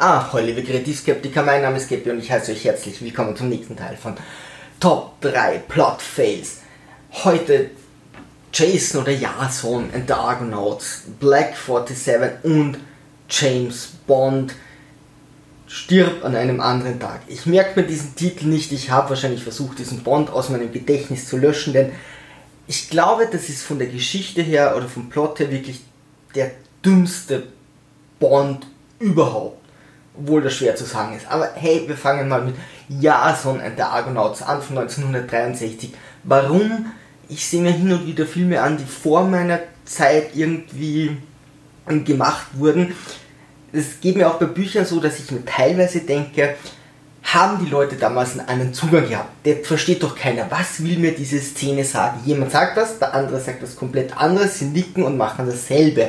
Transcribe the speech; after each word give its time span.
Ah, 0.00 0.32
hallo 0.32 0.46
liebe 0.46 0.62
Kreativskeptiker, 0.62 1.42
mein 1.42 1.60
Name 1.60 1.76
ist 1.76 1.88
Gepi 1.88 2.12
und 2.12 2.20
ich 2.20 2.30
heiße 2.30 2.52
euch 2.52 2.64
herzlich 2.64 3.02
willkommen 3.02 3.34
zum 3.34 3.48
nächsten 3.48 3.74
Teil 3.74 3.96
von 3.96 4.14
Top 4.78 5.20
3 5.22 5.58
Plot 5.66 6.00
Fails. 6.00 6.58
Heute 7.24 7.70
Jason 8.52 9.02
oder 9.02 9.10
Jason 9.10 9.90
and 9.92 10.06
the 10.06 10.12
Argonauts, 10.12 11.02
Black 11.18 11.56
47 11.56 12.44
und 12.44 12.78
James 13.28 13.88
Bond 14.06 14.54
stirbt 15.66 16.24
an 16.24 16.36
einem 16.36 16.60
anderen 16.60 17.00
Tag. 17.00 17.22
Ich 17.26 17.46
merke 17.46 17.80
mir 17.80 17.86
diesen 17.88 18.14
Titel 18.14 18.46
nicht, 18.46 18.70
ich 18.70 18.92
habe 18.92 19.10
wahrscheinlich 19.10 19.42
versucht, 19.42 19.80
diesen 19.80 20.04
Bond 20.04 20.30
aus 20.30 20.48
meinem 20.48 20.70
Gedächtnis 20.70 21.26
zu 21.28 21.38
löschen, 21.38 21.72
denn 21.72 21.90
ich 22.68 22.88
glaube, 22.88 23.26
das 23.26 23.48
ist 23.48 23.64
von 23.64 23.80
der 23.80 23.88
Geschichte 23.88 24.42
her 24.42 24.76
oder 24.76 24.88
vom 24.88 25.08
Plot 25.08 25.40
her 25.40 25.50
wirklich 25.50 25.80
der 26.36 26.52
dümmste 26.84 27.48
Bond 28.20 28.64
überhaupt. 29.00 29.57
Obwohl 30.18 30.42
das 30.42 30.54
schwer 30.54 30.74
zu 30.74 30.84
sagen 30.84 31.16
ist. 31.16 31.26
Aber 31.30 31.50
hey, 31.54 31.84
wir 31.86 31.96
fangen 31.96 32.28
mal 32.28 32.42
mit 32.42 32.56
Jason 32.88 33.60
and 33.60 33.76
the 33.76 33.82
Argonauts 33.82 34.42
an 34.42 34.60
von 34.60 34.78
1963. 34.78 35.92
Warum? 36.24 36.86
Ich 37.28 37.46
sehe 37.46 37.60
mir 37.60 37.72
hin 37.72 37.92
und 37.92 38.06
wieder 38.06 38.26
Filme 38.26 38.60
an, 38.60 38.78
die 38.78 38.84
vor 38.84 39.24
meiner 39.24 39.60
Zeit 39.84 40.34
irgendwie 40.34 41.16
gemacht 42.04 42.46
wurden. 42.54 42.94
Es 43.72 44.00
geht 44.00 44.16
mir 44.16 44.28
auch 44.28 44.38
bei 44.38 44.46
Büchern 44.46 44.84
so, 44.84 44.98
dass 44.98 45.18
ich 45.18 45.30
mir 45.30 45.44
teilweise 45.44 46.00
denke, 46.00 46.54
haben 47.22 47.62
die 47.62 47.70
Leute 47.70 47.96
damals 47.96 48.38
einen 48.38 48.72
Zugang 48.72 49.06
gehabt? 49.08 49.44
Der 49.44 49.56
versteht 49.56 50.02
doch 50.02 50.16
keiner. 50.16 50.46
Was 50.50 50.82
will 50.82 50.98
mir 50.98 51.14
diese 51.14 51.38
Szene 51.38 51.84
sagen? 51.84 52.20
Jemand 52.24 52.52
sagt 52.52 52.76
was, 52.76 52.98
der 52.98 53.14
andere 53.14 53.38
sagt 53.38 53.62
was 53.62 53.76
komplett 53.76 54.16
anderes, 54.16 54.58
sie 54.58 54.66
nicken 54.66 55.02
und 55.02 55.18
machen 55.18 55.46
dasselbe. 55.46 56.08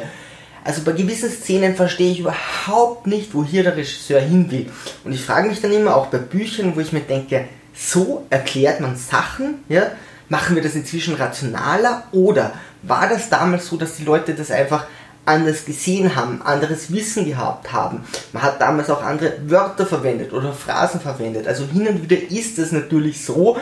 Also 0.69 0.83
bei 0.83 0.91
gewissen 0.91 1.31
Szenen 1.31 1.75
verstehe 1.75 2.11
ich 2.11 2.19
überhaupt 2.19 3.07
nicht, 3.07 3.33
wo 3.33 3.43
hier 3.43 3.63
der 3.63 3.75
Regisseur 3.75 4.19
hin 4.19 4.51
will. 4.51 4.67
Und 5.03 5.13
ich 5.13 5.25
frage 5.25 5.49
mich 5.49 5.61
dann 5.61 5.73
immer, 5.73 5.95
auch 5.95 6.05
bei 6.05 6.19
Büchern, 6.19 6.75
wo 6.75 6.79
ich 6.79 6.93
mir 6.93 6.99
denke, 6.99 7.45
so 7.73 8.27
erklärt 8.29 8.79
man 8.79 8.95
Sachen, 8.95 9.63
ja? 9.67 9.87
Machen 10.27 10.55
wir 10.55 10.61
das 10.61 10.75
inzwischen 10.75 11.15
rationaler 11.15 12.03
oder 12.11 12.53
war 12.83 13.09
das 13.09 13.29
damals 13.29 13.65
so, 13.65 13.77
dass 13.77 13.95
die 13.95 14.03
Leute 14.03 14.35
das 14.35 14.51
einfach 14.51 14.85
anders 15.25 15.65
gesehen 15.65 16.15
haben, 16.15 16.43
anderes 16.43 16.93
Wissen 16.93 17.25
gehabt 17.25 17.73
haben. 17.73 18.03
Man 18.31 18.43
hat 18.43 18.61
damals 18.61 18.91
auch 18.91 19.01
andere 19.01 19.39
Wörter 19.47 19.87
verwendet 19.87 20.33
oder 20.33 20.53
Phrasen 20.53 21.01
verwendet. 21.01 21.47
Also 21.47 21.65
hin 21.65 21.87
und 21.87 22.03
wieder 22.03 22.31
ist 22.31 22.59
es 22.59 22.71
natürlich 22.71 23.25
so, 23.25 23.57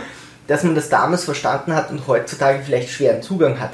dass 0.48 0.64
man 0.64 0.76
das 0.76 0.90
damals 0.90 1.24
verstanden 1.24 1.74
hat 1.74 1.90
und 1.90 2.06
heutzutage 2.06 2.64
vielleicht 2.66 2.90
schweren 2.90 3.22
Zugang 3.22 3.62
hat 3.62 3.72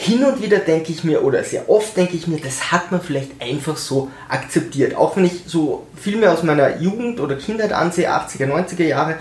hin 0.00 0.24
und 0.24 0.40
wieder 0.40 0.60
denke 0.60 0.92
ich 0.92 1.02
mir, 1.02 1.24
oder 1.24 1.42
sehr 1.42 1.68
oft 1.68 1.96
denke 1.96 2.16
ich 2.16 2.28
mir, 2.28 2.38
das 2.38 2.70
hat 2.70 2.92
man 2.92 3.02
vielleicht 3.02 3.42
einfach 3.42 3.76
so 3.76 4.12
akzeptiert. 4.28 4.94
Auch 4.94 5.16
wenn 5.16 5.24
ich 5.24 5.42
so 5.44 5.88
Filme 5.96 6.30
aus 6.30 6.44
meiner 6.44 6.78
Jugend 6.78 7.18
oder 7.18 7.34
Kindheit 7.34 7.72
ansehe, 7.72 8.08
80er, 8.08 8.46
90er 8.46 8.84
Jahre, 8.84 9.16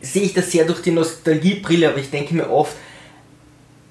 sehe 0.00 0.22
ich 0.22 0.34
das 0.34 0.50
sehr 0.50 0.64
durch 0.64 0.82
die 0.82 0.90
Nostalgiebrille, 0.90 1.90
aber 1.90 1.98
ich 1.98 2.10
denke 2.10 2.34
mir 2.34 2.50
oft, 2.50 2.74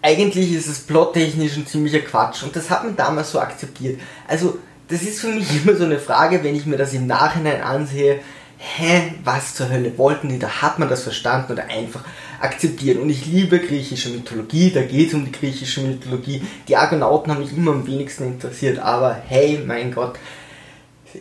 eigentlich 0.02 0.52
ist 0.52 0.68
es 0.68 0.80
plottechnisch 0.80 1.56
ein 1.56 1.68
ziemlicher 1.68 2.02
Quatsch 2.02 2.44
und 2.44 2.54
das 2.54 2.70
hat 2.70 2.84
man 2.84 2.98
damals 2.98 3.32
so 3.32 3.40
akzeptiert. 3.40 4.02
Also, 4.28 4.60
das 4.90 5.04
ist 5.04 5.22
für 5.22 5.30
mich 5.30 5.48
immer 5.64 5.78
so 5.78 5.86
eine 5.86 6.00
Frage, 6.00 6.44
wenn 6.44 6.54
ich 6.54 6.66
mir 6.66 6.78
das 6.78 6.94
im 6.94 7.08
Nachhinein 7.08 7.62
ansehe, 7.62 8.20
hä, 8.64 9.14
was 9.24 9.56
zur 9.56 9.70
Hölle 9.70 9.98
wollten 9.98 10.30
die, 10.30 10.40
da 10.40 10.62
hat 10.62 10.80
man 10.80 10.90
das 10.90 11.04
verstanden 11.04 11.52
oder 11.52 11.66
einfach 11.66 12.04
akzeptiert. 12.40 12.98
Und 12.98 13.10
ich 13.10 13.26
liebe 13.26 13.60
griechische 13.60 14.10
Mythologie, 14.10 14.72
da 14.72 14.82
geht 14.82 15.10
es 15.10 15.14
um 15.14 15.26
die 15.26 15.32
griechische 15.32 15.82
Mythologie. 15.82 16.42
Die 16.68 16.78
Argonauten 16.78 17.32
haben 17.32 17.42
mich 17.42 17.56
immer 17.56 17.72
am 17.72 17.86
wenigsten 17.86 18.26
interessiert, 18.26 18.80
aber 18.80 19.22
hey, 19.28 19.62
mein 19.66 19.94
Gott. 19.94 20.16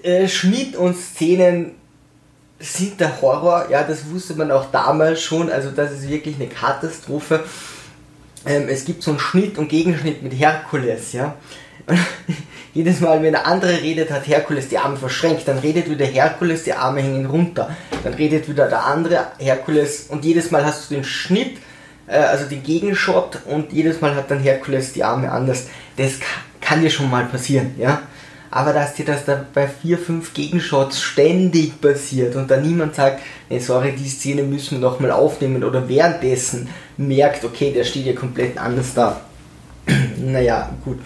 Äh, 0.03 0.29
Schnitt 0.29 0.77
und 0.77 0.97
Szenen 0.97 1.73
sind 2.59 3.01
der 3.01 3.21
Horror, 3.21 3.67
ja, 3.71 3.83
das 3.83 4.09
wusste 4.11 4.35
man 4.35 4.53
auch 4.53 4.71
damals 4.71 5.21
schon, 5.21 5.51
also 5.51 5.71
das 5.73 5.93
ist 5.93 6.09
wirklich 6.09 6.37
eine 6.37 6.47
Katastrophe. 6.47 7.45
Ähm, 8.47 8.69
es 8.69 8.85
gibt 8.85 9.03
so 9.03 9.11
einen 9.11 9.21
Schnitt 9.21 9.59
und 9.59 9.69
Gegenschnitt 9.69 10.23
mit 10.23 10.33
Herkules, 10.33 11.13
ja. 11.13 11.35
Jedes 12.75 13.01
Mal, 13.01 13.23
wenn 13.23 13.33
der 13.33 13.47
andere 13.47 13.83
redet, 13.83 14.11
hat 14.11 14.27
Herkules 14.27 14.69
die 14.69 14.79
Arme 14.79 14.97
verschränkt. 14.97 15.47
Dann 15.47 15.59
redet 15.59 15.91
wieder 15.91 16.07
Herkules, 16.07 16.65
die 16.65 16.73
Arme 16.73 17.03
hängen 17.03 17.27
runter. 17.27 17.77
Dann 18.03 18.15
redet 18.15 18.49
wieder 18.49 18.67
der 18.67 18.87
andere 18.87 19.27
Herkules 19.39 20.07
und 20.09 20.25
jedes 20.25 20.51
Mal 20.51 20.65
hast 20.65 20.91
du 20.91 20.95
den 20.95 21.05
Schnitt, 21.05 21.59
äh, 22.07 22.17
also 22.17 22.47
den 22.47 22.63
Gegenshot 22.63 23.41
und 23.47 23.73
jedes 23.73 24.01
Mal 24.01 24.15
hat 24.15 24.31
dann 24.31 24.41
Herkules 24.41 24.95
die 24.95 25.05
Arme 25.05 25.31
anders. 25.31 25.67
Das 25.99 26.13
kann 26.63 26.81
dir 26.81 26.89
schon 26.89 27.11
mal 27.11 27.27
passieren, 27.27 27.75
ja. 27.79 28.03
Aber 28.51 28.73
dass 28.73 28.95
dir 28.95 29.05
das 29.05 29.27
da 29.27 29.45
bei 29.53 29.67
vier, 29.67 29.99
fünf 29.99 30.33
Gegenshots 30.33 31.01
ständig 31.01 31.79
passiert 31.81 32.37
und 32.37 32.51
da 32.51 32.59
niemand 32.59 32.95
sagt, 32.95 33.21
nee, 33.51 33.59
sorry, 33.59 33.93
die 33.93 34.09
Szene 34.09 34.43
müssen 34.43 34.81
wir 34.81 34.91
nochmal 34.91 35.11
aufnehmen 35.11 35.65
oder 35.65 35.89
währenddessen 35.89 36.69
merkt, 36.97 37.45
okay, 37.45 37.73
der 37.73 37.85
steht 37.85 38.07
ja 38.07 38.13
komplett 38.15 38.59
anders 38.59 38.95
da. 38.95 39.21
naja, 40.19 40.71
gut. 40.85 40.99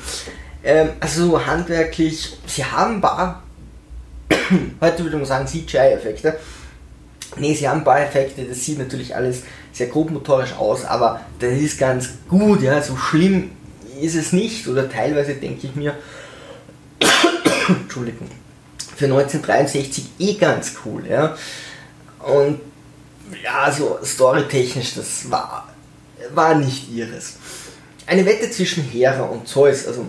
Ähm, 0.66 0.88
also 0.98 1.46
handwerklich, 1.46 2.36
sie 2.44 2.64
haben 2.64 2.96
ein 2.96 3.00
paar, 3.00 3.44
heute 4.80 5.04
würde 5.04 5.16
man 5.16 5.24
sagen 5.24 5.46
CGI-Effekte. 5.46 6.36
Ne, 7.36 7.54
sie 7.54 7.68
haben 7.68 7.78
ein 7.78 7.84
paar 7.84 8.00
Effekte, 8.00 8.42
das 8.42 8.64
sieht 8.64 8.78
natürlich 8.78 9.14
alles 9.14 9.42
sehr 9.72 9.86
grob 9.86 10.10
motorisch 10.10 10.54
aus, 10.54 10.84
aber 10.84 11.20
das 11.38 11.52
ist 11.52 11.78
ganz 11.78 12.08
gut, 12.28 12.62
ja, 12.62 12.82
so 12.82 12.96
schlimm 12.96 13.52
ist 14.00 14.16
es 14.16 14.32
nicht, 14.32 14.66
oder 14.66 14.88
teilweise 14.88 15.34
denke 15.34 15.68
ich 15.68 15.76
mir, 15.76 15.94
Entschuldigung, 17.68 18.28
für 18.96 19.04
1963 19.04 20.04
eh 20.18 20.34
ganz 20.34 20.72
cool, 20.84 21.06
ja. 21.06 21.36
Und 22.20 22.60
ja, 23.44 23.70
so 23.70 23.98
storytechnisch, 24.02 24.94
das 24.94 25.30
war, 25.30 25.68
war 26.34 26.56
nicht 26.56 26.90
ihres. 26.90 27.34
Eine 28.06 28.26
Wette 28.26 28.50
zwischen 28.50 28.82
Hera 28.82 29.24
und 29.24 29.46
Zeus, 29.46 29.86
also 29.86 30.06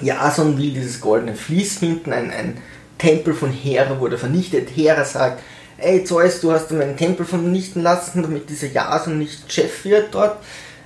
Jason 0.00 0.56
will 0.58 0.72
dieses 0.72 1.00
goldene 1.00 1.34
Vlies 1.34 1.78
finden, 1.78 2.12
ein, 2.12 2.30
ein 2.30 2.58
Tempel 2.98 3.34
von 3.34 3.52
Hera 3.52 3.98
wurde 4.00 4.18
vernichtet. 4.18 4.68
Hera 4.74 5.04
sagt, 5.04 5.40
ey 5.78 6.04
Zeus, 6.04 6.40
du 6.40 6.52
hast 6.52 6.70
meinen 6.72 6.96
Tempel 6.96 7.24
vernichten 7.24 7.82
lassen, 7.82 8.22
damit 8.22 8.50
dieser 8.50 8.68
Jason 8.68 9.18
nicht 9.18 9.50
Chef 9.52 9.84
wird 9.84 10.14
dort. 10.14 10.38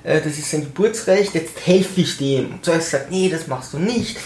Äh, 0.04 0.20
das 0.20 0.38
ist 0.38 0.50
sein 0.50 0.62
Geburtsrecht, 0.62 1.34
jetzt 1.34 1.66
helfe 1.66 2.00
ich 2.00 2.16
dem. 2.16 2.52
Und 2.52 2.64
Zeus 2.64 2.90
sagt, 2.90 3.10
nee, 3.10 3.28
das 3.28 3.46
machst 3.46 3.72
du 3.72 3.78
nicht. 3.78 4.18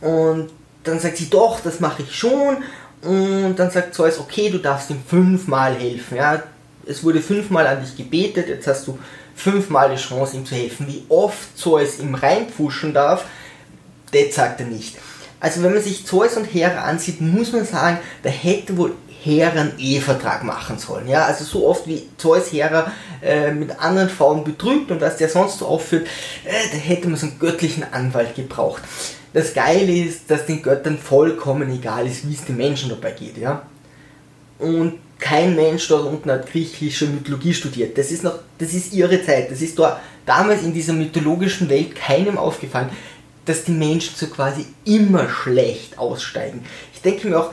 Und 0.00 0.50
dann 0.84 0.98
sagt 0.98 1.16
sie, 1.16 1.28
doch, 1.28 1.60
das 1.60 1.80
mache 1.80 2.02
ich 2.02 2.14
schon. 2.14 2.58
Und 3.02 3.56
dann 3.56 3.70
sagt 3.70 3.94
Zeus, 3.94 4.18
okay, 4.18 4.50
du 4.50 4.58
darfst 4.58 4.90
ihm 4.90 5.02
fünfmal 5.06 5.74
helfen. 5.74 6.16
Ja? 6.16 6.42
Es 6.86 7.02
wurde 7.02 7.20
fünfmal 7.20 7.66
an 7.66 7.80
dich 7.80 7.96
gebetet, 7.96 8.48
jetzt 8.48 8.66
hast 8.66 8.86
du 8.86 8.98
fünfmal 9.34 9.90
die 9.90 10.00
Chance, 10.00 10.36
ihm 10.36 10.44
zu 10.44 10.54
helfen. 10.54 10.86
Wie 10.86 11.04
oft 11.08 11.56
Zeus 11.56 11.98
ihm 11.98 12.14
reinpfuschen 12.14 12.92
darf, 12.92 13.24
das 14.12 14.34
sagt 14.34 14.60
er 14.60 14.66
nicht. 14.66 14.96
Also 15.40 15.62
wenn 15.62 15.72
man 15.72 15.82
sich 15.82 16.06
Zeus 16.06 16.36
und 16.36 16.44
Hera 16.44 16.82
ansieht, 16.82 17.20
muss 17.20 17.52
man 17.52 17.64
sagen, 17.64 17.98
da 18.22 18.28
hätte 18.28 18.76
wohl 18.76 18.92
Hera 19.22 19.60
einen 19.60 19.78
Ehevertrag 19.78 20.44
machen 20.44 20.78
sollen. 20.78 21.08
Ja, 21.08 21.24
also 21.24 21.44
so 21.44 21.66
oft 21.66 21.86
wie 21.86 22.08
Zeus 22.16 22.52
Hera 22.52 22.92
äh, 23.22 23.50
mit 23.50 23.78
anderen 23.78 24.08
Frauen 24.08 24.44
betrügt 24.44 24.90
und 24.90 25.00
was 25.00 25.16
der 25.16 25.28
sonst 25.28 25.58
so 25.58 25.66
aufführt, 25.66 26.06
äh, 26.44 26.50
da 26.72 26.76
hätte 26.76 27.08
man 27.08 27.18
so 27.18 27.26
einen 27.26 27.38
göttlichen 27.38 27.84
Anwalt 27.90 28.34
gebraucht. 28.34 28.82
Das 29.32 29.54
Geile 29.54 29.92
ist, 29.92 30.30
dass 30.30 30.46
den 30.46 30.62
Göttern 30.62 30.98
vollkommen 30.98 31.70
egal 31.70 32.06
ist, 32.06 32.28
wie 32.28 32.34
es 32.34 32.44
den 32.44 32.56
Menschen 32.56 32.90
dabei 32.90 33.12
geht. 33.12 33.38
Ja, 33.38 33.62
und 34.58 34.94
kein 35.18 35.54
Mensch 35.54 35.86
dort 35.88 36.06
unten 36.06 36.30
hat 36.30 36.50
griechische 36.50 37.06
Mythologie 37.06 37.54
studiert. 37.54 37.96
Das 37.98 38.10
ist 38.10 38.24
noch, 38.24 38.38
das 38.58 38.72
ist 38.72 38.92
ihre 38.92 39.22
Zeit. 39.22 39.50
Das 39.50 39.60
ist 39.60 39.78
da 39.78 40.00
damals 40.24 40.62
in 40.62 40.72
dieser 40.72 40.92
mythologischen 40.92 41.68
Welt 41.68 41.94
keinem 41.94 42.38
aufgefallen 42.38 42.90
dass 43.50 43.64
die 43.64 43.72
Menschen 43.72 44.14
so 44.16 44.28
quasi 44.28 44.64
immer 44.84 45.28
schlecht 45.28 45.98
aussteigen. 45.98 46.62
Ich 46.94 47.02
denke 47.02 47.28
mir 47.28 47.40
auch, 47.40 47.52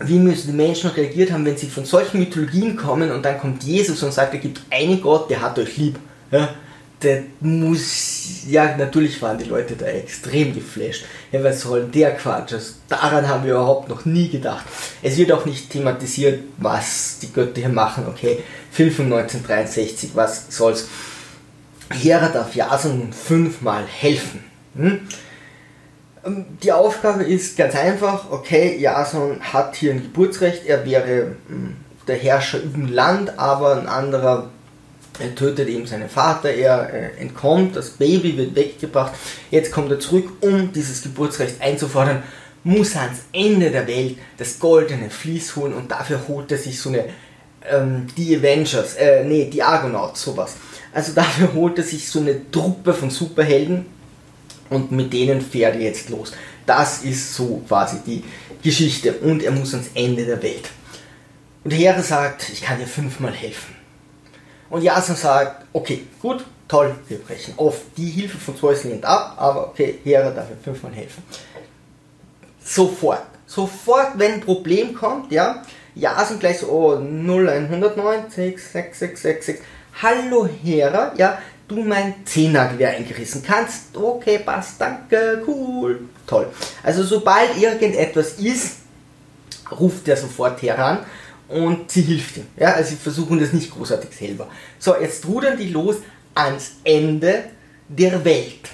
wie 0.00 0.18
müssen 0.18 0.48
die 0.48 0.56
Menschen 0.56 0.90
reagiert 0.90 1.30
haben, 1.30 1.44
wenn 1.44 1.58
sie 1.58 1.66
von 1.66 1.84
solchen 1.84 2.20
Mythologien 2.20 2.74
kommen 2.74 3.10
und 3.10 3.22
dann 3.22 3.38
kommt 3.38 3.64
Jesus 3.64 4.02
und 4.02 4.12
sagt, 4.12 4.32
er 4.32 4.40
gibt 4.40 4.60
einen 4.70 5.00
Gott, 5.00 5.28
der 5.28 5.42
hat 5.42 5.58
euch 5.58 5.76
lieb. 5.76 5.98
Ja, 6.30 6.48
der 7.02 7.24
muss, 7.40 8.44
ja, 8.48 8.76
natürlich 8.76 9.20
waren 9.20 9.36
die 9.36 9.44
Leute 9.44 9.76
da 9.76 9.86
extrem 9.86 10.54
geflasht. 10.54 11.04
Ja, 11.32 11.44
was 11.44 11.60
soll 11.60 11.84
der 11.84 12.16
Quatsch? 12.16 12.54
Also, 12.54 12.74
daran 12.88 13.28
haben 13.28 13.44
wir 13.44 13.52
überhaupt 13.52 13.90
noch 13.90 14.06
nie 14.06 14.28
gedacht. 14.28 14.64
Es 15.02 15.18
wird 15.18 15.32
auch 15.32 15.44
nicht 15.44 15.68
thematisiert, 15.70 16.40
was 16.56 17.18
die 17.20 17.32
Götter 17.32 17.60
hier 17.60 17.68
machen. 17.68 18.06
Okay, 18.08 18.42
Film 18.70 18.90
von 18.90 19.04
1963, 19.06 20.10
was 20.14 20.46
soll's. 20.48 20.88
Hera 21.90 22.28
darf 22.28 22.54
Jason 22.54 23.12
fünfmal 23.12 23.84
helfen. 23.86 24.47
Hm? 24.76 25.00
Ähm, 26.24 26.44
die 26.62 26.72
Aufgabe 26.72 27.24
ist 27.24 27.56
ganz 27.56 27.74
einfach, 27.74 28.30
okay, 28.30 28.76
Jason 28.78 29.40
hat 29.40 29.76
hier 29.76 29.92
ein 29.92 30.02
Geburtsrecht, 30.02 30.66
er 30.66 30.84
wäre 30.84 31.36
hm, 31.48 31.76
der 32.06 32.16
Herrscher 32.16 32.58
über 32.58 32.78
dem 32.78 32.92
Land, 32.92 33.38
aber 33.38 33.76
ein 33.76 33.86
anderer 33.86 34.50
er 35.20 35.34
tötet 35.34 35.68
eben 35.68 35.86
seinen 35.86 36.08
Vater, 36.08 36.50
er 36.50 36.92
äh, 36.92 37.20
entkommt, 37.20 37.74
das 37.74 37.90
Baby 37.90 38.36
wird 38.36 38.54
weggebracht, 38.54 39.12
jetzt 39.50 39.72
kommt 39.72 39.90
er 39.90 39.98
zurück, 39.98 40.30
um 40.40 40.72
dieses 40.72 41.02
Geburtsrecht 41.02 41.60
einzufordern. 41.60 42.22
muss 42.64 42.94
er 42.94 43.02
ans 43.02 43.20
Ende 43.32 43.70
der 43.70 43.86
Welt 43.86 44.18
das 44.36 44.58
goldene 44.58 45.10
Vlies 45.10 45.56
holen 45.56 45.72
und 45.72 45.90
dafür 45.90 46.20
holt 46.28 46.52
er 46.52 46.58
sich 46.58 46.80
so 46.80 46.90
eine, 46.90 47.04
ähm, 47.68 48.06
die 48.16 48.36
Avengers, 48.36 48.94
äh, 48.94 49.24
nee, 49.24 49.46
die 49.46 49.62
Argonauts, 49.62 50.22
sowas. 50.22 50.54
Also 50.92 51.12
dafür 51.16 51.52
holt 51.54 51.78
er 51.78 51.84
sich 51.84 52.08
so 52.08 52.20
eine 52.20 52.50
Truppe 52.50 52.94
von 52.94 53.10
Superhelden 53.10 53.86
und 54.70 54.92
mit 54.92 55.12
denen 55.12 55.40
fährt 55.40 55.76
er 55.76 55.82
jetzt 55.82 56.08
los. 56.10 56.32
Das 56.66 57.02
ist 57.02 57.34
so 57.34 57.62
quasi 57.66 57.98
die 58.06 58.24
Geschichte 58.62 59.12
und 59.14 59.42
er 59.42 59.52
muss 59.52 59.74
ans 59.74 59.90
Ende 59.94 60.24
der 60.24 60.42
Welt. 60.42 60.68
Und 61.64 61.70
Hera 61.72 62.02
sagt, 62.02 62.48
ich 62.50 62.60
kann 62.60 62.78
dir 62.78 62.86
fünfmal 62.86 63.32
helfen. 63.32 63.74
Und 64.70 64.82
Jason 64.82 65.16
sagt, 65.16 65.64
okay, 65.72 66.04
gut, 66.20 66.44
toll, 66.66 66.94
wir 67.08 67.18
brechen 67.18 67.54
auf. 67.56 67.80
Die 67.96 68.10
Hilfe 68.10 68.38
von 68.38 68.56
Zeus 68.56 68.84
lehnt 68.84 69.04
ab, 69.04 69.34
aber 69.38 69.68
okay, 69.68 69.98
Hera 70.04 70.30
darf 70.30 70.50
mir 70.50 70.56
fünfmal 70.56 70.92
helfen. 70.92 71.22
Sofort, 72.62 73.22
sofort, 73.46 74.18
wenn 74.18 74.34
ein 74.34 74.40
Problem 74.40 74.94
kommt, 74.94 75.32
ja, 75.32 75.62
Jason 75.94 76.38
gleich 76.38 76.58
so, 76.58 76.68
oh, 76.68 76.96
0190, 76.96 78.58
6666, 78.58 79.56
hallo 80.02 80.48
Hera, 80.62 81.12
ja, 81.16 81.38
du 81.68 81.82
mein 81.82 82.14
Zehnergewehr 82.24 82.90
eingerissen 82.90 83.42
kannst. 83.42 83.94
Okay, 83.94 84.38
passt, 84.38 84.80
danke, 84.80 85.42
cool, 85.46 86.08
toll. 86.26 86.48
Also 86.82 87.04
sobald 87.04 87.56
irgendetwas 87.56 88.32
ist, 88.34 88.78
ruft 89.78 90.08
er 90.08 90.16
sofort 90.16 90.60
heran 90.62 91.00
und 91.48 91.90
sie 91.90 92.02
hilft 92.02 92.38
ihm. 92.38 92.46
Ja, 92.56 92.72
also 92.72 92.90
sie 92.90 92.96
versuchen 92.96 93.38
das 93.38 93.52
nicht 93.52 93.70
großartig 93.70 94.10
selber. 94.16 94.48
So, 94.78 94.96
jetzt 94.98 95.26
rudern 95.26 95.56
die 95.58 95.68
los 95.68 95.96
ans 96.34 96.72
Ende 96.84 97.44
der 97.88 98.24
Welt. 98.24 98.70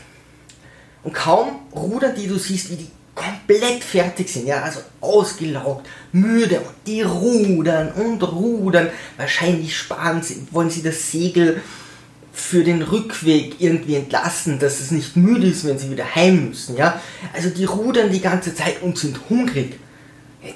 Und 1.03 1.13
kaum 1.13 1.61
rudern 1.75 2.15
die, 2.17 2.29
du 2.29 2.39
siehst, 2.39 2.71
wie 2.71 2.77
die 2.77 2.91
komplett 3.15 3.85
fertig 3.85 4.29
sind, 4.29 4.47
ja, 4.47 4.63
also 4.63 4.81
ausgelaugt, 5.01 5.87
müde 6.13 6.59
und 6.61 6.75
die 6.87 7.03
rudern 7.03 7.93
und 7.93 8.23
rudern. 8.23 8.89
Wahrscheinlich 9.17 9.77
sparen 9.77 10.23
sie, 10.23 10.47
wollen 10.51 10.71
sie 10.71 10.83
das 10.83 11.11
Segel 11.13 11.63
für 12.35 12.65
den 12.65 12.83
Rückweg 12.83 13.61
irgendwie 13.61 13.95
entlassen, 13.95 14.59
dass 14.59 14.81
es 14.81 14.91
nicht 14.91 15.17
müde 15.17 15.47
ist, 15.47 15.65
wenn 15.65 15.79
sie 15.79 15.91
wieder 15.91 16.17
heim 16.17 16.49
müssen, 16.49 16.77
ja. 16.77 17.01
Also 17.33 17.49
die 17.49 17.65
rudern 17.65 18.11
die 18.11 18.21
ganze 18.21 18.55
Zeit 18.55 18.83
und 18.83 18.99
sind 18.99 19.21
hungrig. 19.31 19.79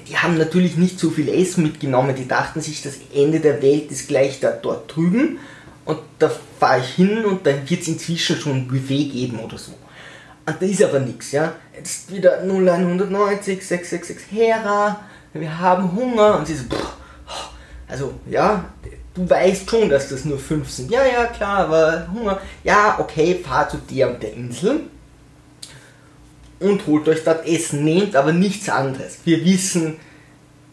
Die 0.07 0.17
haben 0.17 0.37
natürlich 0.37 0.75
nicht 0.75 0.99
so 0.99 1.09
viel 1.09 1.29
Essen 1.29 1.63
mitgenommen, 1.63 2.15
die 2.15 2.27
dachten 2.27 2.61
sich, 2.61 2.81
das 2.81 2.95
Ende 3.15 3.39
der 3.39 3.61
Welt 3.61 3.89
ist 3.91 4.09
gleich 4.09 4.41
da 4.41 4.51
dort 4.51 4.93
drüben 4.93 5.39
und 5.85 5.99
da 6.19 6.29
fahre 6.59 6.81
ich 6.81 6.93
hin 6.95 7.23
und 7.23 7.47
dann 7.47 7.67
wird 7.67 7.81
es 7.81 7.87
inzwischen 7.87 8.35
schon 8.35 8.57
ein 8.57 8.67
Buffet 8.67 9.05
geben 9.05 9.39
oder 9.39 9.57
so. 9.57 9.71
Und 10.45 10.55
da 10.59 10.65
ist 10.65 10.83
aber 10.83 10.99
nichts, 10.99 11.31
ja. 11.31 11.53
Jetzt 11.75 12.13
wieder 12.13 12.41
0190, 12.41 13.65
666 13.65 14.17
Hera, 14.31 14.99
wir 15.31 15.59
haben 15.59 15.95
Hunger 15.95 16.37
und 16.37 16.45
sie 16.45 16.55
so, 16.55 16.65
pff, 16.65 17.49
also 17.87 18.13
ja, 18.29 18.65
du 19.13 19.29
weißt 19.29 19.69
schon, 19.69 19.89
dass 19.89 20.09
das 20.09 20.25
nur 20.25 20.39
fünf 20.39 20.69
sind. 20.69 20.91
Ja, 20.91 21.05
ja, 21.05 21.25
klar, 21.25 21.59
aber 21.59 22.07
Hunger. 22.13 22.39
Ja, 22.63 22.97
okay, 22.99 23.39
fahr 23.43 23.69
zu 23.69 23.77
der 23.77 24.09
und 24.09 24.23
der 24.23 24.33
Insel 24.33 24.81
und 26.59 26.85
holt 26.87 27.07
euch 27.07 27.23
dort 27.23 27.47
Essen, 27.47 27.83
nehmt 27.83 28.15
aber 28.15 28.33
nichts 28.33 28.69
anderes. 28.69 29.19
Wir 29.23 29.43
wissen, 29.45 29.97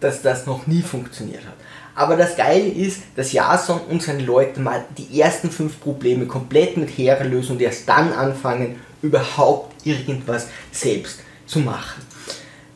dass 0.00 0.22
das 0.22 0.46
noch 0.46 0.66
nie 0.66 0.82
funktioniert 0.82 1.44
hat. 1.44 1.54
Aber 1.94 2.16
das 2.16 2.36
Geile 2.36 2.68
ist, 2.68 3.00
dass 3.16 3.32
Jason 3.32 3.80
und 3.88 4.02
seine 4.02 4.22
Leute 4.22 4.60
mal 4.60 4.84
die 4.98 5.20
ersten 5.20 5.50
fünf 5.50 5.80
Probleme 5.80 6.26
komplett 6.26 6.76
mit 6.76 6.90
Heere 6.90 7.24
lösen 7.24 7.52
und 7.52 7.62
erst 7.62 7.88
dann 7.88 8.12
anfangen, 8.12 8.76
überhaupt 9.00 9.86
irgendwas 9.86 10.48
selbst 10.72 11.20
zu 11.46 11.60
machen. 11.60 12.02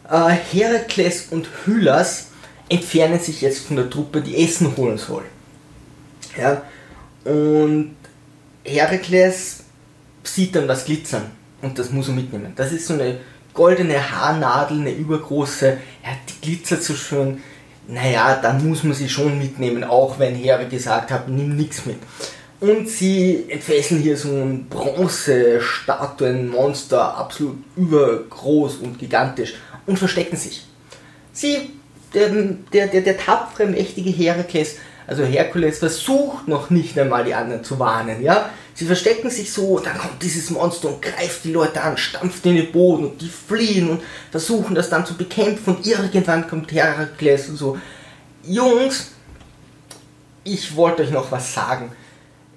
Äh, 0.08 0.30
Herakles 0.52 1.26
und 1.30 1.48
Hylas 1.66 2.28
entfernen 2.70 3.20
sich 3.20 3.42
jetzt 3.42 3.66
von 3.66 3.76
der 3.76 3.90
Truppe, 3.90 4.22
die 4.22 4.42
Essen 4.42 4.74
holen 4.76 4.96
soll. 4.96 5.24
Ja, 6.38 6.62
und 7.25 7.97
Herakles 8.65 9.65
sieht 10.23 10.55
dann 10.55 10.69
das 10.69 10.85
Glitzern 10.85 11.31
und 11.62 11.79
das 11.79 11.91
muss 11.91 12.09
er 12.09 12.15
mitnehmen. 12.15 12.53
Das 12.56 12.73
ist 12.73 12.87
so 12.87 12.94
eine 12.94 13.19
goldene 13.53 14.11
Haarnadel, 14.11 14.81
eine 14.81 14.93
übergroße, 14.93 15.79
ja, 16.05 16.11
die 16.29 16.47
glitzert 16.47 16.82
so 16.82 16.94
schön 16.94 17.41
naja, 17.91 18.38
dann 18.41 18.67
muss 18.69 18.85
man 18.85 18.94
sie 18.94 19.09
schon 19.09 19.37
mitnehmen, 19.38 19.82
auch 19.85 20.19
wenn 20.19 20.35
Hera 20.35 20.65
gesagt 20.65 21.11
hat, 21.11 21.29
nimm 21.29 21.56
nichts 21.56 21.85
mit. 21.87 21.99
Und 22.61 22.88
sie 22.88 23.47
entfesseln 23.49 24.00
hier 24.00 24.17
so 24.17 24.29
ein 24.29 24.69
Bronzestatuenmonster, 24.69 27.17
absolut 27.17 27.59
übergroß 27.77 28.77
und 28.77 28.99
gigantisch, 28.99 29.55
und 29.87 29.99
verstecken 29.99 30.37
sich. 30.37 30.67
Sie, 31.32 31.71
der, 32.12 32.29
der, 32.73 32.88
der, 32.88 33.00
der 33.00 33.17
tapfere, 33.17 33.67
mächtige 33.67 34.11
Herakles, 34.11 34.77
also 35.10 35.24
Herkules, 35.24 35.80
versucht 35.80 36.46
noch 36.46 36.70
nicht 36.70 36.96
einmal 36.96 37.24
die 37.24 37.34
anderen 37.34 37.64
zu 37.64 37.80
warnen, 37.80 38.22
ja. 38.22 38.48
Sie 38.74 38.86
verstecken 38.86 39.28
sich 39.28 39.52
so, 39.52 39.74
und 39.74 39.84
dann 39.84 39.98
kommt 39.98 40.22
dieses 40.22 40.50
Monster 40.50 40.88
und 40.88 41.02
greift 41.02 41.42
die 41.42 41.52
Leute 41.52 41.82
an, 41.82 41.96
stampft 41.96 42.46
in 42.46 42.54
den 42.54 42.70
Boden 42.70 43.06
und 43.06 43.20
die 43.20 43.28
fliehen 43.28 43.90
und 43.90 44.02
versuchen 44.30 44.76
das 44.76 44.88
dann 44.88 45.04
zu 45.04 45.16
bekämpfen 45.16 45.74
und 45.74 45.84
irgendwann 45.84 46.48
kommt 46.48 46.70
Herakles 46.70 47.48
und 47.48 47.56
so. 47.56 47.76
Jungs, 48.44 49.10
ich 50.44 50.76
wollte 50.76 51.02
euch 51.02 51.10
noch 51.10 51.32
was 51.32 51.54
sagen. 51.54 51.90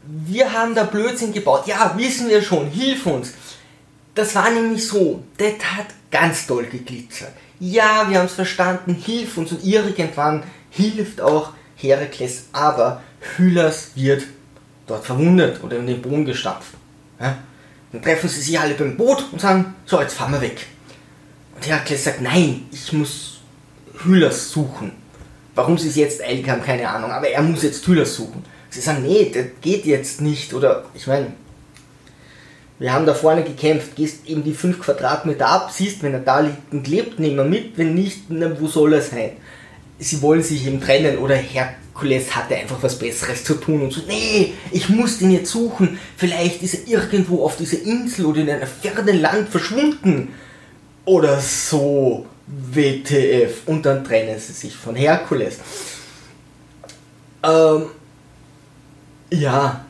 Wir 0.06 0.54
haben 0.54 0.76
da 0.76 0.84
Blödsinn 0.84 1.34
gebaut. 1.34 1.66
Ja, 1.66 1.96
wissen 1.98 2.30
wir 2.30 2.44
schon, 2.44 2.68
hilf 2.68 3.08
uns. 3.08 3.34
Das 4.14 4.36
war 4.36 4.52
nämlich 4.52 4.88
so, 4.88 5.24
das 5.38 5.54
hat 5.54 5.88
ganz 6.12 6.46
doll 6.46 6.66
geglitzert. 6.66 7.34
Ja, 7.60 8.06
wir 8.08 8.20
haben 8.20 8.28
es 8.28 8.34
verstanden, 8.34 8.94
hilf 8.94 9.40
uns 9.40 9.52
und 9.52 9.66
irgendwann 9.66 10.44
hilft 10.70 11.20
auch 11.20 11.54
Herakles, 11.76 12.46
aber 12.52 13.02
Hylas 13.38 13.92
wird 13.96 14.24
dort 14.88 15.06
verwundet 15.06 15.64
oder 15.64 15.78
in 15.78 15.88
den 15.88 16.02
Boden 16.02 16.26
gestampft. 16.26 16.74
Ja? 17.20 17.38
Dann 17.92 18.02
treffen 18.02 18.30
sie 18.30 18.42
sich 18.42 18.60
alle 18.60 18.74
beim 18.74 18.98
Boot 18.98 19.26
und 19.32 19.40
sagen, 19.40 19.76
so, 19.86 20.02
jetzt 20.02 20.16
fahren 20.16 20.34
wir 20.34 20.42
weg. 20.42 20.66
Und 21.56 21.68
Herakles 21.68 22.04
sagt, 22.04 22.22
nein, 22.22 22.66
ich 22.72 22.92
muss 22.94 23.42
Hylas 24.04 24.50
suchen. 24.50 24.92
Warum 25.56 25.78
sie 25.78 25.90
es 25.90 25.96
jetzt 25.96 26.24
eilig 26.24 26.50
haben, 26.50 26.64
keine 26.64 26.90
Ahnung, 26.90 27.12
aber 27.12 27.30
er 27.30 27.42
muss 27.44 27.64
jetzt 27.64 27.86
Hylas 27.88 28.16
suchen. 28.16 28.44
Sie 28.70 28.82
sagen, 28.82 29.04
nee, 29.04 29.32
das 29.32 29.46
geht 29.62 29.86
jetzt 29.86 30.20
nicht. 30.20 30.54
Oder, 30.54 30.86
ich 30.96 31.06
meine, 31.06 31.34
wir 32.80 32.92
haben 32.92 33.06
da 33.06 33.14
vorne 33.14 33.44
gekämpft, 33.44 33.96
gehst 33.96 34.28
eben 34.28 34.44
die 34.44 34.54
5 34.54 34.82
Quadratmeter 34.82 35.48
ab, 35.48 35.72
siehst, 35.72 36.02
wenn 36.02 36.14
er 36.14 36.20
da 36.20 36.40
liegt 36.40 36.74
und 36.74 36.88
lebt, 36.88 37.20
nehmen 37.20 37.38
wir 37.38 37.44
mit, 37.44 37.78
wenn 37.78 37.94
nicht, 37.94 38.24
na, 38.30 38.60
wo 38.60 38.68
soll 38.68 38.94
er 38.94 39.02
sein? 39.02 39.34
Sie 40.00 40.22
wollen 40.22 40.44
sich 40.44 40.66
eben 40.66 40.82
trennen 40.82 41.18
oder 41.18 41.36
Herkules 41.36 42.36
hatte 42.36 42.56
einfach 42.56 42.82
was 42.82 42.98
Besseres 42.98 43.44
zu 43.44 43.56
tun 43.56 43.84
und 43.84 43.94
so, 43.94 44.02
nee, 44.08 44.54
ich 44.72 44.90
muss 44.90 45.20
den 45.20 45.32
jetzt 45.32 45.52
suchen. 45.52 46.00
Vielleicht 46.18 46.62
ist 46.62 46.74
er 46.74 46.88
irgendwo 46.88 47.46
auf 47.46 47.56
dieser 47.58 47.82
Insel 47.82 48.26
oder 48.26 48.42
in 48.42 48.50
einem 48.50 48.68
fernen 48.68 49.22
Land 49.22 49.50
verschwunden. 49.50 50.34
Oder 51.06 51.40
so, 51.40 52.26
WTF. 52.48 53.68
Und 53.68 53.86
dann 53.86 54.04
trennen 54.04 54.40
sie 54.40 54.54
sich 54.54 54.76
von 54.76 54.96
Herkules. 54.96 55.60
Ähm, 57.44 57.88
ja. 59.30 59.86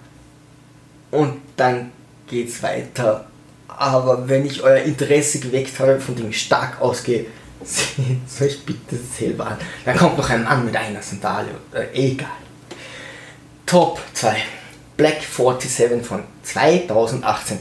Und 1.12 1.42
dann 1.56 1.92
geht's 2.28 2.64
weiter. 2.64 3.28
Aber 3.68 4.28
wenn 4.28 4.46
ich 4.46 4.64
euer 4.64 4.84
Interesse 4.84 5.40
geweckt 5.40 5.80
habe, 5.80 6.00
von 6.00 6.16
dem 6.16 6.30
ich 6.30 6.42
stark 6.42 6.82
ausgehe, 6.82 7.26
Seht 8.28 8.42
euch 8.42 8.66
bitte 8.66 8.98
selber 8.98 9.48
an. 9.48 9.58
Dann 9.86 9.98
kommt 9.98 10.18
noch 10.18 10.30
ein 10.30 10.44
Mann 10.44 10.66
mit 10.66 10.76
einer 10.76 11.02
Sandale. 11.02 11.50
Äh, 11.74 12.12
egal. 12.12 12.30
Top 13.66 14.00
2. 14.14 14.36
Black 14.98 15.22
47 15.24 16.06
von 16.06 16.24
2018. 16.44 17.58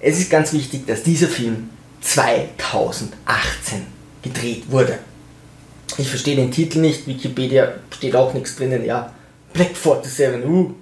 Es 0.00 0.18
ist 0.18 0.30
ganz 0.30 0.52
wichtig, 0.52 0.86
dass 0.86 1.02
dieser 1.02 1.28
Film 1.28 1.70
2018 2.00 3.86
gedreht 4.22 4.64
wurde. 4.68 4.98
Ich 5.98 6.08
verstehe 6.08 6.36
den 6.36 6.50
Titel 6.50 6.80
nicht, 6.80 7.06
Wikipedia 7.06 7.74
steht 7.94 8.16
auch 8.16 8.34
nichts 8.34 8.56
drinnen, 8.56 8.84
ja. 8.84 9.12
Black 9.52 9.76
47, 9.76 10.44
uh, 10.44 10.74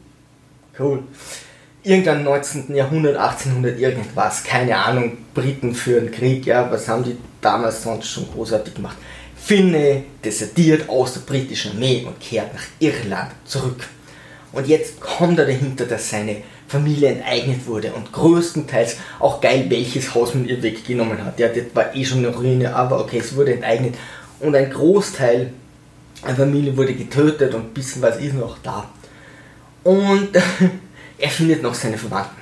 cool 0.79 1.03
irgendein 1.83 2.25
19. 2.25 2.75
Jahrhundert, 2.75 3.17
1800 3.17 3.79
irgendwas, 3.79 4.45
keine 4.45 4.77
Ahnung, 4.77 5.19
Briten 5.35 5.75
führen 5.75 6.11
Krieg, 6.11 6.47
ja, 6.47 6.71
was 6.71 6.89
haben 6.89 7.05
die 7.05 7.17
damals 7.41 7.83
sonst 7.83 8.09
schon 8.09 8.31
großartig 8.33 8.75
gemacht? 8.75 8.97
Finne 9.37 10.05
desertiert 10.25 10.89
aus 10.89 11.15
der 11.15 11.21
britischen 11.21 11.73
Armee 11.73 12.05
und 12.07 12.21
kehrt 12.21 12.53
nach 12.53 12.63
Irland 12.79 13.33
zurück. 13.45 13.89
Und 14.53 14.67
jetzt 14.67 15.01
kommt 15.01 15.39
er 15.39 15.47
dahinter, 15.47 15.87
dass 15.87 16.11
seine 16.11 16.43
Familie 16.69 17.09
enteignet 17.09 17.67
wurde 17.67 17.93
und 17.93 18.13
größtenteils 18.13 18.97
auch 19.19 19.41
geil, 19.41 19.67
welches 19.69 20.15
Haus 20.15 20.35
man 20.35 20.47
ihr 20.47 20.63
weggenommen 20.63 21.25
hat. 21.25 21.39
Ja, 21.39 21.49
das 21.49 21.65
war 21.75 21.95
eh 21.95 22.05
schon 22.05 22.19
eine 22.19 22.29
Ruine, 22.29 22.75
aber 22.75 23.01
okay, 23.01 23.19
es 23.19 23.35
wurde 23.35 23.55
enteignet 23.55 23.95
und 24.41 24.55
ein 24.55 24.71
Großteil 24.71 25.53
der 26.27 26.37
Familie 26.37 26.77
wurde 26.77 26.95
getötet 26.95 27.55
und 27.55 27.63
ein 27.63 27.75
bisschen 27.75 28.03
was 28.03 28.19
ist 28.19 28.35
noch 28.35 28.59
da. 28.63 28.89
Und 29.83 30.29
er 31.19 31.31
findet 31.31 31.63
noch 31.63 31.75
seine 31.75 31.97
Verwandten. 31.97 32.41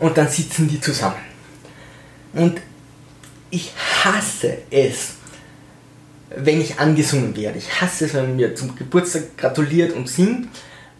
Und 0.00 0.16
dann 0.16 0.28
sitzen 0.28 0.68
die 0.68 0.80
zusammen. 0.80 1.16
Und 2.32 2.60
ich 3.50 3.72
hasse 4.04 4.58
es, 4.70 5.14
wenn 6.34 6.60
ich 6.60 6.78
angesungen 6.78 7.36
werde. 7.36 7.58
Ich 7.58 7.80
hasse 7.80 8.06
es, 8.06 8.14
wenn 8.14 8.28
man 8.28 8.36
mir 8.36 8.54
zum 8.54 8.76
Geburtstag 8.76 9.36
gratuliert 9.36 9.94
und 9.94 10.08
singt. 10.08 10.48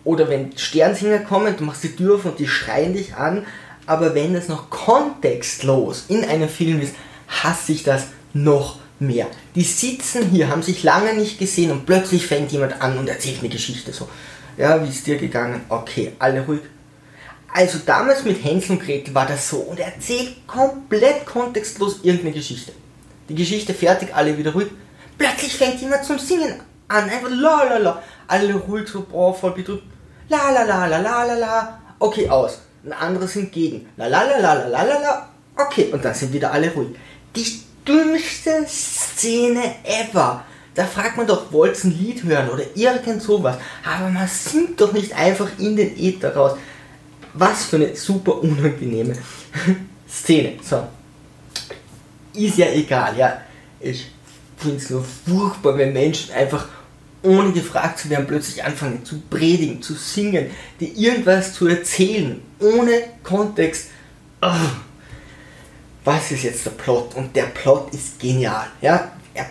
Oder 0.03 0.29
wenn 0.29 0.57
Sternsinger 0.57 1.21
kommen, 1.21 1.57
du 1.57 1.65
machst 1.65 1.85
die 1.85 1.95
Tür 1.95 2.17
auf 2.17 2.25
und 2.25 2.39
die 2.39 2.49
schreien 2.49 2.95
dich 2.95 3.15
an. 3.15 3.47
Aber 3.87 4.15
wenn 4.15 4.35
das 4.35 4.49
noch 4.49 4.71
kontextlos 4.71 6.05
in 6.09 6.25
einem 6.25 6.49
Film 6.49 6.81
ist, 6.81 6.95
hasse 7.29 7.73
ich 7.73 7.83
das 7.83 8.07
noch 8.33 8.79
mehr. 8.99 9.27
Die 9.55 9.63
sitzen 9.63 10.31
hier, 10.31 10.49
haben 10.49 10.63
sich 10.63 10.83
lange 10.83 11.15
nicht 11.15 11.39
gesehen 11.39 11.71
und 11.71 11.87
plötzlich 11.87 12.27
fängt 12.27 12.53
jemand 12.53 12.81
an 12.83 12.99
und 12.99 13.09
erzählt 13.09 13.41
eine 13.41 13.49
Geschichte 13.49 13.93
so. 13.93 14.09
Ja, 14.57 14.83
wie 14.83 14.89
ist 14.89 15.07
dir 15.07 15.17
gegangen? 15.17 15.63
Okay, 15.69 16.13
alle 16.19 16.45
ruhig. 16.45 16.61
Also 17.53 17.79
damals 17.85 18.25
mit 18.25 18.43
Hänsel 18.45 18.73
und 18.73 18.83
Gretel 18.83 19.15
war 19.15 19.27
das 19.27 19.49
so 19.49 19.59
und 19.59 19.81
er 19.81 19.95
erzählt 19.95 20.47
komplett 20.47 21.27
kontextlos 21.27 22.01
irgendeine 22.03 22.33
Geschichte. 22.33 22.73
Die 23.29 23.35
Geschichte 23.35 23.75
fertig, 23.75 24.15
alle 24.15 24.37
wieder 24.39 24.53
ruhig. 24.53 24.69
Plötzlich 25.19 25.57
fängt 25.57 25.81
jemand 25.81 26.05
zum 26.05 26.19
Singen 26.19 26.55
an, 26.89 27.05
einfach 27.09 27.31
la 27.31 27.65
la 27.65 27.79
la. 27.79 28.03
Alle 28.29 28.55
ruhig, 28.55 28.89
so 28.89 29.03
boah, 29.03 29.35
voll 29.35 29.53
betrübt. 29.53 29.85
La 30.29 30.51
la 30.51 30.63
la 30.63 30.87
la 30.87 30.99
la 30.99 31.25
la 31.25 31.35
la. 31.35 31.81
Okay, 31.99 32.29
aus. 32.29 32.61
Ein 32.85 32.93
anderer 32.93 33.27
singt 33.27 33.53
gegen. 33.53 33.89
La 33.97 34.07
la 34.07 34.23
la 34.23 34.39
la 34.39 34.55
la 34.55 34.83
la 34.83 34.99
la. 34.99 35.29
Okay, 35.57 35.91
und 35.93 36.05
dann 36.05 36.15
sind 36.15 36.33
wieder 36.33 36.53
alle 36.53 36.73
ruhig. 36.73 36.97
Die 37.35 37.63
dümmste 37.87 38.65
Szene 38.67 39.63
ever. 39.85 40.45
Da 40.75 40.85
fragt 40.85 41.17
man 41.17 41.27
doch, 41.27 41.53
wollt 41.53 41.83
ein 41.85 41.91
Lied 41.91 42.23
hören 42.23 42.49
oder 42.49 42.65
irgend 42.75 43.23
sowas. 43.23 43.57
Aber 43.85 44.09
man 44.09 44.29
singt 44.29 44.81
doch 44.81 44.93
nicht 44.93 45.13
einfach 45.13 45.49
in 45.59 45.77
den 45.77 45.99
Äther 45.99 46.35
raus. 46.35 46.57
Was 47.35 47.67
für 47.67 47.77
eine 47.77 47.97
super 47.97 48.43
unangenehme 48.43 49.15
Szene. 50.09 50.55
So. 50.63 50.87
Ist 52.35 52.59
ja 52.59 52.67
egal, 52.73 53.17
ja. 53.17 53.41
Ich 53.81 54.11
finde 54.57 54.77
es 54.77 54.91
nur 54.91 55.05
furchtbar, 55.05 55.79
wenn 55.79 55.93
Menschen 55.93 56.33
einfach 56.33 56.69
ohne 57.23 57.53
gefragt 57.53 57.99
zu 57.99 58.11
werden 58.11 58.27
plötzlich 58.27 58.65
anfangen 58.65 59.05
zu 59.05 59.21
predigen, 59.29 59.83
zu 59.83 59.95
singen, 59.95 60.51
dir 60.81 60.97
irgendwas 60.97 61.55
zu 61.55 61.67
erzählen, 61.67 62.41
ohne 62.59 63.03
Kontext. 63.23 63.89
Oh 64.41 64.49
was 66.05 66.31
ist 66.31 66.43
jetzt 66.45 66.67
der 66.67 66.71
Plot? 66.71 67.15
Und 67.15 67.37
der 67.37 67.45
Plot 67.45 67.93
ist 67.93 68.19
genial. 68.19 68.67
Ja? 68.81 69.13
Er 69.33 69.47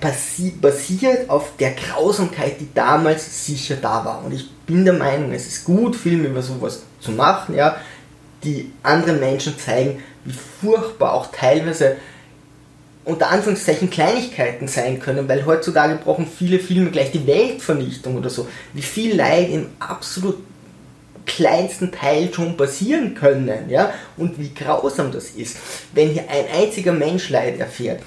basiert 0.62 1.29
auf 1.29 1.55
der 1.57 1.71
Grausamkeit, 1.71 2.59
die 2.59 2.67
damals 2.74 3.45
sicher 3.45 3.77
da 3.81 4.03
war. 4.03 4.24
Und 4.25 4.33
ich 4.33 4.51
bin 4.65 4.83
der 4.83 4.93
Meinung, 4.93 5.31
es 5.31 5.48
ist 5.48 5.63
gut, 5.63 5.95
Filme 5.95 6.27
über 6.27 6.41
sowas 6.41 6.83
zu 7.00 7.12
machen, 7.12 7.55
ja, 7.55 7.77
die 8.43 8.71
anderen 8.83 9.19
Menschen 9.19 9.57
zeigen, 9.57 10.03
wie 10.25 10.33
furchtbar 10.33 11.13
auch 11.13 11.31
teilweise 11.31 11.95
unter 13.05 13.29
Anführungszeichen 13.29 13.89
Kleinigkeiten 13.89 14.67
sein 14.67 15.00
können, 15.00 15.27
weil 15.27 15.45
heutzutage 15.45 15.95
brauchen 15.95 16.27
viele 16.27 16.59
Filme 16.59 16.91
gleich 16.91 17.12
die 17.12 17.25
Weltvernichtung 17.25 18.17
oder 18.17 18.29
so. 18.29 18.48
Wie 18.74 18.81
viel 18.81 19.15
Leid 19.15 19.50
im 19.50 19.67
absolut 19.79 20.38
kleinsten 21.25 21.91
Teil 21.91 22.33
schon 22.33 22.57
passieren 22.57 23.15
können, 23.15 23.69
ja, 23.69 23.93
und 24.17 24.39
wie 24.39 24.53
grausam 24.53 25.12
das 25.12 25.31
ist, 25.31 25.57
wenn 25.93 26.09
hier 26.09 26.24
ein 26.29 26.45
einziger 26.62 26.91
Mensch 26.91 27.29
Leid 27.29 27.59
erfährt. 27.59 28.01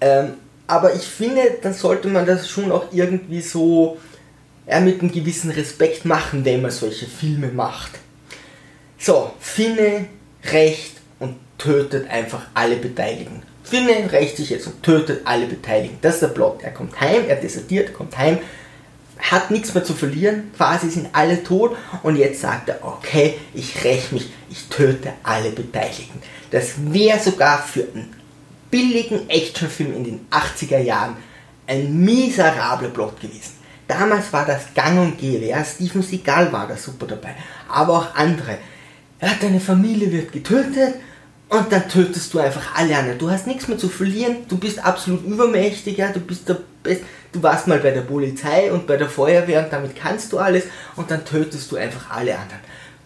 Ähm, 0.00 0.34
aber 0.70 0.94
ich 0.94 1.02
finde, 1.02 1.42
dann 1.62 1.74
sollte 1.74 2.08
man 2.08 2.26
das 2.26 2.48
schon 2.48 2.70
auch 2.70 2.86
irgendwie 2.92 3.40
so 3.40 3.98
ja, 4.66 4.80
mit 4.80 5.00
einem 5.00 5.10
gewissen 5.10 5.50
Respekt 5.50 6.04
machen, 6.04 6.44
wenn 6.44 6.62
man 6.62 6.70
solche 6.70 7.06
Filme 7.06 7.48
macht. 7.48 7.92
So, 8.98 9.32
Finne 9.40 10.06
recht 10.52 10.92
und 11.18 11.36
tötet 11.58 12.08
einfach 12.08 12.46
alle 12.54 12.76
Beteiligten. 12.76 13.42
Finne 13.64 14.10
rächt 14.12 14.36
sich 14.36 14.50
jetzt 14.50 14.66
und 14.66 14.82
tötet 14.82 15.22
alle 15.24 15.46
Beteiligten. 15.46 15.98
Das 16.02 16.14
ist 16.14 16.22
der 16.22 16.28
Plot. 16.28 16.62
Er 16.62 16.72
kommt 16.72 17.00
heim, 17.00 17.22
er 17.28 17.36
desertiert, 17.36 17.92
kommt 17.92 18.16
heim, 18.16 18.38
hat 19.18 19.50
nichts 19.50 19.74
mehr 19.74 19.84
zu 19.84 19.94
verlieren, 19.94 20.50
quasi 20.56 20.90
sind 20.90 21.08
alle 21.12 21.42
tot 21.42 21.76
und 22.02 22.16
jetzt 22.16 22.40
sagt 22.40 22.68
er, 22.68 22.78
okay, 22.82 23.34
ich 23.54 23.84
räche 23.84 24.14
mich, 24.14 24.30
ich 24.50 24.68
töte 24.68 25.12
alle 25.22 25.50
Beteiligten. 25.50 26.20
Das 26.50 26.72
wäre 26.78 27.18
sogar 27.18 27.62
für 27.62 27.86
einen 27.94 28.14
billigen 28.70 29.28
Actionfilm 29.28 29.94
in 29.94 30.04
den 30.04 30.26
80er 30.30 30.78
Jahren 30.78 31.16
ein 31.66 31.96
miserabler 32.04 32.88
Plot 32.88 33.20
gewesen. 33.20 33.58
Damals 33.86 34.32
war 34.32 34.46
das 34.46 34.72
gang 34.74 35.00
und 35.00 35.18
gäbe, 35.18 35.46
ja, 35.46 35.64
Steven 35.64 36.02
Seagal 36.02 36.52
war 36.52 36.66
da 36.68 36.76
super 36.76 37.06
dabei, 37.06 37.34
aber 37.68 37.98
auch 37.98 38.14
andere. 38.14 38.58
Ja, 39.20 39.30
deine 39.40 39.60
Familie 39.60 40.10
wird 40.12 40.32
getötet 40.32 40.94
und 41.48 41.72
dann 41.72 41.88
tötest 41.88 42.32
du 42.32 42.38
einfach 42.38 42.76
alle 42.76 42.96
anderen. 42.96 43.18
Du 43.18 43.30
hast 43.30 43.46
nichts 43.46 43.66
mehr 43.66 43.78
zu 43.78 43.88
verlieren, 43.88 44.36
du 44.48 44.56
bist 44.58 44.84
absolut 44.84 45.24
übermächtig, 45.24 45.98
ja, 45.98 46.10
du 46.12 46.20
bist 46.20 46.48
der 46.48 46.58
Beste 46.82 47.04
du 47.32 47.42
warst 47.42 47.66
mal 47.66 47.78
bei 47.78 47.90
der 47.90 48.02
Polizei 48.02 48.72
und 48.72 48.86
bei 48.86 48.96
der 48.96 49.08
Feuerwehr 49.08 49.64
und 49.64 49.72
damit 49.72 49.96
kannst 49.96 50.32
du 50.32 50.38
alles 50.38 50.64
und 50.96 51.10
dann 51.10 51.24
tötest 51.24 51.70
du 51.70 51.76
einfach 51.76 52.10
alle 52.10 52.36
anderen. 52.36 52.60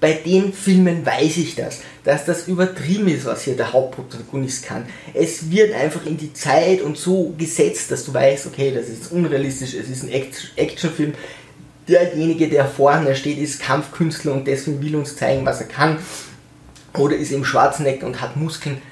Bei 0.05 0.13
den 0.13 0.53
Filmen 0.53 1.07
weiß 1.07 1.39
ich 1.39 1.55
das, 1.55 1.81
dass 2.05 2.27
das 2.27 2.47
übertrieben 2.47 3.09
ist, 3.09 3.25
was 3.25 3.45
hier 3.45 3.57
der 3.57 3.73
Hauptprotagonist 3.73 4.67
kann. 4.67 4.85
Es 5.15 5.51
wird 5.51 5.73
einfach 5.73 6.05
in 6.05 6.19
die 6.19 6.35
Zeit 6.35 6.83
und 6.83 6.99
so 6.99 7.35
gesetzt, 7.39 7.91
dass 7.91 8.05
du 8.05 8.13
weißt, 8.13 8.47
okay, 8.49 8.71
das 8.71 8.91
ist 8.91 9.13
unrealistisch, 9.13 9.73
es 9.73 9.89
ist 9.89 10.03
ein 10.03 10.11
Actionfilm. 10.11 11.15
Derjenige, 11.89 12.51
der 12.51 12.67
vorne 12.67 13.17
steht, 13.17 13.39
ist 13.39 13.63
Kampfkünstler 13.63 14.35
und 14.35 14.47
deswegen 14.47 14.83
will 14.83 14.95
uns 14.97 15.17
zeigen, 15.17 15.47
was 15.47 15.63
er 15.63 15.69
kann. 15.69 15.97
Oder 16.99 17.17
ist 17.17 17.33
im 17.33 17.47
Schwarzenegger 17.47 18.07
und 18.07 18.21
hat 18.21 18.37
Muskeln. 18.37 18.83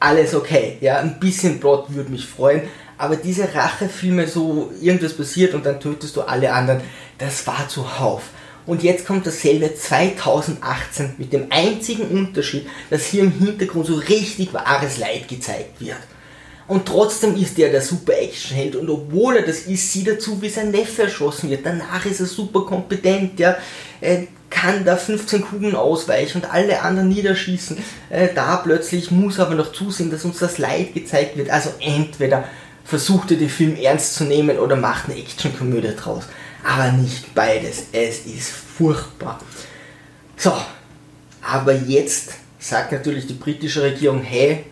Alles 0.00 0.34
okay. 0.34 0.76
Ja, 0.80 0.98
ein 0.98 1.20
bisschen 1.20 1.60
Plot 1.60 1.94
würde 1.94 2.10
mich 2.10 2.26
freuen, 2.26 2.62
aber 2.96 3.14
diese 3.14 3.54
Rachefilme, 3.54 4.26
so 4.26 4.72
irgendwas 4.82 5.12
passiert 5.12 5.54
und 5.54 5.64
dann 5.64 5.78
tötest 5.78 6.16
du 6.16 6.22
alle 6.22 6.52
anderen, 6.52 6.80
das 7.16 7.46
war 7.46 7.68
zuhauf. 7.68 8.30
Und 8.68 8.82
jetzt 8.82 9.06
kommt 9.06 9.26
dasselbe 9.26 9.74
2018 9.74 11.14
mit 11.16 11.32
dem 11.32 11.46
einzigen 11.48 12.06
Unterschied, 12.06 12.66
dass 12.90 13.06
hier 13.06 13.22
im 13.22 13.32
Hintergrund 13.32 13.86
so 13.86 13.94
richtig 13.94 14.52
wahres 14.52 14.98
Leid 14.98 15.26
gezeigt 15.26 15.80
wird. 15.80 15.96
Und 16.66 16.84
trotzdem 16.84 17.34
ist 17.34 17.58
er 17.58 17.70
der 17.70 17.80
super 17.80 18.12
Actionheld 18.12 18.76
und 18.76 18.90
obwohl 18.90 19.36
er 19.36 19.46
das 19.46 19.60
ist, 19.60 19.90
sieht 19.90 20.06
er 20.06 20.18
zu, 20.18 20.42
wie 20.42 20.50
sein 20.50 20.70
Neffe 20.70 21.04
erschossen 21.04 21.48
wird. 21.48 21.64
Danach 21.64 22.04
ist 22.04 22.20
er 22.20 22.26
super 22.26 22.60
kompetent, 22.66 23.40
ja. 23.40 23.56
Er 24.02 24.26
kann 24.50 24.84
da 24.84 24.96
15 24.96 25.40
Kugeln 25.46 25.74
ausweichen 25.74 26.42
und 26.42 26.52
alle 26.52 26.82
anderen 26.82 27.08
niederschießen. 27.08 27.78
Äh, 28.10 28.28
da 28.34 28.56
plötzlich 28.56 29.10
muss 29.10 29.38
er 29.38 29.46
aber 29.46 29.54
noch 29.54 29.72
zusehen, 29.72 30.10
dass 30.10 30.26
uns 30.26 30.40
das 30.40 30.58
Leid 30.58 30.92
gezeigt 30.92 31.38
wird. 31.38 31.48
Also 31.48 31.70
entweder 31.80 32.44
versuchte 32.84 33.38
den 33.38 33.48
Film 33.48 33.76
ernst 33.76 34.14
zu 34.14 34.24
nehmen 34.24 34.58
oder 34.58 34.76
macht 34.76 35.08
eine 35.08 35.18
Actionkomödie 35.18 35.96
draus. 35.96 36.24
Aber 36.64 36.92
nicht 36.92 37.34
beides. 37.34 37.86
Es 37.92 38.26
ist 38.26 38.50
furchtbar. 38.50 39.40
So, 40.36 40.52
aber 41.42 41.72
jetzt 41.72 42.34
sagt 42.58 42.92
natürlich 42.92 43.26
die 43.26 43.34
britische 43.34 43.82
Regierung, 43.82 44.22
hey, 44.22 44.64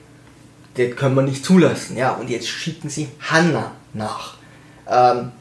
das 0.75 0.95
können 0.97 1.14
wir 1.14 1.23
nicht 1.23 1.45
zulassen. 1.45 1.97
Ja, 1.97 2.12
und 2.12 2.28
jetzt 2.28 2.49
schicken 2.49 2.88
sie 2.88 3.09
Hannah 3.21 3.73
nach. 3.93 4.37
Ähm, 4.88 5.33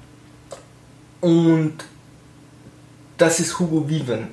und 1.22 1.84
das 3.18 3.40
ist 3.40 3.60
Hugo 3.60 3.90
Weaving. 3.90 4.28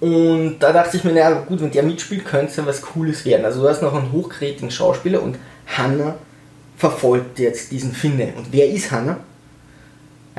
Und 0.00 0.58
da 0.60 0.72
dachte 0.72 0.96
ich 0.96 1.04
mir, 1.04 1.12
naja, 1.12 1.40
gut, 1.40 1.60
wenn 1.60 1.70
der 1.70 1.82
mitspielt, 1.82 2.24
könnte 2.24 2.50
es 2.50 2.56
ja 2.56 2.66
was 2.66 2.82
Cooles 2.82 3.24
werden. 3.24 3.44
Also 3.44 3.62
du 3.62 3.68
hast 3.68 3.82
noch 3.82 3.94
einen 3.94 4.12
hochkarätigen 4.12 4.70
Schauspieler 4.70 5.22
und 5.22 5.38
Hannah 5.66 6.16
verfolgt 6.76 7.38
jetzt 7.40 7.72
diesen 7.72 7.92
Finne. 7.92 8.32
Und 8.36 8.52
wer 8.52 8.68
ist 8.68 8.90
Hanna? 8.92 9.18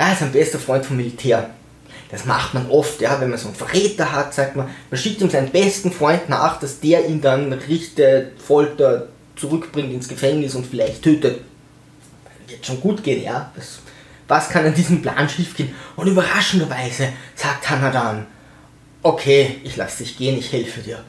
Er 0.00 0.14
ist 0.14 0.22
ein 0.22 0.32
bester 0.32 0.58
Freund 0.58 0.86
vom 0.86 0.96
Militär. 0.96 1.50
Das 2.10 2.24
macht 2.24 2.54
man 2.54 2.70
oft, 2.70 3.02
ja, 3.02 3.20
wenn 3.20 3.28
man 3.28 3.38
so 3.38 3.48
einen 3.48 3.54
Verräter 3.54 4.10
hat, 4.12 4.32
sagt 4.32 4.56
man, 4.56 4.70
man 4.90 4.98
schickt 4.98 5.20
ihm 5.20 5.28
seinen 5.28 5.50
besten 5.50 5.92
Freund 5.92 6.26
nach, 6.30 6.58
dass 6.58 6.80
der 6.80 7.06
ihn 7.06 7.20
dann 7.20 7.52
richtet, 7.52 8.40
foltert, 8.40 9.10
zurückbringt 9.36 9.92
ins 9.92 10.08
Gefängnis 10.08 10.54
und 10.54 10.66
vielleicht 10.66 11.02
tötet. 11.02 11.42
Wird 12.46 12.64
schon 12.64 12.80
gut 12.80 13.04
gehen, 13.04 13.22
ja. 13.22 13.52
Das, 13.54 13.80
was 14.26 14.48
kann 14.48 14.64
an 14.64 14.72
diesem 14.72 15.02
Plan 15.02 15.28
schiefgehen? 15.28 15.74
Und 15.96 16.06
überraschenderweise 16.06 17.12
sagt 17.34 17.68
Hannah 17.68 17.90
dann, 17.90 18.26
okay, 19.02 19.60
ich 19.64 19.76
lasse 19.76 20.02
dich 20.02 20.16
gehen, 20.16 20.38
ich 20.38 20.50
helfe 20.50 20.80
dir. 20.80 21.04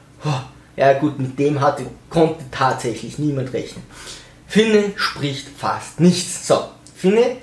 Ja 0.75 0.91
gut, 0.99 1.17
mit 1.17 1.39
dem 1.39 1.61
hatte, 1.61 1.85
konnte 2.09 2.43
tatsächlich 2.51 3.17
niemand 3.17 3.53
rechnen. 3.53 3.85
Finne 4.47 4.91
spricht 4.97 5.47
fast 5.57 6.01
nichts. 6.01 6.45
So, 6.45 6.65
Finne 6.93 7.37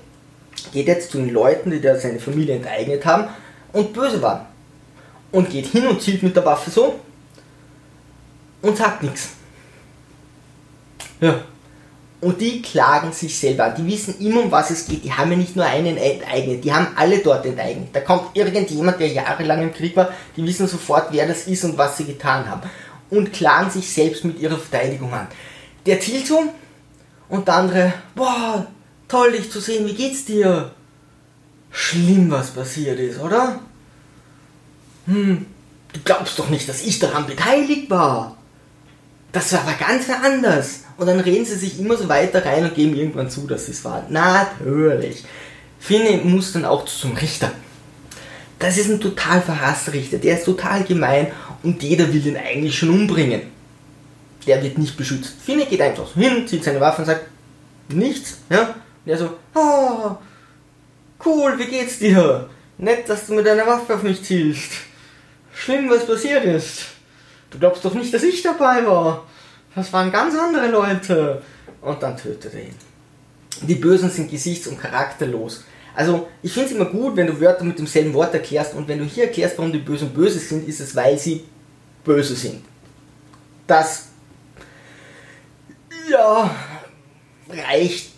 geht 0.72 0.86
jetzt 0.86 1.10
zu 1.10 1.18
den 1.18 1.30
Leuten, 1.30 1.70
die 1.70 1.80
da 1.80 1.96
seine 1.96 2.18
Familie 2.18 2.56
enteignet 2.56 3.04
haben 3.04 3.28
und 3.72 3.92
böse 3.92 4.20
waren. 4.22 4.46
Und 5.30 5.50
geht 5.50 5.66
hin 5.66 5.86
und 5.86 6.00
zielt 6.00 6.22
mit 6.22 6.34
der 6.34 6.44
Waffe 6.44 6.70
so 6.70 6.98
und 8.62 8.76
sagt 8.76 9.02
nichts. 9.02 9.30
Ja. 11.20 11.42
Und 12.20 12.40
die 12.40 12.62
klagen 12.62 13.12
sich 13.12 13.38
selber 13.38 13.66
an. 13.66 13.74
Die 13.76 13.86
wissen 13.86 14.18
immer, 14.18 14.42
um 14.42 14.50
was 14.50 14.70
es 14.70 14.86
geht. 14.86 15.04
Die 15.04 15.12
haben 15.12 15.30
ja 15.30 15.36
nicht 15.36 15.54
nur 15.54 15.64
einen 15.64 15.96
enteignet, 15.96 16.64
die 16.64 16.72
haben 16.72 16.88
alle 16.96 17.18
dort 17.18 17.46
enteignet. 17.46 17.90
Da 17.92 18.00
kommt 18.00 18.34
irgendjemand, 18.34 18.98
der 18.98 19.08
jahrelang 19.08 19.62
im 19.62 19.72
Krieg 19.72 19.94
war, 19.96 20.10
die 20.36 20.44
wissen 20.44 20.66
sofort, 20.66 21.08
wer 21.12 21.28
das 21.28 21.46
ist 21.46 21.62
und 21.64 21.78
was 21.78 21.96
sie 21.96 22.04
getan 22.04 22.50
haben. 22.50 22.62
Und 23.10 23.32
klagen 23.32 23.70
sich 23.70 23.92
selbst 23.92 24.24
mit 24.24 24.40
ihrer 24.40 24.58
Verteidigung 24.58 25.12
an. 25.14 25.28
Der 25.86 26.00
Zielzoom 26.00 26.50
Und 27.28 27.46
der 27.46 27.54
andere, 27.54 27.92
boah, 28.14 28.66
toll 29.08 29.32
dich 29.32 29.50
zu 29.50 29.60
sehen, 29.60 29.86
wie 29.86 29.94
geht's 29.94 30.24
dir? 30.24 30.70
Schlimm, 31.70 32.30
was 32.30 32.50
passiert 32.50 32.98
ist, 32.98 33.18
oder? 33.18 33.60
Hm, 35.06 35.46
du 35.92 36.00
glaubst 36.04 36.38
doch 36.38 36.50
nicht, 36.50 36.68
dass 36.68 36.82
ich 36.82 36.98
daran 36.98 37.26
beteiligt 37.26 37.90
war. 37.90 38.36
Das 39.32 39.52
war 39.52 39.60
aber 39.62 39.74
ganz 39.74 40.06
anders. 40.10 40.80
Und 40.96 41.06
dann 41.06 41.20
reden 41.20 41.44
sie 41.44 41.54
sich 41.54 41.78
immer 41.78 41.96
so 41.96 42.08
weiter 42.08 42.44
rein 42.44 42.64
und 42.64 42.74
geben 42.74 42.96
irgendwann 42.96 43.30
zu, 43.30 43.46
dass 43.46 43.68
es 43.68 43.84
war. 43.84 44.04
Natürlich. 44.08 45.24
Finney 45.78 46.20
muss 46.24 46.52
dann 46.52 46.64
auch 46.64 46.84
zum 46.86 47.12
Richter. 47.16 47.52
Das 48.58 48.76
ist 48.76 48.90
ein 48.90 49.00
total 49.00 49.40
verhasster 49.40 49.92
Richter. 49.92 50.18
Der 50.18 50.38
ist 50.38 50.44
total 50.44 50.82
gemein 50.84 51.28
und 51.62 51.82
jeder 51.82 52.12
will 52.12 52.26
ihn 52.26 52.36
eigentlich 52.36 52.76
schon 52.76 52.90
umbringen. 52.90 53.42
Der 54.46 54.62
wird 54.62 54.78
nicht 54.78 54.96
beschützt. 54.96 55.34
Finney 55.44 55.66
geht 55.66 55.80
einfach 55.80 56.14
hin, 56.14 56.48
zieht 56.48 56.64
seine 56.64 56.80
Waffe 56.80 57.02
und 57.02 57.06
sagt 57.06 57.26
nichts. 57.90 58.38
Ja? 58.50 58.74
Und 59.08 59.12
er 59.12 59.18
so, 59.20 59.38
oh, 59.54 60.16
cool, 61.24 61.58
wie 61.58 61.64
geht's 61.64 61.98
dir? 61.98 62.46
Nett, 62.76 63.08
dass 63.08 63.26
du 63.26 63.32
mit 63.32 63.46
deiner 63.46 63.66
Waffe 63.66 63.94
auf 63.94 64.02
mich 64.02 64.22
zielst. 64.22 64.70
Schlimm, 65.54 65.88
was 65.88 66.06
passiert 66.06 66.44
ist. 66.44 66.88
Du 67.50 67.58
glaubst 67.58 67.82
doch 67.86 67.94
nicht, 67.94 68.12
dass 68.12 68.22
ich 68.22 68.42
dabei 68.42 68.86
war. 68.86 69.26
Das 69.74 69.90
waren 69.94 70.12
ganz 70.12 70.34
andere 70.38 70.68
Leute. 70.68 71.42
Und 71.80 72.02
dann 72.02 72.18
tötet 72.18 72.52
er 72.52 72.64
ihn. 72.64 72.74
Die 73.62 73.76
Bösen 73.76 74.10
sind 74.10 74.30
gesichts- 74.30 74.66
und 74.66 74.78
charakterlos. 74.78 75.64
Also, 75.94 76.28
ich 76.42 76.52
finde 76.52 76.68
es 76.68 76.74
immer 76.74 76.84
gut, 76.84 77.16
wenn 77.16 77.28
du 77.28 77.40
Wörter 77.40 77.64
mit 77.64 77.78
demselben 77.78 78.12
Wort 78.12 78.34
erklärst. 78.34 78.74
Und 78.74 78.88
wenn 78.88 78.98
du 78.98 79.06
hier 79.06 79.24
erklärst, 79.24 79.56
warum 79.56 79.72
die 79.72 79.78
Bösen 79.78 80.10
böse 80.10 80.38
sind, 80.38 80.68
ist 80.68 80.80
es, 80.80 80.94
weil 80.94 81.18
sie 81.18 81.44
böse 82.04 82.36
sind. 82.36 82.62
Das, 83.66 84.08
ja, 86.10 86.54
reicht 87.48 88.17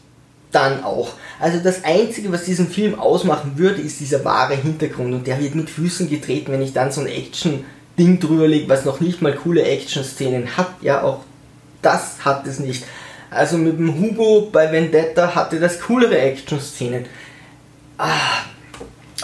dann 0.53 0.85
auch. 0.85 1.11
Also 1.39 1.59
das 1.63 1.85
Einzige, 1.85 2.33
was 2.33 2.45
diesen 2.45 2.69
Film 2.69 2.99
ausmachen 2.99 3.53
würde, 3.57 3.81
ist 3.81 4.01
dieser 4.01 4.25
wahre 4.25 4.55
Hintergrund. 4.55 5.15
Und 5.15 5.27
der 5.27 5.41
wird 5.41 5.55
mit 5.55 5.71
Füßen 5.71 6.09
getreten, 6.11 6.53
wenn 6.53 6.63
ich 6.63 6.73
dann 6.73 6.93
so 6.93 7.01
ein 7.01 7.07
Action-Ding 7.07 8.21
drüber 8.21 8.49
lege, 8.49 8.69
was 8.69 8.85
noch 8.85 9.01
nicht 9.01 9.23
mal 9.23 9.35
coole 9.35 9.63
Action-Szenen 9.63 10.57
hat. 10.57 10.71
Ja, 10.83 11.03
auch 11.03 11.21
das 11.83 12.25
hat 12.25 12.47
es 12.47 12.59
nicht. 12.59 12.85
Also 13.31 13.57
mit 13.57 13.79
dem 13.79 14.01
Hugo 14.01 14.49
bei 14.53 14.73
Vendetta 14.73 15.35
hatte 15.35 15.61
das 15.61 15.81
coolere 15.81 16.19
Action-Szenen. 16.19 17.07
Ah, 17.97 18.45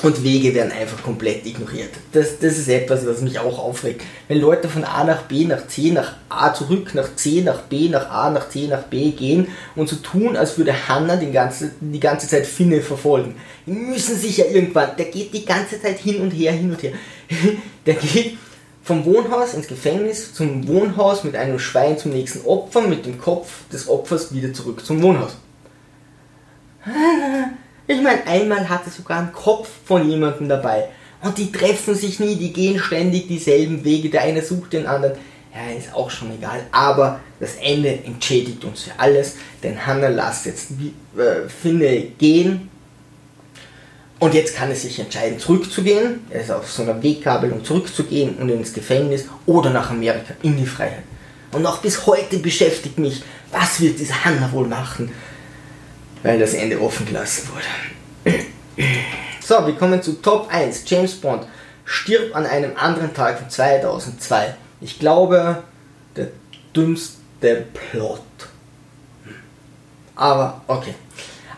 und 0.02 0.22
Wege 0.22 0.54
werden 0.54 0.72
einfach 0.72 1.02
komplett 1.02 1.46
ignoriert. 1.46 1.90
Das, 2.12 2.38
das 2.38 2.58
ist 2.58 2.68
etwas, 2.68 3.06
was 3.06 3.20
mich 3.20 3.38
auch 3.38 3.58
aufregt. 3.58 4.02
Wenn 4.28 4.40
Leute 4.40 4.68
von 4.68 4.84
A 4.84 5.04
nach 5.04 5.22
B, 5.22 5.44
nach 5.44 5.66
C, 5.68 5.90
nach 5.90 6.14
A 6.28 6.52
zurück, 6.52 6.94
nach 6.94 7.14
C, 7.16 7.42
nach 7.42 7.62
B, 7.62 7.88
nach 7.88 8.10
A, 8.10 8.30
nach 8.30 8.48
C, 8.48 8.66
nach 8.66 8.82
B 8.82 9.10
gehen 9.12 9.48
und 9.74 9.88
so 9.88 9.96
tun, 9.96 10.36
als 10.36 10.58
würde 10.58 10.88
Hanna 10.88 11.16
die 11.16 11.30
ganze, 11.30 11.72
die 11.80 12.00
ganze 12.00 12.28
Zeit 12.28 12.46
Finne 12.46 12.82
verfolgen. 12.82 13.36
Die 13.66 13.72
müssen 13.72 14.16
sich 14.16 14.36
ja 14.38 14.46
irgendwann, 14.46 14.96
der 14.96 15.06
geht 15.06 15.32
die 15.32 15.44
ganze 15.44 15.80
Zeit 15.80 15.98
hin 15.98 16.20
und 16.20 16.30
her, 16.30 16.52
hin 16.52 16.70
und 16.70 16.82
her. 16.82 16.92
Der 17.86 17.94
geht 17.94 18.36
vom 18.82 19.04
Wohnhaus 19.04 19.54
ins 19.54 19.66
Gefängnis, 19.66 20.32
zum 20.32 20.66
Wohnhaus 20.68 21.24
mit 21.24 21.34
einem 21.36 21.58
Schwein 21.58 21.98
zum 21.98 22.12
nächsten 22.12 22.44
Opfer, 22.46 22.82
mit 22.82 23.06
dem 23.06 23.20
Kopf 23.20 23.68
des 23.72 23.88
Opfers 23.88 24.32
wieder 24.32 24.52
zurück 24.52 24.84
zum 24.84 25.02
Wohnhaus. 25.02 25.36
Ich 27.88 28.02
meine, 28.02 28.26
einmal 28.26 28.68
hatte 28.68 28.90
sogar 28.90 29.18
einen 29.18 29.32
Kopf 29.32 29.68
von 29.84 30.08
jemandem 30.08 30.48
dabei. 30.48 30.88
Und 31.22 31.38
die 31.38 31.52
treffen 31.52 31.94
sich 31.94 32.20
nie, 32.20 32.36
die 32.36 32.52
gehen 32.52 32.78
ständig 32.78 33.28
dieselben 33.28 33.84
Wege, 33.84 34.10
der 34.10 34.22
eine 34.22 34.42
sucht 34.42 34.72
den 34.72 34.86
anderen. 34.86 35.14
Ja, 35.54 35.76
ist 35.76 35.94
auch 35.94 36.10
schon 36.10 36.34
egal. 36.34 36.60
Aber 36.72 37.20
das 37.40 37.54
Ende 37.56 37.90
entschädigt 38.04 38.64
uns 38.64 38.82
für 38.82 38.90
alles, 38.98 39.36
denn 39.62 39.86
Hannah 39.86 40.08
lässt 40.08 40.46
jetzt 40.46 40.72
äh, 41.16 41.48
Finne 41.48 42.08
gehen. 42.18 42.68
Und 44.18 44.34
jetzt 44.34 44.56
kann 44.56 44.70
er 44.70 44.76
sich 44.76 44.98
entscheiden, 44.98 45.38
zurückzugehen. 45.38 46.20
Er 46.30 46.40
ist 46.40 46.50
auf 46.50 46.70
so 46.70 46.82
einer 46.82 47.02
Wegkabelung 47.02 47.64
zurückzugehen 47.64 48.36
und 48.36 48.48
ins 48.48 48.72
Gefängnis 48.72 49.26
oder 49.44 49.70
nach 49.70 49.90
Amerika 49.90 50.34
in 50.42 50.56
die 50.56 50.66
Freiheit. 50.66 51.04
Und 51.52 51.62
noch 51.62 51.78
bis 51.78 52.06
heute 52.06 52.38
beschäftigt 52.38 52.98
mich, 52.98 53.22
was 53.52 53.80
wird 53.80 53.98
diese 53.98 54.24
Hannah 54.24 54.50
wohl 54.52 54.66
machen? 54.66 55.10
Weil 56.22 56.38
das 56.38 56.54
Ende 56.54 56.80
offen 56.80 57.06
gelassen 57.06 57.48
wurde. 57.48 58.44
So, 59.40 59.66
wir 59.66 59.74
kommen 59.74 60.02
zu 60.02 60.20
Top 60.20 60.48
1. 60.50 60.82
James 60.86 61.14
Bond 61.14 61.46
stirbt 61.84 62.34
an 62.34 62.46
einem 62.46 62.76
anderen 62.76 63.14
Tag 63.14 63.38
von 63.38 63.48
2002. 63.48 64.54
Ich 64.80 64.98
glaube, 64.98 65.62
der 66.16 66.28
dümmste 66.74 67.66
Plot. 67.72 68.20
Aber 70.16 70.62
okay. 70.66 70.94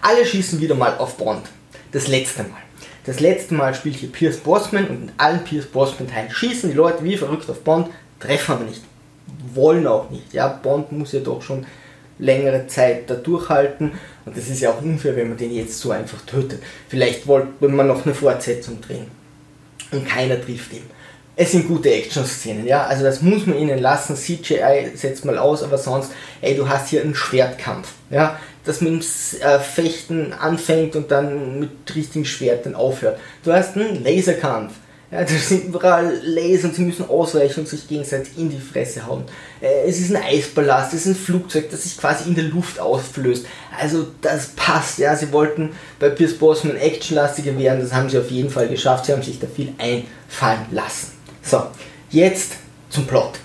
Alle 0.03 0.25
schießen 0.25 0.61
wieder 0.61 0.75
mal 0.75 0.97
auf 0.99 1.17
Bond. 1.17 1.47
Das 1.93 2.09
letzte 2.09 2.43
Mal. 2.43 2.61
Das 3.07 3.21
letzte 3.21 3.55
Mal 3.55 3.75
spielt 3.75 3.97
hier 3.97 4.13
Pierce 4.13 4.37
Brosnan 4.37 4.87
und 4.89 5.03
in 5.05 5.13
allen 5.17 5.43
Pierce 5.45 5.67
Brosnan 5.67 6.09
Teilen 6.09 6.31
schießen 6.31 6.71
die 6.71 6.77
Leute 6.77 7.03
wie 7.05 7.17
verrückt 7.17 7.49
auf 7.49 7.63
Bond, 7.65 7.89
treffen 8.21 8.53
aber 8.53 8.65
nicht. 8.65 8.83
Wollen 9.55 9.87
auch 9.87 10.11
nicht. 10.11 10.35
Ja, 10.35 10.49
Bond 10.49 10.93
muss 10.93 11.13
ja 11.13 11.21
doch 11.21 11.41
schon 11.41 11.67
längere 12.19 12.67
Zeit 12.67 13.09
da 13.09 13.15
durchhalten. 13.15 13.93
Und 14.29 14.37
das 14.37 14.49
ist 14.49 14.61
ja 14.61 14.71
auch 14.71 14.83
unfair, 14.83 15.17
wenn 15.17 15.31
man 15.31 15.39
den 15.39 15.55
jetzt 15.55 15.79
so 15.79 15.91
einfach 15.91 16.21
tötet. 16.27 16.63
Vielleicht 16.89 17.27
wollte 17.27 17.67
man 17.67 17.87
noch 17.87 18.05
eine 18.05 18.15
Fortsetzung 18.15 18.79
drehen. 18.83 19.07
Und 19.91 20.07
keiner 20.07 20.39
trifft 20.39 20.75
ihn. 20.75 20.83
Es 21.35 21.53
sind 21.53 21.67
gute 21.67 21.91
Action-Szenen, 21.91 22.67
ja. 22.67 22.85
Also 22.85 23.05
das 23.05 23.23
muss 23.23 23.47
man 23.47 23.57
ihnen 23.57 23.79
lassen. 23.79 24.17
CGI 24.17 24.91
setzt 24.95 25.25
mal 25.25 25.39
aus, 25.39 25.63
aber 25.63 25.79
sonst, 25.79 26.11
ey, 26.43 26.55
du 26.55 26.69
hast 26.69 26.91
hier 26.91 27.01
einen 27.01 27.15
Schwertkampf, 27.15 27.89
ja. 28.11 28.39
Das 28.67 28.83
mit 28.83 28.93
dem 28.93 29.01
äh, 29.41 29.59
Fechten 29.59 30.35
anfängt 30.35 30.95
und 30.95 31.11
dann 31.11 31.59
mit 31.59 31.71
richtigen 31.95 32.27
Schwerten 32.27 32.75
aufhört. 32.75 33.19
Du 33.45 33.53
hast 33.53 33.77
einen 33.77 34.05
Laserkampf 34.05 34.75
ja, 35.11 35.23
das 35.23 35.49
sind 35.49 35.65
überall 35.65 36.21
Laser 36.23 36.69
und 36.69 36.75
sie 36.75 36.83
müssen 36.83 37.09
ausweichen 37.09 37.61
und 37.61 37.69
sich 37.69 37.89
gegenseitig 37.89 38.37
in 38.37 38.51
die 38.51 38.59
Fresse 38.59 39.07
hauen. 39.07 39.25
Äh, 39.61 39.89
es 39.89 39.99
ist 40.01 40.15
ein 40.15 40.23
Eisballast, 40.23 40.93
es 40.93 41.07
ist 41.07 41.07
ein 41.07 41.15
Flugzeug, 41.15 41.71
das 41.71 41.85
sich 41.85 41.97
quasi 41.97 42.29
in 42.29 42.35
der 42.35 42.45
Luft 42.45 42.79
auflöst. 42.79 43.47
Also 43.81 44.09
das 44.21 44.49
passt, 44.49 44.99
ja. 44.99 45.17
Sie 45.17 45.33
wollten 45.33 45.71
bei 45.99 46.11
Pierce 46.11 46.37
Brosnan 46.37 46.77
actionlastiger 46.77 47.59
werden, 47.59 47.81
das 47.81 47.95
haben 47.95 48.11
sie 48.11 48.19
auf 48.19 48.31
jeden 48.31 48.51
Fall 48.51 48.69
geschafft. 48.69 49.07
Sie 49.07 49.13
haben 49.13 49.23
sich 49.23 49.39
da 49.39 49.47
viel 49.47 49.73
einfallen 49.79 50.67
lassen. 50.73 51.13
So, 51.43 51.63
jetzt 52.11 52.57
zum 52.91 53.07
Plot. 53.07 53.39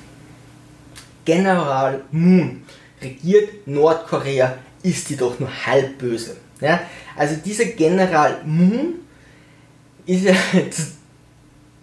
General 1.23 2.02
Moon 2.12 2.63
regiert 3.02 3.65
Nordkorea, 3.67 4.58
ist 4.82 5.10
jedoch 5.10 5.39
nur 5.39 5.49
halb 5.65 5.97
böse. 5.97 6.36
Ja? 6.60 6.82
Also 7.15 7.36
dieser 7.38 7.65
General 7.65 8.41
Moon 8.43 8.95
ist 10.06 10.26
ja 10.26 10.34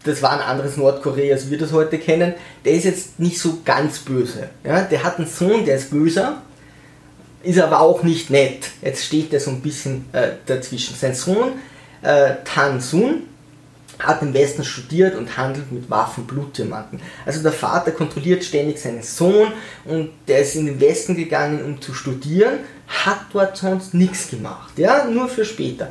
das 0.05 0.23
war 0.23 0.33
ein 0.33 0.41
anderes 0.41 0.77
Nordkorea, 0.77 1.35
als 1.35 1.51
wir 1.51 1.59
das 1.59 1.73
heute 1.73 1.99
kennen, 1.99 2.35
der 2.65 2.73
ist 2.73 2.85
jetzt 2.85 3.21
nicht 3.21 3.39
so 3.39 3.59
ganz 3.65 3.99
böse. 3.99 4.49
Ja? 4.65 4.83
Der 4.83 5.03
hat 5.03 5.19
einen 5.19 5.27
Sohn, 5.27 5.65
der 5.65 5.77
ist 5.77 5.91
böser, 5.91 6.41
ist 7.43 7.59
aber 7.59 7.81
auch 7.81 8.03
nicht 8.03 8.31
nett. 8.31 8.71
Jetzt 8.83 9.05
steht 9.05 9.33
der 9.33 9.41
so 9.41 9.51
ein 9.51 9.61
bisschen 9.61 10.07
äh, 10.13 10.33
dazwischen. 10.47 10.97
Sein 10.97 11.15
Sohn, 11.15 11.53
äh, 12.03 12.35
Tan 12.45 12.81
Sun, 12.81 13.23
hat 13.99 14.23
im 14.23 14.33
Westen 14.33 14.65
studiert 14.65 15.15
und 15.15 15.37
handelt 15.37 15.71
mit 15.71 15.91
Waffen, 15.91 16.27
Blutdiamanten. 16.27 17.01
Also 17.27 17.43
der 17.43 17.53
Vater 17.53 17.91
kontrolliert 17.91 18.43
ständig 18.43 18.79
seinen 18.79 19.03
Sohn 19.03 19.53
und 19.85 20.11
der 20.27 20.41
ist 20.41 20.55
in 20.55 20.65
den 20.65 20.81
Westen 20.81 21.15
gegangen, 21.15 21.63
um 21.63 21.83
zu 21.83 21.93
studieren, 21.93 22.61
hat 22.87 23.27
dort 23.35 23.59
sonst 23.59 23.93
nichts 23.93 24.31
gemacht, 24.31 24.79
ja, 24.79 25.05
nur 25.05 25.29
für 25.29 25.45
später 25.45 25.91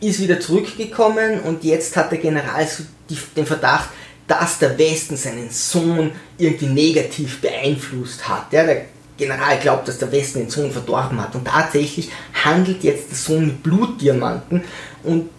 ist 0.00 0.20
wieder 0.20 0.40
zurückgekommen 0.40 1.40
und 1.40 1.64
jetzt 1.64 1.96
hat 1.96 2.10
der 2.12 2.18
General 2.18 2.66
so 2.66 2.84
die, 3.10 3.18
den 3.36 3.46
Verdacht, 3.46 3.90
dass 4.26 4.58
der 4.58 4.78
Westen 4.78 5.16
seinen 5.16 5.50
Sohn 5.50 6.12
irgendwie 6.36 6.66
negativ 6.66 7.40
beeinflusst 7.40 8.28
hat. 8.28 8.52
Ja, 8.52 8.64
der 8.64 8.82
General 9.16 9.58
glaubt, 9.58 9.88
dass 9.88 9.98
der 9.98 10.12
Westen 10.12 10.40
den 10.40 10.50
Sohn 10.50 10.70
verdorben 10.70 11.20
hat 11.20 11.34
und 11.34 11.46
tatsächlich 11.46 12.10
handelt 12.44 12.84
jetzt 12.84 13.10
der 13.10 13.16
Sohn 13.16 13.46
mit 13.46 13.62
Blutdiamanten 13.62 14.62
und 15.02 15.30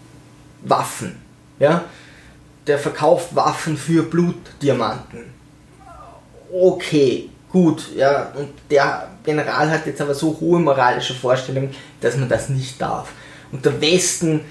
Waffen. 0.63 1.15
Ja, 1.59 1.85
der 2.67 2.79
verkauft 2.79 3.35
Waffen 3.35 3.77
für 3.77 4.03
Blutdiamanten. 4.03 5.25
Okay, 6.51 7.29
gut, 7.51 7.95
ja, 7.95 8.31
und 8.35 8.49
der 8.69 9.09
General 9.23 9.69
hat 9.69 9.85
jetzt 9.85 10.01
aber 10.01 10.15
so 10.15 10.37
hohe 10.39 10.59
moralische 10.59 11.13
Vorstellungen, 11.13 11.73
dass 12.01 12.17
man 12.17 12.27
das 12.27 12.49
nicht 12.49 12.81
darf. 12.81 13.11
Und 13.51 13.65
der 13.65 13.79
Westen, 13.81 14.41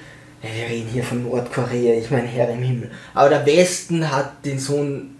wir 0.42 0.68
reden 0.68 0.88
hier 0.92 1.04
von 1.04 1.22
Nordkorea, 1.22 1.98
ich 1.98 2.10
meine 2.10 2.28
Herr 2.28 2.50
im 2.50 2.62
Himmel, 2.62 2.90
aber 3.14 3.28
der 3.28 3.46
Westen 3.46 4.10
hat 4.10 4.44
den 4.44 4.58
Sohn 4.58 5.16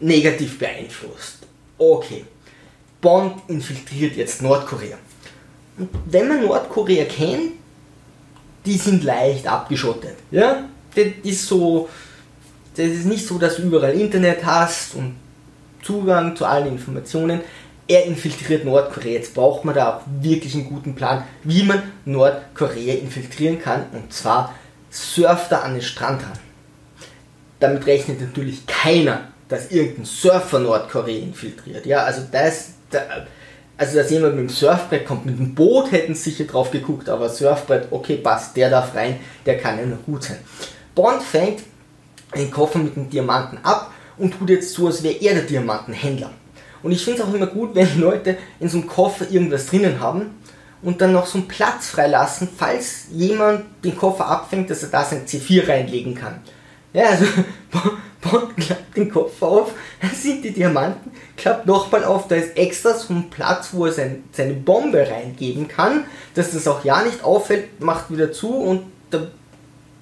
negativ 0.00 0.58
beeinflusst. 0.58 1.46
Okay, 1.78 2.24
Bond 3.00 3.42
infiltriert 3.48 4.16
jetzt 4.16 4.42
Nordkorea. 4.42 4.96
Und 5.76 5.88
wenn 6.06 6.28
man 6.28 6.42
Nordkorea 6.42 7.04
kennt, 7.04 7.52
die 8.64 8.76
sind 8.76 9.04
leicht 9.04 9.46
abgeschottet. 9.46 10.16
Ja? 10.30 10.68
Das 10.94 11.06
ist 11.22 11.46
so, 11.46 11.88
das 12.76 12.86
ist 12.86 13.06
nicht 13.06 13.26
so, 13.26 13.38
dass 13.38 13.56
du 13.56 13.62
überall 13.62 13.92
Internet 13.92 14.44
hast 14.44 14.94
und 14.94 15.16
Zugang 15.82 16.34
zu 16.34 16.46
allen 16.46 16.68
Informationen. 16.68 17.40
Er 17.88 18.04
infiltriert 18.06 18.64
Nordkorea. 18.64 19.12
Jetzt 19.12 19.34
braucht 19.34 19.64
man 19.64 19.74
da 19.74 19.96
auch 19.96 20.00
wirklich 20.20 20.54
einen 20.54 20.68
guten 20.68 20.94
Plan, 20.94 21.24
wie 21.42 21.62
man 21.62 21.82
Nordkorea 22.04 22.94
infiltrieren 22.94 23.60
kann. 23.60 23.86
Und 23.92 24.12
zwar 24.12 24.54
surft 24.90 25.52
er 25.52 25.64
an 25.64 25.74
den 25.74 25.82
Strand 25.82 26.22
ran. 26.22 26.38
Damit 27.60 27.86
rechnet 27.86 28.20
natürlich 28.20 28.66
keiner, 28.66 29.28
dass 29.48 29.70
irgendein 29.70 30.04
Surfer 30.04 30.58
Nordkorea 30.58 31.22
infiltriert. 31.22 31.86
Ja, 31.86 32.04
also 32.04 32.22
das, 32.30 32.70
also 33.76 33.96
dass 33.96 34.10
jemand 34.10 34.36
mit 34.36 34.48
dem 34.48 34.54
Surfbrett 34.54 35.06
kommt, 35.06 35.26
mit 35.26 35.38
dem 35.38 35.54
Boot 35.54 35.92
hätten 35.92 36.14
sie 36.14 36.30
sicher 36.30 36.44
drauf 36.44 36.70
geguckt, 36.70 37.08
aber 37.08 37.28
Surfbrett, 37.28 37.88
okay, 37.90 38.16
passt, 38.16 38.56
der 38.56 38.70
darf 38.70 38.94
rein, 38.94 39.20
der 39.46 39.58
kann 39.58 39.78
ja 39.78 39.86
nur 39.86 39.98
gut 39.98 40.24
sein. 40.24 40.38
Bond 40.94 41.22
fängt 41.22 41.62
den 42.34 42.50
Koffer 42.50 42.78
mit 42.78 42.96
dem 42.96 43.10
Diamanten 43.10 43.58
ab 43.62 43.92
und 44.16 44.32
tut 44.36 44.50
jetzt 44.50 44.72
so, 44.74 44.86
als 44.86 45.02
wäre 45.02 45.14
er 45.14 45.34
der 45.34 45.42
Diamantenhändler. 45.44 46.30
Und 46.84 46.92
ich 46.92 47.02
finde 47.02 47.22
es 47.22 47.26
auch 47.26 47.32
immer 47.32 47.46
gut, 47.46 47.74
wenn 47.74 47.98
Leute 47.98 48.36
in 48.60 48.68
so 48.68 48.76
einem 48.76 48.86
Koffer 48.86 49.28
irgendwas 49.30 49.66
drinnen 49.66 50.00
haben 50.00 50.38
und 50.82 51.00
dann 51.00 51.12
noch 51.12 51.24
so 51.24 51.38
einen 51.38 51.48
Platz 51.48 51.88
freilassen, 51.88 52.46
falls 52.54 53.06
jemand 53.10 53.64
den 53.82 53.96
Koffer 53.96 54.26
abfängt, 54.26 54.68
dass 54.68 54.82
er 54.82 54.90
da 54.90 55.02
sein 55.02 55.26
C4 55.26 55.66
reinlegen 55.66 56.14
kann. 56.14 56.42
Ja, 56.92 57.06
also 57.06 57.24
Bond 58.20 58.56
klappt 58.58 58.96
den 58.98 59.10
Koffer 59.10 59.46
auf, 59.46 59.72
da 60.02 60.08
sind 60.08 60.44
die 60.44 60.52
Diamanten, 60.52 61.10
klappt 61.38 61.66
nochmal 61.66 62.04
auf, 62.04 62.28
da 62.28 62.36
ist 62.36 62.54
extra 62.54 62.92
so 62.92 63.14
ein 63.14 63.30
Platz, 63.30 63.70
wo 63.72 63.86
er 63.86 63.92
sein, 63.92 64.24
seine 64.32 64.52
Bombe 64.52 65.08
reingeben 65.10 65.66
kann, 65.66 66.04
dass 66.34 66.52
das 66.52 66.68
auch 66.68 66.84
ja 66.84 67.02
nicht 67.02 67.24
auffällt, 67.24 67.80
macht 67.80 68.10
wieder 68.10 68.30
zu 68.30 68.54
und 68.54 68.82
der 69.10 69.28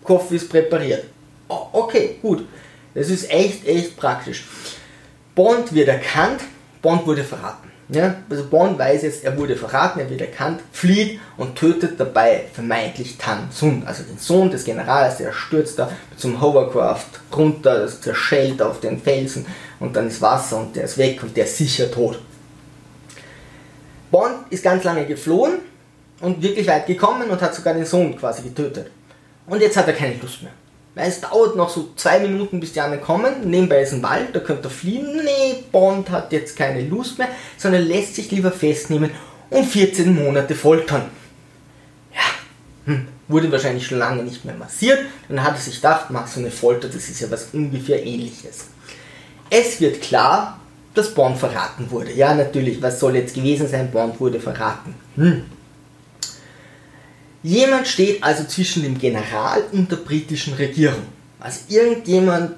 Koffer 0.02 0.34
ist 0.34 0.50
präpariert. 0.50 1.04
Okay, 1.46 2.16
gut. 2.20 2.44
Das 2.92 3.08
ist 3.08 3.30
echt, 3.30 3.66
echt 3.68 3.96
praktisch. 3.96 4.44
Bond 5.36 5.72
wird 5.72 5.88
erkannt, 5.88 6.40
Bond 6.82 7.06
wurde 7.06 7.22
verraten. 7.22 7.70
Ja? 7.88 8.16
Also 8.28 8.44
Bond 8.44 8.78
weiß 8.78 9.02
jetzt, 9.02 9.24
er 9.24 9.36
wurde 9.38 9.56
verraten, 9.56 10.00
er 10.00 10.10
wird 10.10 10.20
erkannt, 10.20 10.60
flieht 10.72 11.20
und 11.36 11.56
tötet 11.56 11.98
dabei 11.98 12.44
vermeintlich 12.52 13.16
Tan 13.18 13.48
Sun, 13.50 13.84
also 13.86 14.02
den 14.02 14.18
Sohn 14.18 14.50
des 14.50 14.64
Generals, 14.64 15.18
der 15.18 15.32
stürzt 15.32 15.78
da 15.78 15.90
zum 16.16 16.40
Hovercraft 16.40 17.06
runter, 17.36 17.78
das 17.80 18.00
zerschellt 18.00 18.60
auf 18.60 18.80
den 18.80 19.00
Felsen 19.00 19.46
und 19.78 19.94
dann 19.94 20.08
ist 20.08 20.20
Wasser 20.20 20.58
und 20.58 20.74
der 20.74 20.84
ist 20.84 20.98
weg 20.98 21.22
und 21.22 21.36
der 21.36 21.44
ist 21.44 21.56
sicher 21.56 21.90
tot. 21.90 22.18
Bond 24.10 24.50
ist 24.50 24.64
ganz 24.64 24.84
lange 24.84 25.06
geflohen 25.06 25.60
und 26.20 26.42
wirklich 26.42 26.66
weit 26.66 26.86
gekommen 26.86 27.30
und 27.30 27.40
hat 27.40 27.54
sogar 27.54 27.74
den 27.74 27.86
Sohn 27.86 28.16
quasi 28.16 28.42
getötet. 28.42 28.90
Und 29.46 29.60
jetzt 29.60 29.76
hat 29.76 29.86
er 29.86 29.94
keine 29.94 30.14
Lust 30.16 30.42
mehr. 30.42 30.52
Weil 30.94 31.08
es 31.08 31.20
dauert 31.20 31.56
noch 31.56 31.70
so 31.70 31.90
zwei 31.96 32.18
Minuten, 32.18 32.60
bis 32.60 32.72
die 32.72 32.80
anderen 32.80 33.02
kommen. 33.02 33.48
Nebenbei 33.48 33.80
ist 33.82 33.92
ein 33.92 34.02
Wald, 34.02 34.34
da 34.34 34.40
könnt 34.40 34.64
ihr 34.64 34.70
fliehen. 34.70 35.20
Nee, 35.24 35.64
Bond 35.72 36.10
hat 36.10 36.32
jetzt 36.32 36.56
keine 36.56 36.82
Lust 36.82 37.18
mehr, 37.18 37.28
sondern 37.56 37.82
lässt 37.82 38.14
sich 38.14 38.30
lieber 38.30 38.52
festnehmen 38.52 39.10
und 39.48 39.64
14 39.64 40.14
Monate 40.14 40.54
foltern. 40.54 41.04
Ja, 42.14 42.92
hm, 42.92 43.08
wurde 43.28 43.50
wahrscheinlich 43.50 43.86
schon 43.86 43.98
lange 43.98 44.22
nicht 44.22 44.44
mehr 44.44 44.54
massiert. 44.54 44.98
Dann 45.28 45.42
hat 45.42 45.54
er 45.54 45.60
sich 45.60 45.76
gedacht, 45.76 46.06
mach 46.10 46.26
so 46.26 46.40
eine 46.40 46.50
Folter, 46.50 46.88
das 46.88 47.08
ist 47.08 47.20
ja 47.20 47.30
was 47.30 47.48
ungefähr 47.52 48.04
ähnliches. 48.04 48.66
Es 49.48 49.80
wird 49.80 50.02
klar, 50.02 50.60
dass 50.94 51.14
Bond 51.14 51.38
verraten 51.38 51.90
wurde. 51.90 52.12
Ja, 52.12 52.34
natürlich, 52.34 52.82
was 52.82 53.00
soll 53.00 53.16
jetzt 53.16 53.34
gewesen 53.34 53.66
sein? 53.66 53.90
Bond 53.90 54.20
wurde 54.20 54.40
verraten. 54.40 54.94
Hm. 55.16 55.44
Jemand 57.42 57.88
steht 57.88 58.22
also 58.22 58.44
zwischen 58.44 58.82
dem 58.82 58.98
General 58.98 59.64
und 59.72 59.90
der 59.90 59.96
britischen 59.96 60.54
Regierung. 60.54 61.06
Also 61.40 61.60
irgendjemand, 61.68 62.52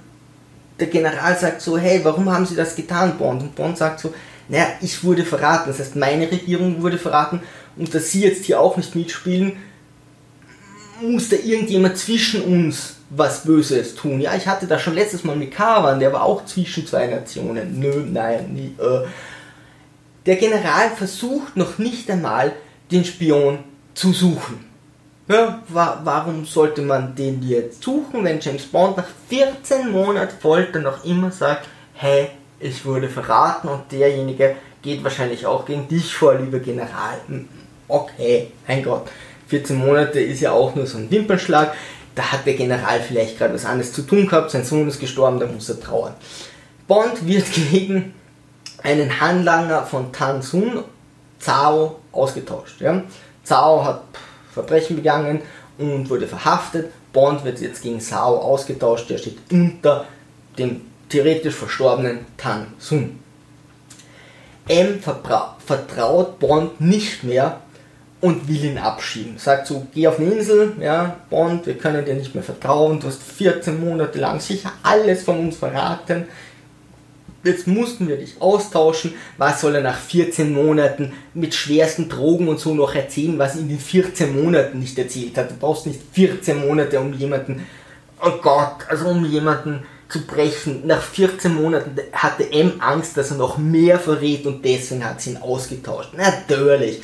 der 0.78 0.88
General 0.88 1.38
sagt 1.38 1.62
so, 1.62 1.78
hey, 1.78 2.00
warum 2.02 2.30
haben 2.30 2.44
Sie 2.44 2.56
das 2.56 2.76
getan, 2.76 3.16
Bond? 3.16 3.42
Und 3.42 3.54
Bond 3.54 3.78
sagt 3.78 4.00
so, 4.00 4.12
naja, 4.48 4.66
ich 4.82 5.02
wurde 5.02 5.24
verraten, 5.24 5.70
das 5.70 5.78
heißt, 5.78 5.96
meine 5.96 6.30
Regierung 6.30 6.82
wurde 6.82 6.98
verraten 6.98 7.40
und 7.76 7.94
dass 7.94 8.10
Sie 8.10 8.22
jetzt 8.22 8.44
hier 8.44 8.60
auch 8.60 8.76
nicht 8.76 8.94
mitspielen, 8.94 9.56
muss 11.00 11.30
da 11.30 11.36
irgendjemand 11.36 11.96
zwischen 11.96 12.42
uns 12.42 12.96
was 13.08 13.44
Böses 13.44 13.94
tun. 13.94 14.20
Ja, 14.20 14.34
ich 14.34 14.46
hatte 14.46 14.66
das 14.66 14.82
schon 14.82 14.94
letztes 14.94 15.24
Mal 15.24 15.36
mit 15.36 15.52
Kavan, 15.52 15.98
der 15.98 16.12
war 16.12 16.22
auch 16.22 16.44
zwischen 16.44 16.86
zwei 16.86 17.06
Nationen. 17.06 17.80
Nö, 17.80 18.04
nein, 18.06 18.52
nie, 18.52 18.74
äh. 18.78 19.06
Der 20.26 20.36
General 20.36 20.90
versucht 20.96 21.56
noch 21.56 21.78
nicht 21.78 22.10
einmal, 22.10 22.52
den 22.90 23.04
Spion 23.04 23.58
zu 23.94 24.12
suchen. 24.12 24.73
Ja, 25.26 25.62
wa 25.68 26.00
warum 26.04 26.44
sollte 26.44 26.82
man 26.82 27.14
den 27.14 27.42
jetzt 27.42 27.82
suchen, 27.82 28.24
wenn 28.24 28.40
James 28.40 28.66
Bond 28.66 28.98
nach 28.98 29.06
14 29.30 29.90
Monaten 29.90 30.38
Folter 30.38 30.80
noch 30.80 31.02
immer 31.02 31.30
sagt, 31.30 31.66
hey, 31.94 32.28
ich 32.60 32.84
wurde 32.84 33.08
verraten 33.08 33.68
und 33.68 33.90
derjenige 33.90 34.56
geht 34.82 35.02
wahrscheinlich 35.02 35.46
auch 35.46 35.64
gegen 35.64 35.88
dich 35.88 36.14
vor, 36.14 36.34
lieber 36.34 36.58
General. 36.58 37.16
Hm, 37.26 37.48
okay, 37.88 38.52
mein 38.68 38.82
Gott, 38.82 39.08
14 39.48 39.78
Monate 39.78 40.20
ist 40.20 40.40
ja 40.40 40.52
auch 40.52 40.74
nur 40.74 40.86
so 40.86 40.98
ein 40.98 41.10
Wimpernschlag. 41.10 41.74
Da 42.14 42.30
hat 42.30 42.44
der 42.44 42.54
General 42.54 43.00
vielleicht 43.00 43.38
gerade 43.38 43.54
was 43.54 43.64
anderes 43.64 43.94
zu 43.94 44.02
tun 44.02 44.26
gehabt, 44.26 44.50
sein 44.50 44.64
Sohn 44.64 44.86
ist 44.86 45.00
gestorben, 45.00 45.40
da 45.40 45.46
muss 45.46 45.70
er 45.70 45.80
trauern. 45.80 46.12
Bond 46.86 47.26
wird 47.26 47.46
gegen 47.70 48.12
einen 48.82 49.20
Handlanger 49.20 49.84
von 49.84 50.12
Tan 50.12 50.42
Sun, 50.42 50.84
Zhao, 51.38 52.00
ausgetauscht. 52.12 52.82
Ja? 52.82 53.02
Zhao 53.42 53.82
hat 53.82 54.02
Verbrechen 54.54 54.96
begangen 54.96 55.42
und 55.78 56.08
wurde 56.08 56.26
verhaftet. 56.26 56.92
Bond 57.12 57.44
wird 57.44 57.60
jetzt 57.60 57.82
gegen 57.82 58.00
Sao 58.00 58.38
ausgetauscht, 58.38 59.10
der 59.10 59.18
steht 59.18 59.38
unter 59.50 60.06
dem 60.58 60.82
theoretisch 61.08 61.54
verstorbenen 61.54 62.26
Tan 62.36 62.68
Sun. 62.78 63.18
M 64.66 65.00
vertraut 65.00 66.38
Bond 66.38 66.80
nicht 66.80 67.22
mehr 67.22 67.60
und 68.20 68.48
will 68.48 68.64
ihn 68.64 68.78
abschieben. 68.78 69.36
Sagt 69.36 69.66
so, 69.66 69.86
geh 69.92 70.06
auf 70.06 70.18
eine 70.18 70.30
Insel, 70.30 70.72
ja, 70.80 71.16
Bond, 71.28 71.66
wir 71.66 71.76
können 71.76 72.04
dir 72.06 72.14
nicht 72.14 72.34
mehr 72.34 72.42
vertrauen, 72.42 72.98
du 72.98 73.08
hast 73.08 73.22
14 73.22 73.78
Monate 73.78 74.18
lang 74.18 74.40
sicher 74.40 74.72
alles 74.82 75.24
von 75.24 75.38
uns 75.40 75.58
verraten, 75.58 76.24
jetzt 77.44 77.66
mussten 77.66 78.08
wir 78.08 78.16
dich 78.16 78.40
austauschen. 78.40 79.14
Was 79.38 79.60
soll 79.60 79.76
er 79.76 79.82
nach 79.82 79.98
14 79.98 80.52
Monaten 80.52 81.12
mit 81.34 81.54
schwersten 81.54 82.08
Drogen 82.08 82.48
und 82.48 82.58
so 82.58 82.74
noch 82.74 82.94
erzählen, 82.94 83.38
was 83.38 83.54
er 83.54 83.62
in 83.62 83.68
den 83.68 83.78
14 83.78 84.42
Monaten 84.42 84.78
nicht 84.80 84.98
erzählt 84.98 85.36
hat? 85.36 85.50
Du 85.50 85.56
brauchst 85.56 85.86
nicht 85.86 86.00
14 86.12 86.66
Monate, 86.66 87.00
um 87.00 87.12
jemanden, 87.12 87.66
oh 88.20 88.38
Gott, 88.42 88.76
also 88.88 89.08
um 89.08 89.24
jemanden 89.24 89.82
zu 90.08 90.26
brechen. 90.26 90.86
Nach 90.86 91.02
14 91.02 91.54
Monaten 91.54 91.96
hatte 92.12 92.50
M 92.52 92.74
Angst, 92.80 93.16
dass 93.16 93.30
er 93.30 93.36
noch 93.36 93.58
mehr 93.58 93.98
verrät 93.98 94.46
und 94.46 94.64
deswegen 94.64 95.04
hat 95.04 95.20
sie 95.20 95.30
ihn 95.30 95.36
ausgetauscht. 95.38 96.10
Natürlich. 96.16 97.02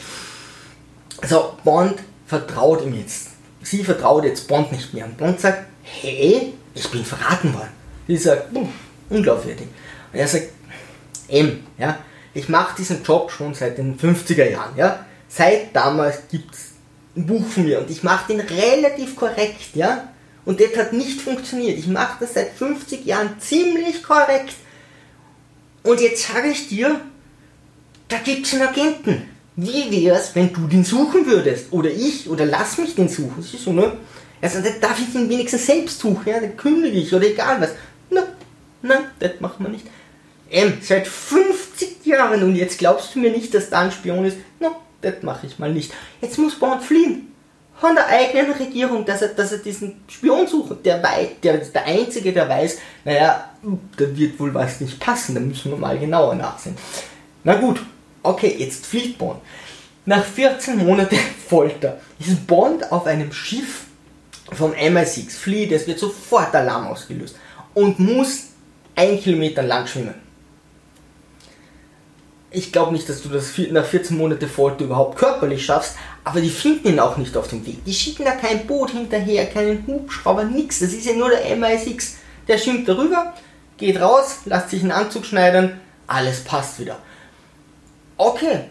So, 1.28 1.54
Bond 1.64 1.96
vertraut 2.26 2.82
ihm 2.84 2.94
jetzt. 2.94 3.30
Sie 3.62 3.84
vertraut 3.84 4.24
jetzt 4.24 4.48
Bond 4.48 4.72
nicht 4.72 4.94
mehr. 4.94 5.04
Und 5.04 5.18
Bond 5.18 5.40
sagt, 5.40 5.66
hey, 5.82 6.54
ich 6.74 6.88
bin 6.88 7.04
verraten 7.04 7.52
worden. 7.52 7.70
Sie 8.06 8.16
sagt, 8.16 8.48
unglaubwürdig. 9.08 9.66
Und 10.12 10.18
er 10.18 10.28
sagt, 10.28 10.48
M, 11.28 11.64
ja, 11.78 11.98
ich 12.34 12.48
mache 12.48 12.76
diesen 12.76 13.02
Job 13.02 13.30
schon 13.30 13.54
seit 13.54 13.78
den 13.78 13.98
50er 13.98 14.48
Jahren, 14.48 14.76
ja. 14.76 15.04
Seit 15.28 15.74
damals 15.74 16.28
gibt 16.28 16.54
es 16.54 16.60
ein 17.16 17.26
Buch 17.26 17.46
von 17.46 17.64
mir 17.64 17.80
und 17.80 17.90
ich 17.90 18.02
mache 18.02 18.32
den 18.32 18.40
relativ 18.40 19.16
korrekt, 19.16 19.74
ja. 19.74 20.08
Und 20.44 20.60
das 20.60 20.76
hat 20.76 20.92
nicht 20.92 21.20
funktioniert. 21.20 21.78
Ich 21.78 21.86
mache 21.86 22.16
das 22.20 22.34
seit 22.34 22.50
50 22.52 23.04
Jahren 23.04 23.38
ziemlich 23.38 24.02
korrekt. 24.02 24.54
Und 25.82 26.00
jetzt 26.00 26.26
sage 26.26 26.48
ich 26.48 26.68
dir, 26.68 27.00
da 28.08 28.18
gibt 28.18 28.46
es 28.46 28.54
einen 28.54 28.62
Agenten. 28.62 29.28
Wie 29.56 29.90
wäre 29.90 30.16
es, 30.16 30.34
wenn 30.34 30.52
du 30.52 30.66
den 30.66 30.84
suchen 30.84 31.26
würdest? 31.26 31.72
Oder 31.72 31.90
ich? 31.90 32.28
Oder 32.28 32.46
lass 32.46 32.78
mich 32.78 32.94
den 32.94 33.08
suchen. 33.08 33.34
Das 33.36 33.52
ist 33.52 33.64
so, 33.64 33.72
ne? 33.72 33.92
Also, 34.40 34.62
dann 34.62 34.80
darf 34.80 34.98
ich 34.98 35.14
ihn 35.14 35.28
wenigstens 35.28 35.66
selbst 35.66 36.00
suchen, 36.00 36.26
ja? 36.26 36.40
Dann 36.40 36.56
kündige 36.56 36.98
ich 36.98 37.14
oder 37.14 37.26
egal 37.26 37.60
was. 37.60 37.70
Na, 38.10 38.22
nein, 38.82 39.04
das 39.18 39.32
machen 39.40 39.64
wir 39.64 39.70
nicht. 39.70 39.86
M, 40.50 40.78
seit 40.82 41.06
50 41.06 42.04
Jahren 42.04 42.42
und 42.42 42.56
jetzt 42.56 42.78
glaubst 42.78 43.14
du 43.14 43.20
mir 43.20 43.30
nicht, 43.30 43.54
dass 43.54 43.70
da 43.70 43.80
ein 43.80 43.92
Spion 43.92 44.24
ist? 44.24 44.36
No, 44.58 44.76
das 45.00 45.22
mache 45.22 45.46
ich 45.46 45.58
mal 45.58 45.72
nicht. 45.72 45.92
Jetzt 46.20 46.38
muss 46.38 46.58
Bond 46.58 46.82
fliehen. 46.82 47.28
Von 47.76 47.94
der 47.94 48.08
eigenen 48.08 48.52
Regierung, 48.52 49.06
dass 49.06 49.22
er, 49.22 49.28
dass 49.28 49.52
er 49.52 49.58
diesen 49.58 50.02
Spion 50.08 50.46
sucht. 50.46 50.84
Der, 50.84 51.02
der 51.42 51.62
ist 51.62 51.74
der 51.74 51.86
Einzige, 51.86 52.32
der 52.32 52.48
weiß, 52.48 52.78
naja, 53.04 53.50
da 53.96 54.16
wird 54.16 54.38
wohl 54.38 54.52
was 54.52 54.80
nicht 54.80 55.00
passen, 55.00 55.34
da 55.34 55.40
müssen 55.40 55.70
wir 55.70 55.78
mal 55.78 55.98
genauer 55.98 56.34
nachsehen. 56.34 56.76
Na 57.42 57.54
gut, 57.54 57.80
okay, 58.22 58.54
jetzt 58.58 58.84
flieht 58.86 59.16
Bond. 59.16 59.40
Nach 60.04 60.24
14 60.24 60.76
Monaten 60.76 61.16
Folter 61.48 62.00
ist 62.18 62.46
Bond 62.46 62.90
auf 62.92 63.06
einem 63.06 63.32
Schiff 63.32 63.84
vom 64.52 64.72
MI6, 64.72 65.30
flieht, 65.30 65.72
es 65.72 65.86
wird 65.86 66.00
sofort 66.00 66.54
Alarm 66.54 66.88
ausgelöst 66.88 67.36
und 67.72 67.98
muss 67.98 68.48
ein 68.96 69.18
Kilometer 69.20 69.62
lang 69.62 69.86
schwimmen 69.86 70.29
ich 72.50 72.72
glaube 72.72 72.92
nicht, 72.92 73.08
dass 73.08 73.22
du 73.22 73.28
das 73.28 73.52
nach 73.70 73.84
14 73.84 74.16
Monaten 74.16 74.48
Folter 74.48 74.84
überhaupt 74.84 75.18
körperlich 75.18 75.64
schaffst, 75.64 75.96
aber 76.24 76.40
die 76.40 76.50
finden 76.50 76.88
ihn 76.88 77.00
auch 77.00 77.16
nicht 77.16 77.36
auf 77.36 77.48
dem 77.48 77.64
Weg. 77.64 77.84
Die 77.84 77.94
schicken 77.94 78.24
da 78.24 78.32
kein 78.32 78.66
Boot 78.66 78.90
hinterher, 78.90 79.46
keinen 79.46 79.86
Hubschrauber, 79.86 80.44
nix. 80.44 80.80
Das 80.80 80.92
ist 80.92 81.06
ja 81.06 81.12
nur 81.12 81.30
der 81.30 81.56
MI6. 81.56 82.14
Der 82.48 82.58
schwimmt 82.58 82.88
darüber, 82.88 83.34
geht 83.76 84.00
raus, 84.00 84.38
lässt 84.46 84.70
sich 84.70 84.82
einen 84.82 84.90
Anzug 84.90 85.24
schneiden, 85.24 85.80
alles 86.06 86.40
passt 86.40 86.80
wieder. 86.80 86.98
okay. 88.16 88.64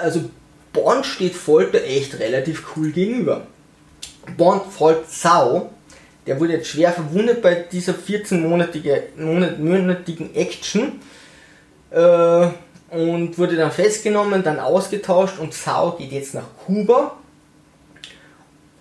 Also 0.00 0.28
Bond 0.72 1.06
steht 1.06 1.34
Folter 1.34 1.82
echt 1.84 2.18
relativ 2.18 2.64
cool 2.76 2.90
gegenüber. 2.90 3.46
Bond 4.36 4.62
folgt 4.72 5.10
Sau, 5.10 5.70
der 6.26 6.40
wurde 6.40 6.54
jetzt 6.54 6.68
schwer 6.68 6.92
verwundet 6.92 7.42
bei 7.42 7.54
dieser 7.54 7.92
14-monatigen 7.92 10.34
Action 10.34 11.00
äh, 11.94 12.48
und 12.90 13.38
wurde 13.38 13.56
dann 13.56 13.70
festgenommen, 13.70 14.42
dann 14.42 14.58
ausgetauscht 14.58 15.38
und 15.38 15.54
Sau 15.54 15.92
geht 15.92 16.12
jetzt 16.12 16.34
nach 16.34 16.46
Kuba, 16.66 17.16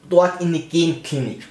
dort 0.09 0.41
in 0.41 0.47
eine 0.47 0.59
Genklinik. 0.59 1.43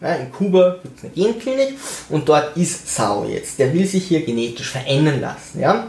Ja, 0.00 0.14
in 0.14 0.32
Kuba 0.32 0.78
gibt 0.82 0.98
es 0.98 1.04
eine 1.04 1.12
Genklinik 1.12 1.78
und 2.08 2.28
dort 2.28 2.56
ist 2.56 2.92
Sau 2.92 3.24
jetzt. 3.24 3.58
Der 3.58 3.72
will 3.72 3.86
sich 3.86 4.04
hier 4.04 4.24
genetisch 4.24 4.70
verändern 4.70 5.20
lassen. 5.20 5.60
Ja? 5.60 5.86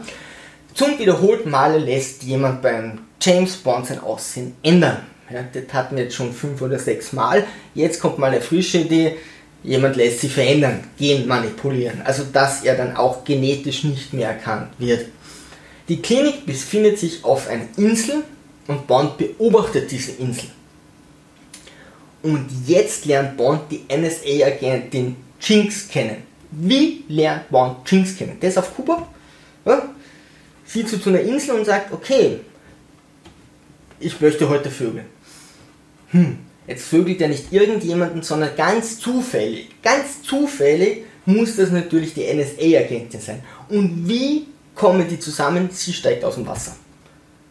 Zum 0.76 1.00
wiederholten 1.00 1.50
Male 1.50 1.80
lässt 1.80 2.24
jemand 2.24 2.62
beim 2.62 3.00
James 3.20 3.56
Bond 3.58 3.88
sein 3.88 4.00
Aussehen 4.00 4.56
ändern. 4.62 4.98
Ja, 5.30 5.44
das 5.52 5.74
hatten 5.74 5.96
wir 5.96 6.04
jetzt 6.04 6.16
schon 6.16 6.34
fünf 6.34 6.62
oder 6.62 6.78
sechs 6.78 7.14
Mal. 7.14 7.46
Jetzt 7.74 8.00
kommt 8.00 8.20
mal 8.20 8.32
eine 8.32 8.42
frische 8.42 8.80
Idee. 8.80 9.18
Jemand 9.64 9.96
lässt 9.96 10.20
sich 10.20 10.34
verändern, 10.34 10.84
gen 10.98 11.28
manipulieren. 11.28 12.02
Also 12.04 12.24
dass 12.32 12.64
er 12.64 12.76
dann 12.76 12.96
auch 12.96 13.24
genetisch 13.24 13.84
nicht 13.84 14.14
mehr 14.14 14.30
erkannt 14.30 14.72
wird. 14.78 15.08
Die 15.88 16.02
Klinik 16.02 16.46
befindet 16.46 17.00
sich 17.00 17.24
auf 17.24 17.48
einer 17.48 17.68
Insel 17.78 18.24
und 18.68 18.88
Bond 18.88 19.18
beobachtet 19.18 19.92
diese 19.92 20.12
Insel. 20.12 20.50
Und 22.22 22.48
jetzt 22.68 23.06
lernt 23.06 23.36
Bond 23.36 23.64
die 23.70 23.84
NSA-Agentin 23.90 25.18
Jinx 25.42 25.90
kennen. 25.90 26.24
Wie 26.52 27.04
lernt 27.10 27.50
Bond 27.50 27.90
Jinx 27.90 28.16
kennen? 28.16 28.40
Der 28.40 28.50
ist 28.50 28.58
auf 28.58 28.74
Kuba, 28.76 29.08
ja, 29.66 29.90
sieht 30.66 30.88
so 30.88 30.98
zu 30.98 31.10
einer 31.10 31.20
Insel 31.20 31.56
und 31.56 31.66
sagt, 31.66 31.92
okay, 31.92 32.40
ich 34.00 34.20
möchte 34.22 34.48
heute 34.48 34.70
vögeln. 34.72 35.06
Hm, 36.12 36.38
jetzt 36.68 36.86
vögelt 36.86 37.22
er 37.22 37.28
nicht 37.28 37.52
irgendjemanden, 37.52 38.22
sondern 38.22 38.56
ganz 38.56 39.00
zufällig, 39.00 39.70
ganz 39.82 40.22
zufällig 40.24 41.04
muss 41.26 41.56
das 41.56 41.72
natürlich 41.72 42.14
die 42.14 42.26
NSA-Agentin 42.34 43.22
sein. 43.22 43.44
Und 43.70 44.08
wie 44.08 44.48
kommen 44.76 45.08
die 45.08 45.20
zusammen? 45.20 45.70
Sie 45.72 45.94
steigt 45.94 46.24
aus 46.26 46.36
dem 46.36 46.46
Wasser. 46.46 46.76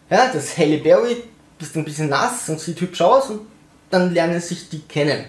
Ja, 0.09 0.31
das 0.31 0.57
Halle 0.57 0.77
Berry 0.77 1.17
ist 1.59 1.75
ein 1.75 1.83
bisschen 1.83 2.09
nass 2.09 2.49
und 2.49 2.59
sieht 2.59 2.79
hübsch 2.81 3.01
aus 3.01 3.29
und 3.29 3.41
dann 3.89 4.13
lernen 4.13 4.39
sich 4.41 4.69
die 4.69 4.81
kennen. 4.81 5.25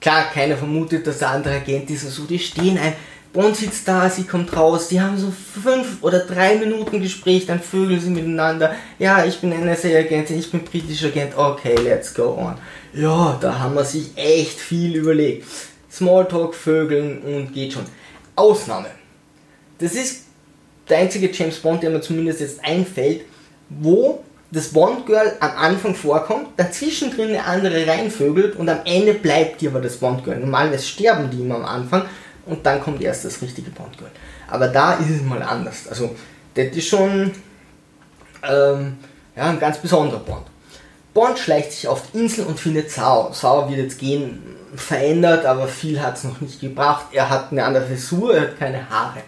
Klar, 0.00 0.30
keiner 0.32 0.56
vermutet, 0.56 1.06
dass 1.06 1.18
der 1.18 1.30
andere 1.30 1.56
Agent 1.56 1.90
ist 1.90 2.04
und 2.04 2.10
so, 2.10 2.24
die 2.24 2.38
stehen 2.38 2.78
ein. 2.78 2.94
Bond 3.32 3.56
sitzt 3.56 3.86
da, 3.86 4.10
sie 4.10 4.24
kommt 4.24 4.56
raus, 4.56 4.88
die 4.88 5.00
haben 5.00 5.16
so 5.16 5.30
fünf 5.30 6.02
oder 6.02 6.20
drei 6.20 6.56
Minuten 6.56 7.00
Gespräch, 7.00 7.46
dann 7.46 7.60
vögeln 7.60 8.00
sie 8.00 8.10
miteinander. 8.10 8.74
Ja, 8.98 9.24
ich 9.24 9.40
bin 9.40 9.50
NSA-Agent, 9.50 10.30
ich 10.30 10.50
bin 10.50 10.64
britischer 10.64 11.08
Agent, 11.08 11.36
okay, 11.36 11.76
let's 11.76 12.12
go 12.12 12.36
on. 12.36 12.56
Ja, 12.92 13.38
da 13.40 13.60
haben 13.60 13.76
wir 13.76 13.84
sich 13.84 14.10
echt 14.16 14.58
viel 14.58 14.96
überlegt. 14.96 15.46
Smalltalk, 15.92 16.54
Vögeln 16.54 17.22
und 17.22 17.52
geht 17.52 17.72
schon. 17.72 17.84
Ausnahme. 18.34 18.88
Das 19.78 19.92
ist 19.92 20.24
der 20.88 20.98
einzige 20.98 21.30
James 21.30 21.58
Bond, 21.58 21.82
der 21.82 21.90
mir 21.90 22.00
zumindest 22.00 22.40
jetzt 22.40 22.64
einfällt, 22.64 23.22
wo 23.68 24.24
das 24.50 24.68
Bond-Girl 24.68 25.36
am 25.38 25.50
Anfang 25.56 25.94
vorkommt, 25.94 26.48
dazwischen 26.56 27.14
drin 27.14 27.28
eine 27.28 27.44
andere 27.44 27.86
reinvögelt 27.86 28.56
und 28.56 28.68
am 28.68 28.80
Ende 28.84 29.14
bleibt 29.14 29.60
die 29.60 29.68
aber 29.68 29.80
das 29.80 29.98
Bond-Girl. 29.98 30.38
Normalerweise 30.38 30.84
sterben 30.84 31.30
die 31.30 31.42
immer 31.42 31.56
am 31.56 31.64
Anfang 31.64 32.06
und 32.46 32.64
dann 32.64 32.80
kommt 32.80 33.02
erst 33.02 33.24
das 33.24 33.40
richtige 33.42 33.70
Bond-Girl. 33.70 34.10
Aber 34.48 34.68
da 34.68 34.94
ist 34.94 35.10
es 35.10 35.22
mal 35.22 35.42
anders. 35.42 35.88
Also, 35.88 36.14
das 36.54 36.66
ist 36.76 36.88
schon 36.88 37.32
ähm, 38.42 38.96
ja, 39.36 39.44
ein 39.44 39.60
ganz 39.60 39.78
besonderer 39.78 40.20
Bond. 40.20 40.46
Bond 41.14 41.38
schleicht 41.38 41.72
sich 41.72 41.88
auf 41.88 42.02
die 42.10 42.18
Insel 42.18 42.46
und 42.46 42.58
findet 42.58 42.90
Sau. 42.90 43.32
Sau 43.32 43.68
wird 43.68 43.78
jetzt 43.78 43.98
gehen 43.98 44.42
verändert, 44.74 45.44
aber 45.44 45.66
viel 45.66 46.00
hat 46.00 46.16
es 46.16 46.24
noch 46.24 46.40
nicht 46.40 46.60
gebracht. 46.60 47.06
Er 47.12 47.28
hat 47.28 47.50
eine 47.50 47.64
andere 47.64 47.86
Frisur, 47.86 48.34
er 48.34 48.42
hat 48.42 48.58
keine 48.58 48.88
Haare. 48.88 49.20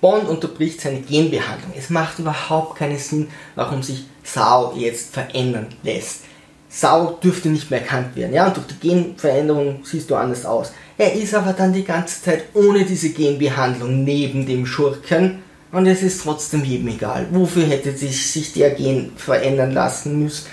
Bond 0.00 0.28
unterbricht 0.28 0.80
seine 0.80 1.00
Genbehandlung. 1.00 1.72
Es 1.76 1.90
macht 1.90 2.18
überhaupt 2.18 2.78
keinen 2.78 2.98
Sinn, 2.98 3.28
warum 3.54 3.82
sich 3.82 4.06
Sau 4.24 4.74
jetzt 4.76 5.12
verändern 5.12 5.68
lässt. 5.82 6.24
Sau 6.68 7.18
dürfte 7.22 7.48
nicht 7.48 7.70
mehr 7.70 7.82
erkannt 7.82 8.16
werden. 8.16 8.32
Ja, 8.32 8.46
und 8.46 8.56
durch 8.56 8.66
die 8.68 8.88
Genveränderung 8.88 9.80
siehst 9.84 10.08
du 10.10 10.14
anders 10.14 10.46
aus. 10.46 10.72
Er 11.00 11.14
ist 11.14 11.34
aber 11.34 11.54
dann 11.54 11.72
die 11.72 11.84
ganze 11.84 12.22
Zeit 12.22 12.44
ohne 12.52 12.84
diese 12.84 13.08
Genbehandlung 13.08 14.04
neben 14.04 14.44
dem 14.44 14.66
Schurken 14.66 15.42
und 15.72 15.86
es 15.86 16.02
ist 16.02 16.22
trotzdem 16.22 16.62
jedem 16.62 16.88
egal. 16.88 17.26
Wofür 17.30 17.64
hätte 17.64 17.96
sich, 17.96 18.30
sich 18.30 18.52
der 18.52 18.72
Gen 18.72 19.12
verändern 19.16 19.72
lassen 19.72 20.22
müssen? 20.22 20.44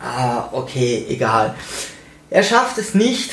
Ah, 0.00 0.44
okay, 0.52 1.04
egal. 1.08 1.56
Er 2.30 2.44
schafft 2.44 2.78
es 2.78 2.94
nicht, 2.94 3.32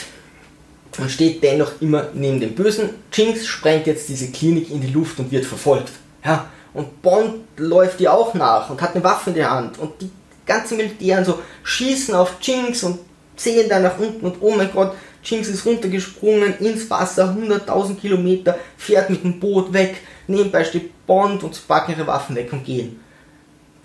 und 0.98 1.12
steht 1.12 1.44
dennoch 1.44 1.74
immer 1.80 2.08
neben 2.16 2.40
dem 2.40 2.56
Bösen. 2.56 2.90
Jinx 3.12 3.46
sprengt 3.46 3.86
jetzt 3.86 4.10
diese 4.10 4.32
Klinik 4.32 4.72
in 4.72 4.82
die 4.82 4.92
Luft 4.92 5.20
und 5.20 5.32
wird 5.32 5.46
verfolgt. 5.46 5.92
Ja, 6.26 6.50
und 6.74 7.04
Bond 7.04 7.36
läuft 7.56 8.02
ihr 8.02 8.12
auch 8.12 8.34
nach 8.34 8.72
und 8.72 8.82
hat 8.82 8.96
eine 8.96 9.04
Waffe 9.04 9.30
in 9.30 9.36
der 9.36 9.52
Hand. 9.52 9.78
Und 9.78 10.02
die 10.02 10.10
ganzen 10.48 10.78
Militären 10.78 11.24
so 11.24 11.38
schießen 11.62 12.16
auf 12.16 12.38
Jinx 12.42 12.82
und 12.82 12.98
sehen 13.36 13.70
da 13.70 13.80
nach 13.80 14.00
unten 14.00 14.26
und 14.26 14.38
oh 14.42 14.56
mein 14.56 14.72
Gott, 14.72 14.94
Jinx 15.24 15.48
ist 15.48 15.66
runtergesprungen 15.66 16.58
ins 16.60 16.90
Wasser, 16.90 17.36
100.000 17.38 17.96
Kilometer, 17.96 18.58
fährt 18.78 19.10
mit 19.10 19.24
dem 19.24 19.40
Boot 19.40 19.72
weg. 19.74 19.96
Nebenbei 20.28 20.64
steht 20.64 21.06
Bond 21.06 21.44
und 21.44 21.56
sie 21.56 21.62
packen 21.68 21.92
ihre 21.92 22.08
Waffen 22.08 22.36
weg 22.36 22.52
und 22.52 22.66
gehen 22.66 23.00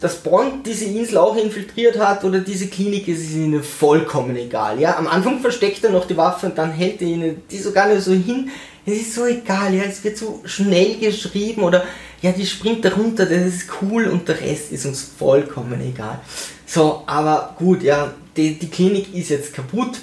dass 0.01 0.17
Bond 0.17 0.65
diese 0.65 0.85
Insel 0.85 1.19
auch 1.19 1.37
infiltriert 1.37 1.99
hat 1.99 2.25
oder 2.25 2.41
diese 2.41 2.69
Klinik, 2.69 3.09
ist 3.09 3.33
ihnen 3.33 3.63
vollkommen 3.63 4.37
egal. 4.37 4.81
Ja, 4.81 4.97
am 4.97 5.09
Anfang 5.09 5.41
versteckt 5.41 5.83
er 5.83 5.91
noch 5.91 6.07
die 6.07 6.17
Waffe 6.17 6.47
und 6.47 6.57
dann 6.57 6.71
hält 6.71 7.03
er 7.03 7.09
ihnen 7.09 7.43
die 7.51 7.59
sogar 7.59 7.89
nicht 7.89 8.03
so 8.03 8.13
hin. 8.13 8.51
Es 8.87 8.95
ist 8.95 9.15
so 9.15 9.27
egal, 9.27 9.75
ja, 9.75 9.83
es 9.83 10.03
wird 10.05 10.17
so 10.17 10.41
schnell 10.45 10.97
geschrieben 10.99 11.63
oder 11.63 11.85
ja, 12.23 12.33
die 12.33 12.47
springt 12.47 12.85
da 12.85 12.91
runter, 12.91 13.27
das 13.27 13.43
ist 13.43 13.69
cool 13.83 14.07
und 14.07 14.29
der 14.29 14.41
Rest 14.41 14.73
ist 14.73 14.87
uns 14.87 15.03
vollkommen 15.19 15.81
egal. 15.81 16.21
So, 16.65 17.03
aber 17.07 17.55
gut, 17.59 17.83
ja, 17.83 18.15
die, 18.37 18.59
die 18.59 18.71
Klinik 18.71 19.15
ist 19.15 19.31
jetzt 19.31 19.53
kaputt. 19.53 19.99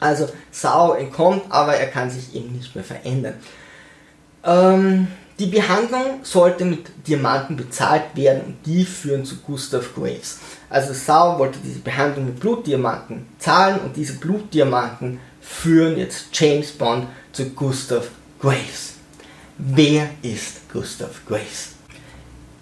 Also 0.00 0.28
Sau 0.50 0.92
entkommt, 0.94 1.42
aber 1.48 1.74
er 1.74 1.88
kann 1.88 2.10
sich 2.10 2.34
eben 2.34 2.52
nicht 2.52 2.74
mehr 2.74 2.84
verändern. 2.84 3.34
Ähm, 4.44 5.08
die 5.38 5.46
Behandlung 5.46 6.20
sollte 6.24 6.64
mit 6.64 6.90
Diamanten 7.06 7.56
bezahlt 7.56 8.04
werden 8.14 8.42
und 8.42 8.66
die 8.66 8.84
führen 8.84 9.24
zu 9.24 9.36
Gustav 9.36 9.94
Graves. 9.94 10.38
Also 10.68 10.92
Sau 10.92 11.38
wollte 11.38 11.60
diese 11.60 11.78
Behandlung 11.78 12.26
mit 12.26 12.40
Blutdiamanten 12.40 13.26
zahlen 13.38 13.80
und 13.80 13.96
diese 13.96 14.14
Blutdiamanten 14.14 15.20
führen 15.40 15.96
jetzt 15.96 16.26
James 16.32 16.72
Bond 16.72 17.06
zu 17.32 17.50
Gustav 17.50 18.08
Graves. 18.40 18.94
Wer 19.58 20.10
ist 20.22 20.68
Gustav 20.72 21.24
Graves? 21.26 21.74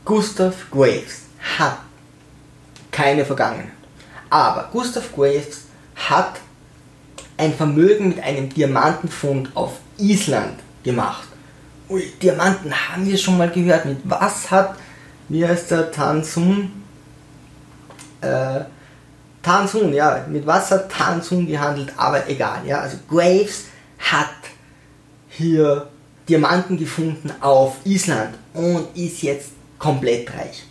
Gustav 0.05 0.70
Graves 0.70 1.22
hat 1.59 1.79
keine 2.90 3.25
Vergangenheit. 3.25 3.72
Aber 4.31 4.68
Gustav 4.72 5.14
Graves 5.14 5.62
hat 5.94 6.40
ein 7.37 7.55
Vermögen 7.55 8.09
mit 8.09 8.22
einem 8.22 8.49
Diamantenfund 8.49 9.55
auf 9.55 9.72
Island 9.99 10.59
gemacht. 10.83 11.29
Ui, 11.88 12.03
Diamanten 12.20 12.72
haben 12.72 13.07
wir 13.07 13.16
schon 13.16 13.38
mal 13.38 13.51
gehört. 13.51 13.85
Mit 13.85 13.99
was 14.05 14.51
hat, 14.51 14.77
wie 15.29 15.46
heißt 15.46 15.70
der 15.70 15.90
Tansun? 15.92 16.83
Äh, 18.20 18.61
Tansun, 19.42 19.92
ja, 19.92 20.27
mit 20.29 20.44
was 20.46 20.70
hat 20.72 20.90
Tansun 20.90 21.46
gehandelt, 21.46 21.92
aber 21.96 22.29
egal, 22.29 22.66
ja. 22.66 22.81
Also 22.81 22.96
Graves 23.09 23.66
hat 23.99 24.31
hier 25.29 25.88
Diamanten 26.29 26.77
gefunden 26.77 27.31
auf 27.40 27.77
Island 27.85 28.35
und 28.53 28.88
ist 28.96 29.22
jetzt 29.22 29.51
komplett 29.79 30.33
reich. 30.35 30.64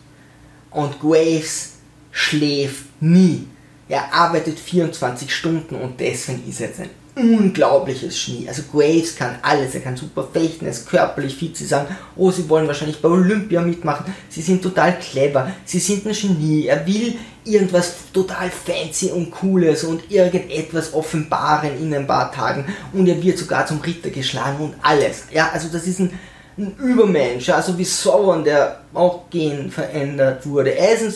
Und 0.72 1.00
Graves 1.00 1.76
schläft 2.12 3.02
nie. 3.02 3.48
Er 3.88 4.14
arbeitet 4.14 4.60
24 4.60 5.34
Stunden 5.34 5.76
und 5.76 6.00
deswegen 6.00 6.48
ist 6.50 6.60
er 6.60 6.68
jetzt 6.68 6.80
ein 6.80 6.90
unglaubliches 7.16 8.18
Schnee. 8.18 8.48
Also 8.48 8.64
Graves 8.72 9.16
kann 9.16 9.38
alles, 9.42 9.74
er 9.74 9.82
kann 9.82 9.96
super 9.96 10.28
fechten, 10.32 10.66
er 10.66 10.72
ist 10.72 10.88
körperlich 10.88 11.36
fit. 11.36 11.56
Sie 11.56 11.66
sagen, 11.66 11.96
oh, 12.16 12.32
sie 12.32 12.50
wollen 12.50 12.68
wahrscheinlich 12.68 13.02
bei 13.02 13.10
Olympia 13.10 13.62
mitmachen. 13.62 14.14
Sie 14.30 14.42
sind 14.42 14.62
total 14.62 14.98
clever, 15.00 15.52
sie 15.66 15.80
sind 15.80 16.06
ein 16.06 16.14
Genie. 16.14 16.66
Er 16.68 16.86
will 16.86 17.16
irgendwas 17.46 17.94
total 18.12 18.50
fancy 18.50 19.12
und 19.12 19.32
cooles 19.32 19.84
und 19.84 20.12
irgendetwas 20.12 20.94
offenbaren 20.94 21.80
in 21.80 21.94
ein 21.94 22.08
paar 22.08 22.32
Tagen 22.32 22.66
und 22.92 23.08
er 23.08 23.22
wird 23.22 23.38
sogar 23.38 23.66
zum 23.66 23.80
Ritter 23.82 24.10
geschlagen 24.10 24.64
und 24.64 24.76
alles. 24.82 25.26
Ja, 25.32 25.52
also 25.54 25.70
das 25.72 25.86
ist 25.86 26.00
ein, 26.00 26.20
ein 26.58 26.76
Übermensch, 26.78 27.50
also 27.50 27.78
wie 27.78 27.86
Sauron, 27.86 28.44
der 28.44 28.82
auch 28.94 29.30
gen 29.30 29.70
verändert 29.70 30.48
wurde. 30.48 30.76
Er 30.76 30.96
ist 30.96 31.04
ein 31.04 31.14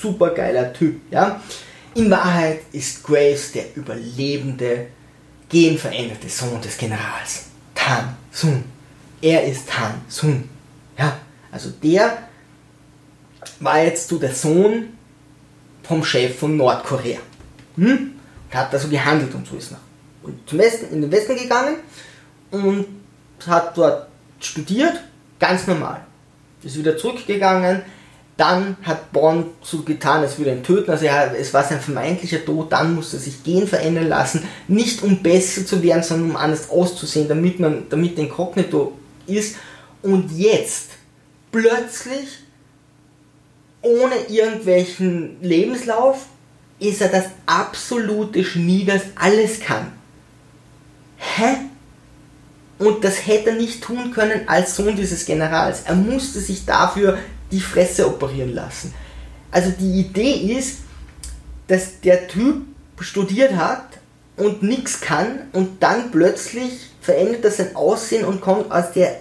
super 0.00 0.30
geiler 0.30 0.72
Typ, 0.72 1.00
ja. 1.10 1.40
In 1.94 2.10
Wahrheit 2.10 2.62
ist 2.72 3.04
Graves 3.04 3.52
der 3.52 3.76
überlebende 3.76 4.88
genveränderte 5.48 6.28
Sohn 6.28 6.60
des 6.60 6.76
Generals. 6.76 7.46
Tan 7.74 8.16
Sun. 8.32 8.64
Er 9.20 9.44
ist 9.44 9.68
Tan 9.68 10.00
Sun. 10.08 10.48
Ja, 10.98 11.18
also 11.52 11.70
der 11.70 12.28
war 13.60 13.82
jetzt 13.82 14.08
so 14.08 14.18
der 14.18 14.34
Sohn 14.34 14.88
vom 15.84 16.04
Chef 16.04 16.38
von 16.38 16.56
Nordkorea. 16.56 17.20
Hm? 17.76 18.12
Und 18.50 18.58
hat 18.58 18.72
da 18.72 18.78
so 18.78 18.88
gehandelt 18.88 19.34
und 19.34 19.46
so 19.46 19.56
ist 19.56 19.72
nach 19.72 19.78
zum 20.46 20.58
Westen, 20.58 20.92
in 20.92 21.02
den 21.02 21.12
Westen 21.12 21.36
gegangen 21.36 21.76
und 22.50 22.86
hat 23.46 23.76
dort 23.76 24.08
studiert, 24.40 25.00
ganz 25.38 25.66
normal. 25.66 26.04
Ist 26.62 26.78
wieder 26.78 26.96
zurückgegangen, 26.96 27.82
dann 28.36 28.76
hat 28.82 29.12
Bond 29.12 29.46
so 29.62 29.82
getan, 29.82 30.22
als 30.22 30.38
würde 30.38 30.50
er 30.50 30.56
ihn 30.56 30.64
töten, 30.64 30.90
also 30.90 31.04
er, 31.04 31.38
es 31.38 31.54
war 31.54 31.62
sein 31.62 31.80
vermeintlicher 31.80 32.44
Tod, 32.44 32.72
dann 32.72 32.94
musste 32.94 33.16
er 33.16 33.20
sich 33.20 33.44
Gen 33.44 33.68
verändern 33.68 34.08
lassen, 34.08 34.42
nicht 34.66 35.02
um 35.02 35.22
besser 35.22 35.64
zu 35.64 35.82
werden, 35.82 36.02
sondern 36.02 36.30
um 36.30 36.36
anders 36.36 36.68
auszusehen, 36.68 37.28
damit 37.28 37.60
man, 37.60 37.84
damit 37.88 38.18
Inkognito 38.18 38.98
ist. 39.26 39.56
Und 40.02 40.32
jetzt, 40.36 40.90
plötzlich, 41.52 42.40
ohne 43.82 44.16
irgendwelchen 44.28 45.40
Lebenslauf, 45.40 46.26
ist 46.80 47.00
er 47.00 47.08
das 47.08 47.26
absolute 47.46 48.42
Genie, 48.42 48.84
das 48.84 49.02
alles 49.14 49.60
kann. 49.60 49.92
Hä? 51.16 51.56
Und 52.78 53.04
das 53.04 53.26
hätte 53.26 53.50
er 53.50 53.56
nicht 53.56 53.82
tun 53.82 54.10
können 54.10 54.48
als 54.48 54.74
Sohn 54.74 54.96
dieses 54.96 55.24
Generals. 55.24 55.82
Er 55.86 55.94
musste 55.94 56.40
sich 56.40 56.66
dafür 56.66 57.18
die 57.54 57.60
Fresse 57.60 58.06
operieren 58.06 58.52
lassen. 58.52 58.92
Also 59.52 59.70
die 59.70 60.00
Idee 60.00 60.56
ist, 60.58 60.80
dass 61.68 62.00
der 62.00 62.26
Typ 62.26 62.62
studiert 62.98 63.54
hat 63.54 63.84
und 64.36 64.64
nichts 64.64 65.00
kann 65.00 65.42
und 65.52 65.82
dann 65.82 66.10
plötzlich 66.10 66.90
verändert 67.00 67.44
er 67.44 67.50
sein 67.52 67.76
Aussehen 67.76 68.24
und 68.24 68.40
kommt 68.40 68.72
aus 68.72 68.92
der 68.92 69.20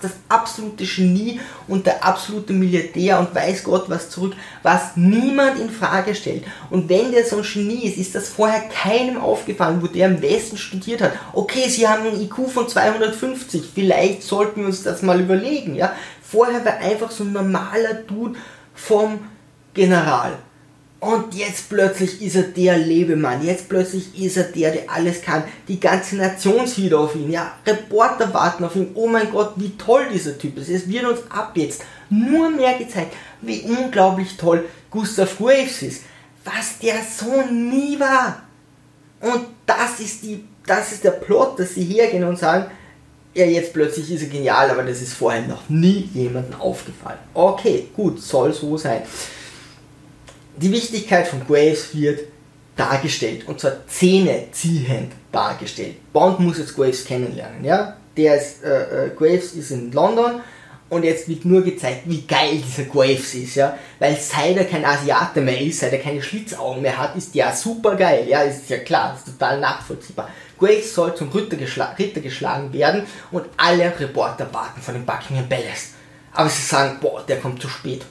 das 0.00 0.12
absolute 0.28 0.84
Genie 0.84 1.40
und 1.68 1.86
der 1.86 2.04
absolute 2.04 2.52
Milliardär 2.52 3.18
und 3.18 3.34
weiß 3.34 3.64
Gott 3.64 3.88
was 3.88 4.10
zurück, 4.10 4.34
was 4.62 4.96
niemand 4.96 5.58
in 5.58 5.70
Frage 5.70 6.14
stellt. 6.14 6.44
Und 6.70 6.88
wenn 6.88 7.12
der 7.12 7.24
so 7.24 7.36
ein 7.36 7.42
Genie 7.42 7.84
ist, 7.86 7.98
ist 7.98 8.14
das 8.14 8.28
vorher 8.28 8.62
keinem 8.68 9.18
aufgefallen, 9.18 9.82
wo 9.82 9.86
der 9.86 10.06
am 10.06 10.22
Westen 10.22 10.56
studiert 10.56 11.02
hat. 11.02 11.12
Okay, 11.32 11.68
sie 11.68 11.86
haben 11.86 12.06
einen 12.06 12.20
IQ 12.22 12.48
von 12.48 12.68
250, 12.68 13.64
vielleicht 13.74 14.22
sollten 14.22 14.60
wir 14.60 14.66
uns 14.66 14.82
das 14.82 15.02
mal 15.02 15.20
überlegen, 15.20 15.74
ja. 15.74 15.92
Vorher 16.28 16.64
war 16.64 16.78
einfach 16.78 17.10
so 17.10 17.24
ein 17.24 17.32
normaler 17.32 17.94
Dude 17.94 18.38
vom 18.74 19.20
General. 19.74 20.38
Und 20.98 21.34
jetzt 21.34 21.68
plötzlich 21.68 22.22
ist 22.22 22.36
er 22.36 22.44
der 22.44 22.78
Lebemann. 22.78 23.44
Jetzt 23.44 23.68
plötzlich 23.68 24.18
ist 24.20 24.36
er 24.36 24.44
der, 24.44 24.72
der 24.72 24.90
alles 24.90 25.22
kann. 25.22 25.44
Die 25.68 25.78
ganze 25.78 26.16
Nation 26.16 26.66
sieht 26.66 26.94
auf 26.94 27.14
ihn. 27.14 27.30
Ja, 27.30 27.52
Reporter 27.66 28.32
warten 28.32 28.64
auf 28.64 28.74
ihn. 28.74 28.90
Oh 28.94 29.06
mein 29.06 29.30
Gott, 29.30 29.52
wie 29.56 29.76
toll 29.76 30.06
dieser 30.12 30.36
Typ 30.36 30.56
ist. 30.58 30.70
Es 30.70 30.88
wird 30.88 31.04
uns 31.04 31.20
ab 31.30 31.52
jetzt 31.54 31.82
nur 32.08 32.50
mehr 32.50 32.78
gezeigt, 32.78 33.14
wie 33.42 33.60
unglaublich 33.62 34.36
toll 34.36 34.64
Gustav 34.90 35.36
Graves 35.38 35.82
ist. 35.82 36.02
Was 36.44 36.78
der 36.78 36.96
so 37.02 37.42
nie 37.52 38.00
war. 38.00 38.42
Und 39.20 39.46
das 39.66 40.00
ist 40.00 40.22
die, 40.22 40.44
das 40.66 40.92
ist 40.92 41.04
der 41.04 41.10
Plot, 41.12 41.58
dass 41.60 41.74
sie 41.74 41.84
hergehen 41.84 42.24
und 42.24 42.38
sagen, 42.38 42.70
ja, 43.36 43.46
jetzt 43.46 43.72
plötzlich 43.72 44.10
ist 44.10 44.22
er 44.22 44.28
genial, 44.28 44.70
aber 44.70 44.82
das 44.82 45.00
ist 45.02 45.14
vorher 45.14 45.46
noch 45.46 45.68
nie 45.68 46.08
jemandem 46.14 46.60
aufgefallen. 46.60 47.18
Okay, 47.34 47.88
gut, 47.94 48.20
soll 48.20 48.52
so 48.52 48.76
sein 48.76 49.02
die 50.56 50.72
Wichtigkeit 50.72 51.28
von 51.28 51.46
Graves 51.46 51.94
wird 51.94 52.20
dargestellt 52.76 53.46
und 53.46 53.60
zwar 53.60 53.86
zähneziehend 53.86 55.12
dargestellt. 55.32 56.12
Bond 56.12 56.40
muss 56.40 56.58
jetzt 56.58 56.74
Graves 56.74 57.04
kennenlernen, 57.04 57.64
ja. 57.64 57.96
Der 58.16 58.36
ist, 58.36 58.64
äh, 58.64 59.06
äh, 59.06 59.10
Graves 59.10 59.52
ist 59.52 59.70
in 59.70 59.92
London 59.92 60.40
und 60.88 61.04
jetzt 61.04 61.28
wird 61.28 61.44
nur 61.44 61.62
gezeigt, 61.62 62.02
wie 62.06 62.22
geil 62.22 62.62
dieser 62.66 62.84
Graves 62.84 63.34
ist, 63.34 63.56
ja. 63.56 63.78
Weil 63.98 64.16
seit 64.16 64.56
er 64.56 64.64
kein 64.64 64.84
Asiate 64.84 65.40
mehr 65.40 65.60
ist, 65.60 65.80
seit 65.80 65.92
er 65.92 65.98
keine 65.98 66.22
Schlitzaugen 66.22 66.82
mehr 66.82 66.96
hat, 66.96 67.16
ist 67.16 67.34
der 67.34 67.54
super 67.54 67.96
geil, 67.96 68.26
ja. 68.28 68.42
Ist 68.42 68.68
ja 68.68 68.78
klar, 68.78 69.14
ist 69.16 69.32
total 69.32 69.60
nachvollziehbar. 69.60 70.30
Graves 70.58 70.94
soll 70.94 71.14
zum 71.14 71.28
Ritter, 71.30 71.56
geschla 71.56 71.94
Ritter 71.98 72.20
geschlagen 72.20 72.72
werden 72.72 73.02
und 73.30 73.44
alle 73.56 73.92
Reporter 73.98 74.52
warten 74.52 74.80
vor 74.80 74.94
dem 74.94 75.04
Buckingham 75.04 75.48
Palace. 75.48 75.92
Aber 76.32 76.48
sie 76.48 76.62
sagen, 76.62 76.98
boah, 77.00 77.22
der 77.26 77.40
kommt 77.40 77.60
zu 77.60 77.68
spät 77.68 78.02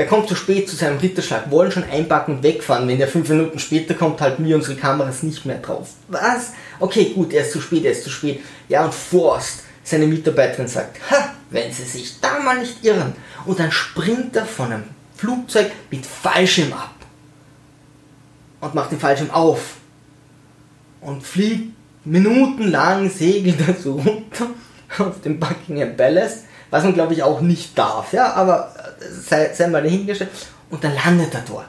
der 0.00 0.06
kommt 0.06 0.30
zu 0.30 0.34
spät 0.34 0.66
zu 0.66 0.76
seinem 0.76 0.96
Ritterschlag, 0.96 1.50
wollen 1.50 1.70
schon 1.70 1.84
einpacken 1.84 2.36
und 2.36 2.42
wegfahren. 2.42 2.88
Wenn 2.88 2.96
der 2.96 3.06
fünf 3.06 3.28
Minuten 3.28 3.58
später 3.58 3.92
kommt, 3.92 4.18
halten 4.22 4.46
wir 4.46 4.56
unsere 4.56 4.74
Kameras 4.74 5.22
nicht 5.22 5.44
mehr 5.44 5.58
drauf. 5.58 5.90
Was? 6.08 6.52
Okay, 6.78 7.12
gut, 7.14 7.34
er 7.34 7.42
ist 7.42 7.52
zu 7.52 7.60
spät, 7.60 7.84
er 7.84 7.92
ist 7.92 8.04
zu 8.04 8.08
spät. 8.08 8.40
Ja, 8.66 8.82
und 8.86 8.94
Forst, 8.94 9.64
seine 9.84 10.06
Mitarbeiterin, 10.06 10.68
sagt, 10.68 10.98
ha, 11.10 11.34
wenn 11.50 11.70
sie 11.70 11.84
sich 11.84 12.18
da 12.18 12.38
mal 12.38 12.60
nicht 12.60 12.82
irren. 12.82 13.14
Und 13.44 13.60
dann 13.60 13.70
springt 13.70 14.34
er 14.36 14.46
von 14.46 14.72
einem 14.72 14.84
Flugzeug 15.16 15.70
mit 15.90 16.06
Fallschirm 16.06 16.72
ab. 16.72 16.94
Und 18.62 18.74
macht 18.74 18.92
den 18.92 19.00
Fallschirm 19.00 19.30
auf. 19.30 19.79
Und 21.00 21.22
fliegt 21.22 21.72
minutenlang, 22.04 23.10
segelt 23.10 23.60
er 23.66 23.74
so 23.74 23.94
runter 23.94 24.50
auf 24.98 25.20
dem 25.22 25.38
Buckingham 25.38 25.96
Palace 25.96 26.44
was 26.70 26.84
man 26.84 26.94
glaube 26.94 27.14
ich 27.14 27.22
auch 27.22 27.40
nicht 27.40 27.76
darf, 27.76 28.12
ja, 28.12 28.32
aber 28.34 28.72
äh, 29.00 29.04
sei, 29.12 29.52
sei 29.52 29.66
mal 29.66 29.82
dahingestellt. 29.82 30.30
Und 30.70 30.84
dann 30.84 30.94
landet 30.94 31.34
er 31.34 31.44
dort 31.46 31.66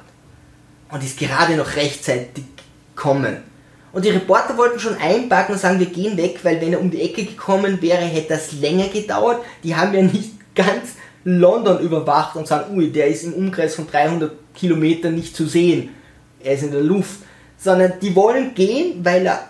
und 0.92 1.04
ist 1.04 1.18
gerade 1.18 1.56
noch 1.56 1.76
rechtzeitig 1.76 2.44
gekommen. 2.96 3.38
Und 3.92 4.06
die 4.06 4.10
Reporter 4.10 4.58
wollten 4.58 4.80
schon 4.80 4.96
einpacken 4.98 5.54
und 5.54 5.60
sagen, 5.60 5.80
wir 5.80 5.88
gehen 5.88 6.16
weg, 6.18 6.40
weil 6.44 6.62
wenn 6.62 6.74
er 6.74 6.80
um 6.80 6.92
die 6.92 7.02
Ecke 7.02 7.26
gekommen 7.26 7.82
wäre, 7.82 8.02
hätte 8.02 8.30
das 8.30 8.54
länger 8.54 8.88
gedauert. 8.88 9.44
Die 9.64 9.76
haben 9.76 9.94
ja 9.94 10.04
nicht 10.04 10.32
ganz 10.56 10.94
London 11.24 11.80
überwacht 11.80 12.36
und 12.36 12.48
sagen, 12.48 12.78
ui, 12.78 12.92
der 12.92 13.08
ist 13.08 13.24
im 13.24 13.34
Umkreis 13.34 13.76
von 13.76 13.88
300 13.88 14.32
Kilometern 14.54 15.16
nicht 15.16 15.36
zu 15.36 15.46
sehen. 15.46 15.90
Er 16.44 16.54
ist 16.54 16.64
in 16.64 16.72
der 16.72 16.82
Luft. 16.82 17.20
Sondern 17.64 17.94
die 18.02 18.16
wollen 18.16 18.56
gehen, 18.56 19.04
weil 19.04 19.26
er 19.26 19.48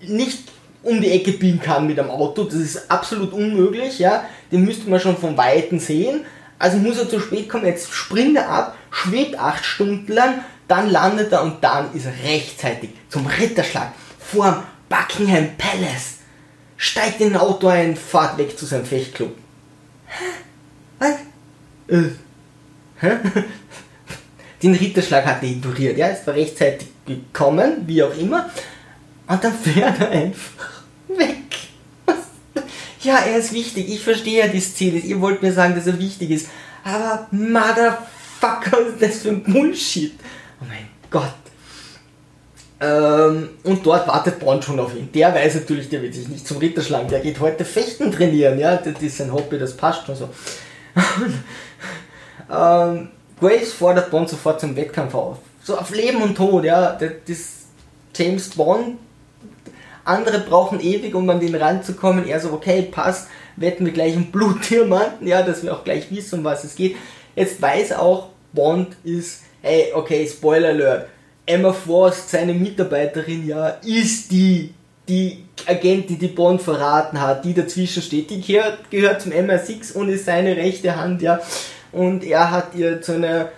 nicht 0.00 0.50
um 0.82 1.00
die 1.00 1.12
Ecke 1.12 1.32
biegen 1.32 1.60
kann 1.60 1.86
mit 1.86 1.98
dem 1.98 2.10
Auto. 2.10 2.44
Das 2.44 2.54
ist 2.54 2.90
absolut 2.90 3.32
unmöglich, 3.32 3.98
ja. 3.98 4.24
Den 4.50 4.64
müsste 4.64 4.90
man 4.90 5.00
schon 5.00 5.16
von 5.16 5.36
Weitem 5.36 5.78
sehen. 5.78 6.24
Also 6.58 6.78
muss 6.78 6.98
er 6.98 7.08
zu 7.08 7.18
spät 7.18 7.48
kommen, 7.48 7.66
jetzt 7.66 7.92
springt 7.92 8.36
er 8.36 8.48
ab, 8.48 8.76
schwebt 8.90 9.36
acht 9.36 9.64
Stunden 9.64 10.12
lang, 10.12 10.44
dann 10.68 10.90
landet 10.90 11.32
er 11.32 11.42
und 11.42 11.62
dann 11.64 11.92
ist 11.92 12.06
er 12.06 12.14
rechtzeitig 12.24 12.90
zum 13.08 13.26
Ritterschlag 13.26 13.92
vorm 14.20 14.62
Buckingham 14.88 15.56
Palace. 15.58 16.18
Steigt 16.76 17.20
in 17.20 17.30
ein 17.30 17.36
Auto 17.36 17.66
ein, 17.66 17.96
fahrt 17.96 18.38
weg 18.38 18.56
zu 18.56 18.66
seinem 18.66 18.84
Fechtclub. 18.84 19.36
Hä? 20.06 20.24
Was? 21.00 21.14
Äh. 21.88 22.10
Den 24.62 24.74
Ritterschlag 24.74 25.26
hat 25.26 25.42
er 25.42 25.48
ignoriert, 25.48 25.98
ja, 25.98 26.08
ist 26.08 26.26
war 26.28 26.34
rechtzeitig 26.34 26.91
gekommen, 27.06 27.82
wie 27.86 28.02
auch 28.02 28.16
immer. 28.16 28.50
Und 29.26 29.42
dann 29.42 29.52
fährt 29.52 30.00
er 30.00 30.10
einfach 30.10 30.82
weg. 31.08 31.36
Ja, 33.02 33.18
er 33.18 33.38
ist 33.38 33.52
wichtig. 33.52 33.88
Ich 33.88 34.04
verstehe 34.04 34.46
ja 34.46 34.52
das 34.52 34.74
Ziel. 34.74 35.04
Ihr 35.04 35.20
wollt 35.20 35.42
mir 35.42 35.52
sagen, 35.52 35.74
dass 35.74 35.86
er 35.86 35.98
wichtig 35.98 36.30
ist. 36.30 36.48
Aber 36.84 37.26
Motherfucker, 37.30 38.72
was 38.72 38.92
ist 38.94 39.02
das 39.02 39.22
für 39.22 39.30
ein 39.30 39.42
Bullshit? 39.42 40.14
Oh 40.60 40.64
mein 40.68 40.86
Gott. 41.10 41.34
Ähm, 42.80 43.50
und 43.64 43.86
dort 43.86 44.06
wartet 44.08 44.38
Bond 44.40 44.64
schon 44.64 44.78
auf 44.78 44.94
ihn. 44.96 45.10
Der 45.12 45.34
weiß 45.34 45.54
natürlich, 45.56 45.88
der 45.88 46.02
wird 46.02 46.14
sich 46.14 46.28
nicht 46.28 46.46
zum 46.46 46.58
Ritter 46.58 46.82
schlagen. 46.82 47.08
Der 47.08 47.20
geht 47.20 47.40
heute 47.40 47.64
Fechten 47.64 48.12
trainieren. 48.12 48.58
Ja, 48.58 48.76
das 48.76 49.00
ist 49.00 49.18
sein 49.18 49.32
Hobby, 49.32 49.58
das 49.58 49.76
passt 49.76 50.06
schon 50.06 50.16
so. 50.16 50.28
ähm, 52.52 53.08
Graves 53.40 53.72
fordert 53.72 54.10
Bond 54.10 54.28
sofort 54.28 54.60
zum 54.60 54.76
Wettkampf 54.76 55.14
auf. 55.14 55.38
So 55.64 55.78
auf 55.78 55.94
Leben 55.94 56.22
und 56.22 56.36
Tod, 56.36 56.64
ja. 56.64 56.92
Das, 56.92 57.62
James 58.14 58.50
Bond 58.50 58.98
andere 60.04 60.40
brauchen 60.40 60.80
ewig, 60.80 61.14
um 61.14 61.28
an 61.30 61.40
den 61.40 61.54
Rand 61.54 61.84
zu 61.84 61.94
kommen. 61.94 62.26
Er 62.26 62.40
so, 62.40 62.52
okay, 62.52 62.82
passt, 62.82 63.28
wetten 63.56 63.86
wir 63.86 63.92
gleich 63.92 64.14
einen 64.14 64.32
Blutdiamanten, 64.32 65.26
ja, 65.26 65.42
dass 65.42 65.62
wir 65.62 65.72
auch 65.72 65.84
gleich 65.84 66.10
wissen, 66.10 66.40
um 66.40 66.44
was 66.44 66.64
es 66.64 66.74
geht. 66.74 66.96
Jetzt 67.36 67.62
weiß 67.62 67.92
auch, 67.92 68.28
Bond 68.52 68.96
ist, 69.04 69.42
hey, 69.62 69.92
okay, 69.94 70.26
Spoiler 70.26 70.70
Alert. 70.70 71.08
Emma 71.46 71.72
Frost, 71.72 72.30
seine 72.30 72.54
Mitarbeiterin, 72.54 73.46
ja, 73.46 73.68
ist 73.84 74.30
die, 74.30 74.74
die 75.08 75.44
Agentin, 75.66 76.18
die 76.18 76.28
Bond 76.28 76.62
verraten 76.62 77.20
hat, 77.20 77.44
die 77.44 77.54
dazwischen 77.54 78.02
steht. 78.02 78.30
Die 78.30 78.40
gehört, 78.40 78.90
gehört 78.90 79.22
zum 79.22 79.32
MI6 79.32 79.94
und 79.94 80.08
ist 80.08 80.26
seine 80.26 80.56
rechte 80.56 80.96
Hand, 80.96 81.22
ja. 81.22 81.40
Und 81.90 82.24
er 82.24 82.50
hat 82.50 82.74
ihr 82.74 83.02
zu 83.02 83.14
einer 83.14 83.50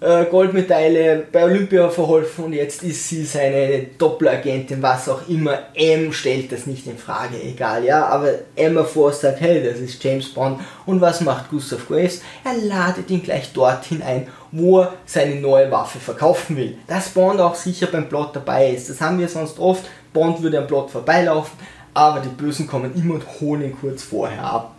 Goldmedaille 0.00 1.26
bei 1.30 1.44
Olympia 1.44 1.90
verholfen 1.90 2.46
und 2.46 2.52
jetzt 2.54 2.82
ist 2.82 3.06
sie 3.06 3.22
seine 3.22 3.82
Doppelagentin, 3.98 4.80
was 4.80 5.10
auch 5.10 5.28
immer. 5.28 5.58
M 5.74 6.10
stellt 6.10 6.50
das 6.52 6.64
nicht 6.64 6.86
in 6.86 6.96
Frage, 6.96 7.36
egal, 7.42 7.84
ja. 7.84 8.06
Aber 8.06 8.30
Emma 8.56 8.82
Force 8.84 9.20
sagt, 9.20 9.42
hey, 9.42 9.62
das 9.62 9.78
ist 9.78 10.02
James 10.02 10.32
Bond. 10.32 10.58
Und 10.86 11.02
was 11.02 11.20
macht 11.20 11.50
Gustav 11.50 11.86
Graves? 11.86 12.22
Er 12.44 12.56
ladet 12.56 13.10
ihn 13.10 13.22
gleich 13.22 13.52
dorthin 13.52 14.00
ein, 14.00 14.26
wo 14.52 14.80
er 14.80 14.94
seine 15.04 15.34
neue 15.34 15.70
Waffe 15.70 15.98
verkaufen 15.98 16.56
will. 16.56 16.78
Dass 16.86 17.10
Bond 17.10 17.38
auch 17.38 17.54
sicher 17.54 17.88
beim 17.88 18.08
Plot 18.08 18.34
dabei 18.34 18.70
ist. 18.70 18.88
Das 18.88 19.02
haben 19.02 19.18
wir 19.18 19.28
sonst 19.28 19.58
oft. 19.58 19.84
Bond 20.14 20.40
würde 20.40 20.60
am 20.60 20.66
Plot 20.66 20.90
vorbeilaufen, 20.90 21.58
aber 21.92 22.20
die 22.20 22.30
Bösen 22.30 22.66
kommen 22.66 22.94
immer 22.94 23.14
und 23.14 23.40
holen 23.40 23.64
ihn 23.64 23.76
kurz 23.78 24.02
vorher 24.02 24.42
ab. 24.42 24.74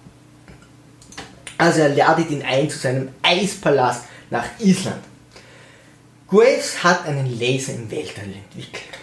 Also 1.59 1.81
er 1.81 1.89
ladet 1.89 2.31
ihn 2.31 2.41
ein 2.41 2.67
zu 2.71 2.79
seinem 2.79 3.09
Eispalast 3.21 4.05
nach 4.31 4.45
Island. 4.57 5.10
Graves 6.31 6.81
hat 6.81 7.05
einen 7.05 7.37
Laser 7.37 7.73
im 7.73 7.91
Weltall 7.91 8.23
entwickelt. 8.33 8.97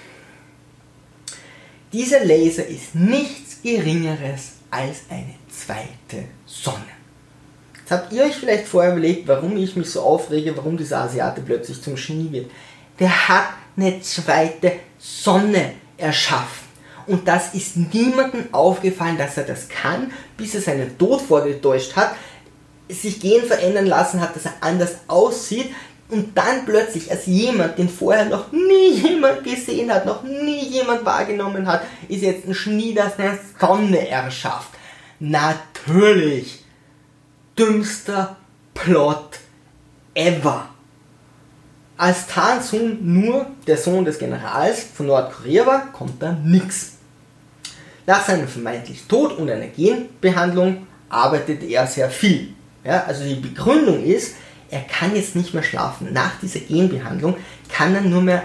Dieser 1.92 2.24
Laser 2.24 2.66
ist 2.66 2.94
nichts 2.94 3.60
Geringeres 3.62 4.52
als 4.70 5.00
eine 5.10 5.34
zweite 5.50 6.24
Sonne. 6.46 6.86
Jetzt 7.78 7.90
habt 7.90 8.12
ihr 8.14 8.24
euch 8.24 8.34
vielleicht 8.34 8.66
vorher 8.66 8.92
überlegt, 8.92 9.28
warum 9.28 9.58
ich 9.58 9.76
mich 9.76 9.90
so 9.90 10.00
aufrege, 10.00 10.56
warum 10.56 10.78
dieser 10.78 11.00
Asiate 11.02 11.42
plötzlich 11.42 11.82
zum 11.82 11.96
Genie 11.96 12.32
wird. 12.32 12.50
Der 12.98 13.28
hat 13.28 13.50
eine 13.76 14.00
zweite 14.00 14.72
Sonne 14.98 15.72
erschaffen. 15.98 16.66
Und 17.06 17.28
das 17.28 17.52
ist 17.52 17.76
niemandem 17.76 18.52
aufgefallen, 18.52 19.18
dass 19.18 19.36
er 19.36 19.44
das 19.44 19.68
kann, 19.68 20.12
bis 20.38 20.54
er 20.54 20.62
seinen 20.62 20.96
Tod 20.96 21.20
vorgetäuscht 21.20 21.94
hat, 21.94 22.14
sich 22.88 23.20
Gen 23.20 23.44
verändern 23.44 23.86
lassen 23.86 24.20
hat, 24.20 24.34
dass 24.34 24.46
er 24.46 24.54
anders 24.60 24.96
aussieht 25.08 25.74
und 26.10 26.36
dann 26.36 26.64
plötzlich 26.64 27.10
als 27.10 27.26
jemand, 27.26 27.78
den 27.78 27.88
vorher 27.88 28.24
noch 28.24 28.50
nie 28.52 28.94
jemand 28.94 29.44
gesehen 29.44 29.92
hat, 29.92 30.06
noch 30.06 30.22
nie 30.22 30.64
jemand 30.64 31.04
wahrgenommen 31.04 31.66
hat, 31.66 31.82
ist 32.08 32.22
jetzt 32.22 32.46
ein 32.46 32.54
Schnee, 32.54 32.94
das 32.94 33.18
eine 33.18 33.38
Sonne 33.60 34.08
erschafft. 34.08 34.70
Natürlich. 35.20 36.64
Dümmster 37.58 38.36
Plot 38.72 39.40
ever. 40.14 40.68
Als 41.96 42.28
Tan 42.28 42.62
Sun 42.62 42.98
nur 43.02 43.46
der 43.66 43.76
Sohn 43.76 44.04
des 44.04 44.18
Generals 44.18 44.84
von 44.94 45.06
Nordkorea 45.06 45.66
war, 45.66 45.92
kommt 45.92 46.22
da 46.22 46.32
nichts. 46.32 46.92
Nach 48.06 48.24
seinem 48.24 48.46
vermeintlichen 48.46 49.08
Tod 49.08 49.36
und 49.36 49.50
einer 49.50 49.66
Genbehandlung 49.66 50.86
arbeitet 51.08 51.64
er 51.64 51.86
sehr 51.86 52.08
viel. 52.08 52.54
Ja, 52.84 53.04
also 53.04 53.24
die 53.24 53.34
Begründung 53.34 54.02
ist, 54.04 54.36
er 54.70 54.80
kann 54.80 55.16
jetzt 55.16 55.34
nicht 55.34 55.54
mehr 55.54 55.62
schlafen. 55.62 56.12
Nach 56.12 56.38
dieser 56.40 56.60
Genbehandlung 56.60 57.36
kann 57.68 57.94
er 57.94 58.02
nur 58.02 58.22
mehr 58.22 58.42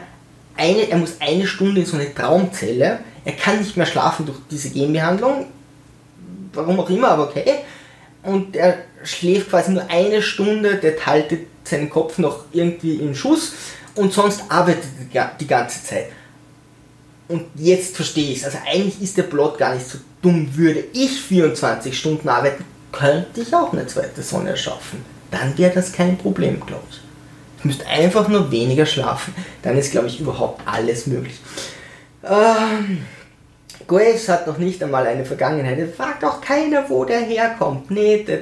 eine, 0.56 0.90
er 0.90 0.98
muss 0.98 1.16
eine 1.20 1.48
Stunde 1.48 1.82
in 1.82 1.88
so 1.88 1.98
eine 1.98 2.14
Traumzelle. 2.14 3.00
Er 3.26 3.34
kann 3.34 3.60
nicht 3.60 3.76
mehr 3.76 3.86
schlafen 3.86 4.26
durch 4.26 4.38
diese 4.50 4.70
Genbehandlung. 4.70 5.48
Warum 6.54 6.80
auch 6.80 6.90
immer, 6.90 7.10
aber 7.10 7.30
okay. 7.30 7.60
Und 8.22 8.56
er 8.56 8.78
schläft 9.04 9.50
quasi 9.50 9.72
nur 9.72 9.90
eine 9.90 10.22
Stunde, 10.22 10.76
der 10.76 11.06
haltet 11.06 11.48
seinen 11.64 11.90
Kopf 11.90 12.18
noch 12.18 12.46
irgendwie 12.52 12.96
in 12.96 13.16
Schuss 13.16 13.54
und 13.96 14.14
sonst 14.14 14.44
arbeitet 14.50 14.90
er 15.12 15.32
die 15.40 15.48
ganze 15.48 15.84
Zeit. 15.84 16.08
Und 17.28 17.46
jetzt 17.56 17.96
verstehe 17.96 18.32
ich 18.32 18.40
es. 18.40 18.46
Also 18.46 18.60
eigentlich 18.66 19.02
ist 19.02 19.18
der 19.18 19.24
Plot 19.24 19.58
gar 19.58 19.74
nicht 19.74 19.88
so 19.88 19.98
dumm. 20.22 20.56
Würde 20.56 20.84
ich 20.94 21.20
24 21.22 21.98
Stunden 21.98 22.30
arbeiten, 22.30 22.64
könnte 22.92 23.42
ich 23.42 23.54
auch 23.54 23.74
eine 23.74 23.88
zweite 23.88 24.22
Sonne 24.22 24.52
erschaffen. 24.52 25.13
Dann 25.34 25.58
wäre 25.58 25.74
das 25.74 25.92
kein 25.92 26.16
Problem, 26.16 26.64
glaube 26.64 26.84
ich. 26.92 27.02
Ich 27.58 27.66
müsste 27.66 27.88
einfach 27.88 28.28
nur 28.28 28.52
weniger 28.52 28.86
schlafen. 28.86 29.34
Dann 29.64 29.78
ist, 29.78 29.92
glaube 29.92 30.08
ich, 30.08 30.20
überhaupt 30.20 30.62
alles 30.68 31.08
möglich. 31.08 31.40
Ähm, 32.24 33.00
Graves 33.88 34.30
hat 34.30 34.46
noch 34.46 34.60
nicht 34.60 34.84
einmal 34.84 35.08
eine 35.08 35.26
Vergangenheit. 35.26 35.80
Es 35.80 35.96
fragt 35.96 36.24
auch 36.24 36.40
keiner, 36.40 36.88
wo 36.88 37.04
der 37.04 37.22
herkommt. 37.22 37.90
Nee, 37.90 38.24
der, 38.24 38.42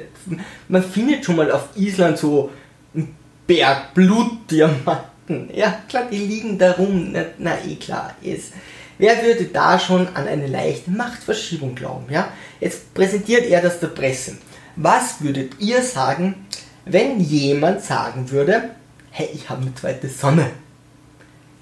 man 0.68 0.82
findet 0.82 1.24
schon 1.24 1.36
mal 1.36 1.50
auf 1.50 1.68
Island 1.76 2.18
so 2.18 2.50
einen 2.94 3.16
Berg 3.46 3.94
Blutdiamanten. 3.94 5.48
Ja, 5.54 5.78
klar, 5.88 6.08
die 6.10 6.18
liegen 6.18 6.58
da 6.58 6.72
rum. 6.72 7.12
Na, 7.12 7.24
na 7.38 7.54
eh 7.66 7.76
klar, 7.76 8.14
ist. 8.20 8.52
Wer 8.98 9.22
würde 9.22 9.46
da 9.46 9.78
schon 9.78 10.08
an 10.14 10.28
eine 10.28 10.46
leichte 10.46 10.90
Machtverschiebung 10.90 11.74
glauben? 11.74 12.12
Ja? 12.12 12.28
Jetzt 12.60 12.92
präsentiert 12.92 13.46
er 13.46 13.62
das 13.62 13.80
der 13.80 13.88
Presse. 13.88 14.36
Was 14.76 15.22
würdet 15.22 15.54
ihr 15.58 15.82
sagen, 15.82 16.46
wenn 16.84 17.20
jemand 17.20 17.82
sagen 17.82 18.30
würde, 18.30 18.70
hey, 19.10 19.28
ich 19.32 19.48
habe 19.48 19.62
eine 19.62 19.74
zweite 19.74 20.08
Sonne? 20.08 20.50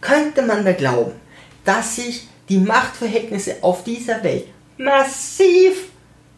Könnte 0.00 0.42
man 0.42 0.64
da 0.64 0.72
glauben, 0.72 1.12
dass 1.64 1.96
sich 1.96 2.28
die 2.48 2.58
Machtverhältnisse 2.58 3.56
auf 3.62 3.84
dieser 3.84 4.22
Welt 4.24 4.46
massiv 4.78 5.90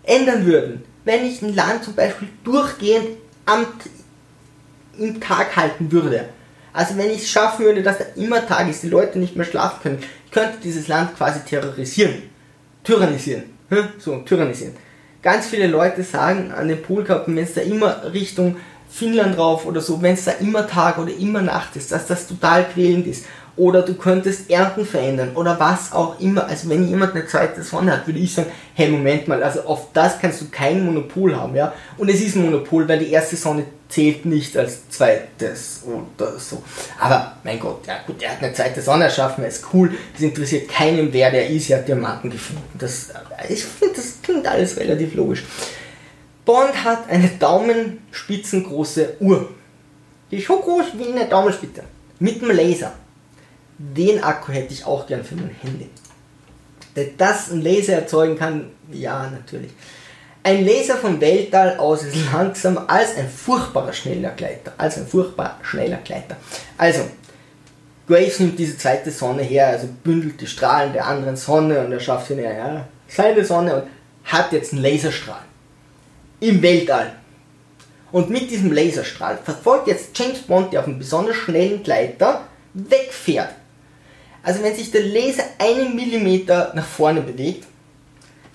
ändern 0.02 0.44
würden, 0.46 0.84
wenn 1.04 1.24
ich 1.24 1.42
ein 1.42 1.54
Land 1.54 1.84
zum 1.84 1.94
Beispiel 1.94 2.28
durchgehend 2.42 3.08
am, 3.46 3.66
im 4.98 5.20
Tag 5.20 5.56
halten 5.56 5.92
würde? 5.92 6.28
Also 6.72 6.96
wenn 6.96 7.10
ich 7.10 7.18
es 7.18 7.30
schaffen 7.30 7.64
würde, 7.64 7.82
dass 7.82 7.98
da 7.98 8.04
immer 8.16 8.46
Tag 8.46 8.68
ist, 8.68 8.82
die 8.82 8.88
Leute 8.88 9.18
nicht 9.18 9.36
mehr 9.36 9.44
schlafen 9.44 9.80
können, 9.82 9.98
könnte 10.30 10.58
dieses 10.62 10.88
Land 10.88 11.16
quasi 11.16 11.40
terrorisieren. 11.40 12.14
Tyrannisieren. 12.82 13.44
So, 13.98 14.18
tyrannisieren. 14.18 14.74
Ganz 15.22 15.46
viele 15.46 15.68
Leute 15.68 16.02
sagen 16.02 16.50
an 16.50 16.68
den 16.68 16.82
Polkappen, 16.82 17.36
wenn 17.36 17.44
es 17.44 17.54
da 17.54 17.60
immer 17.60 18.12
Richtung 18.12 18.56
Finnland 18.92 19.38
drauf 19.38 19.64
oder 19.64 19.80
so, 19.80 20.02
wenn 20.02 20.14
es 20.14 20.24
da 20.24 20.32
immer 20.32 20.66
Tag 20.66 20.98
oder 20.98 21.12
immer 21.16 21.40
Nacht 21.40 21.76
ist, 21.76 21.92
dass 21.92 22.06
das 22.06 22.26
total 22.26 22.64
quälend 22.64 23.06
ist 23.06 23.24
oder 23.56 23.82
du 23.82 23.94
könntest 23.94 24.50
Ernten 24.50 24.86
verändern 24.86 25.32
oder 25.34 25.58
was 25.60 25.92
auch 25.92 26.18
immer. 26.20 26.46
Also 26.46 26.68
wenn 26.68 26.88
jemand 26.88 27.14
eine 27.14 27.26
zweite 27.26 27.62
Sonne 27.62 27.92
hat, 27.92 28.06
würde 28.06 28.18
ich 28.18 28.34
sagen, 28.34 28.50
hey 28.74 28.88
Moment 28.88 29.28
mal, 29.28 29.42
also 29.42 29.62
auf 29.62 29.88
das 29.92 30.18
kannst 30.18 30.40
du 30.40 30.48
kein 30.50 30.84
Monopol 30.84 31.36
haben, 31.36 31.54
ja. 31.54 31.72
Und 31.98 32.08
es 32.08 32.20
ist 32.20 32.36
ein 32.36 32.44
Monopol, 32.44 32.88
weil 32.88 32.98
die 32.98 33.10
erste 33.10 33.36
Sonne 33.36 33.64
zählt 33.88 34.24
nicht 34.24 34.56
als 34.56 34.88
zweites 34.88 35.82
oder 35.84 36.38
so. 36.38 36.62
Aber 36.98 37.36
mein 37.44 37.60
Gott, 37.60 37.86
ja 37.86 37.96
gut, 38.06 38.22
er 38.22 38.32
hat 38.32 38.42
eine 38.42 38.54
zweite 38.54 38.80
Sonne 38.80 39.04
erschaffen, 39.04 39.44
er 39.44 39.48
ist 39.48 39.64
cool, 39.74 39.90
das 40.14 40.22
interessiert 40.22 40.70
keinem, 40.70 41.12
wer 41.12 41.30
der 41.30 41.48
ist, 41.50 41.68
er 41.68 41.78
hat 41.78 41.88
Diamanten 41.88 42.30
gefunden. 42.30 42.62
Das, 42.78 43.10
ich 43.48 43.64
finde, 43.64 43.96
das 43.96 44.14
klingt 44.22 44.46
alles 44.46 44.78
relativ 44.78 45.14
logisch. 45.14 45.44
Bond 46.44 46.84
hat 46.84 47.08
eine 47.08 47.28
daumenspitzengroße 47.28 49.16
Uhr. 49.20 49.48
Die 50.30 50.38
ist 50.38 50.46
so 50.46 50.58
groß 50.58 50.86
wie 50.96 51.12
eine 51.12 51.26
Daumenspitze. 51.26 51.84
Mit 52.18 52.42
einem 52.42 52.56
Laser 52.56 52.92
den 53.82 54.22
Akku 54.22 54.52
hätte 54.52 54.72
ich 54.72 54.84
auch 54.84 55.06
gern 55.06 55.24
für 55.24 55.34
mein 55.34 55.54
Handy. 55.60 55.88
Das 57.16 57.50
ein 57.50 57.62
Laser 57.62 57.94
erzeugen 57.94 58.38
kann, 58.38 58.70
ja, 58.92 59.28
natürlich. 59.30 59.72
Ein 60.44 60.64
Laser 60.64 60.96
vom 60.96 61.20
Weltall 61.20 61.78
aus 61.78 62.02
ist 62.04 62.16
langsamer 62.32 62.88
als 62.88 63.16
ein 63.16 63.28
furchtbarer 63.28 63.92
schneller 63.92 64.30
Gleiter. 64.30 64.72
Als 64.76 64.98
ein 64.98 65.06
furchtbar 65.06 65.58
schneller 65.62 65.98
Gleiter. 65.98 66.36
Also, 66.76 67.02
Graves 68.06 68.40
nimmt 68.40 68.58
diese 68.58 68.76
zweite 68.76 69.10
Sonne 69.10 69.42
her, 69.42 69.68
also 69.68 69.88
bündelt 70.04 70.40
die 70.40 70.46
Strahlen 70.46 70.92
der 70.92 71.06
anderen 71.06 71.36
Sonne 71.36 71.84
und 71.84 71.92
er 71.92 72.00
schafft 72.00 72.28
sie 72.28 72.34
näher, 72.34 72.56
ja, 72.56 72.88
seine 73.08 73.44
Sonne 73.44 73.76
und 73.76 73.84
hat 74.24 74.52
jetzt 74.52 74.72
einen 74.72 74.82
Laserstrahl. 74.82 75.44
Im 76.42 76.60
Weltall. 76.60 77.14
Und 78.10 78.28
mit 78.28 78.50
diesem 78.50 78.72
Laserstrahl 78.72 79.38
verfolgt 79.42 79.88
jetzt 79.88 80.16
James 80.18 80.40
Bond, 80.40 80.72
der 80.72 80.80
auf 80.80 80.86
einem 80.86 80.98
besonders 80.98 81.36
schnellen 81.36 81.82
Gleiter 81.82 82.46
wegfährt 82.74 83.54
also 84.42 84.62
wenn 84.62 84.74
sich 84.74 84.90
der 84.90 85.02
Laser 85.02 85.44
einen 85.58 85.94
Millimeter 85.94 86.72
nach 86.74 86.86
vorne 86.86 87.20
bewegt, 87.20 87.64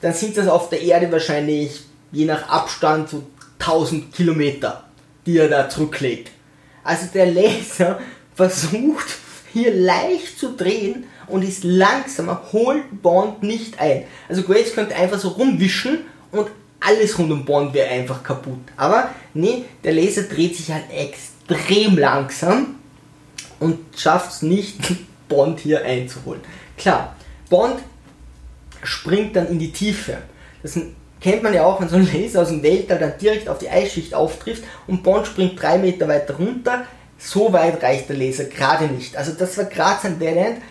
dann 0.02 0.14
sind 0.14 0.38
das 0.38 0.48
auf 0.48 0.70
der 0.70 0.82
Erde 0.82 1.12
wahrscheinlich 1.12 1.82
je 2.12 2.26
nach 2.26 2.50
Abstand 2.50 3.10
so 3.10 3.24
1000 3.60 4.14
Kilometer, 4.14 4.84
die 5.26 5.38
er 5.38 5.48
da 5.48 5.70
zurücklegt. 5.70 6.32
Also 6.84 7.08
der 7.14 7.28
Laser 7.28 8.00
versucht 8.36 9.08
hier 9.54 9.74
leicht 9.74 10.38
zu 10.38 10.56
drehen 10.56 11.06
und 11.28 11.42
ist 11.42 11.64
langsamer, 11.64 12.50
holt 12.52 13.02
Bond 13.02 13.44
nicht 13.44 13.80
ein. 13.80 14.04
Also 14.30 14.44
Graves 14.44 14.74
könnte 14.74 14.96
einfach 14.96 15.20
so 15.20 15.30
rumwischen 15.30 16.00
und 16.32 16.48
alles 16.80 17.18
rund 17.18 17.32
um 17.32 17.46
Bond 17.46 17.74
wäre 17.74 17.90
einfach 17.90 18.24
kaputt. 18.24 18.60
Aber 18.76 19.10
nee, 19.34 19.66
der 19.84 19.94
Laser 19.94 20.24
dreht 20.24 20.56
sich 20.56 20.72
halt 20.72 20.86
extrem 20.92 21.98
langsam 21.98 22.76
und 23.60 23.80
schafft 23.96 24.32
es 24.32 24.42
nicht, 24.42 24.78
Bond 25.28 25.60
hier 25.60 25.84
einzuholen. 25.84 26.42
Klar, 26.78 27.16
Bond 27.50 27.80
springt 28.84 29.36
dann 29.36 29.48
in 29.50 29.60
die 29.60 29.72
Tiefe. 29.72 30.18
Das 30.64 30.80
kennt 31.20 31.44
man 31.44 31.54
ja 31.54 31.66
auch, 31.66 31.82
wenn 31.82 31.90
so 31.90 31.98
ein 31.98 32.12
Laser 32.12 32.42
aus 32.42 32.50
dem 32.50 32.64
Weltall 32.64 33.00
dann 33.00 33.18
direkt 33.20 33.50
auf 33.50 33.58
die 33.58 33.70
Eisschicht 33.70 34.14
auftrifft 34.14 34.64
und 34.86 35.04
Bond 35.04 35.28
springt 35.28 35.62
drei 35.62 35.78
Meter 35.78 36.08
weiter 36.08 36.36
runter. 36.36 36.86
So 37.18 37.52
weit 37.52 37.82
reicht 37.82 38.10
der 38.10 38.16
Laser 38.16 38.46
gerade 38.46 38.86
nicht. 38.86 39.18
Also 39.18 39.32
das 39.34 39.58
war 39.58 39.66
gerade 39.66 40.00
sein 40.02 40.22
End. 40.22 40.62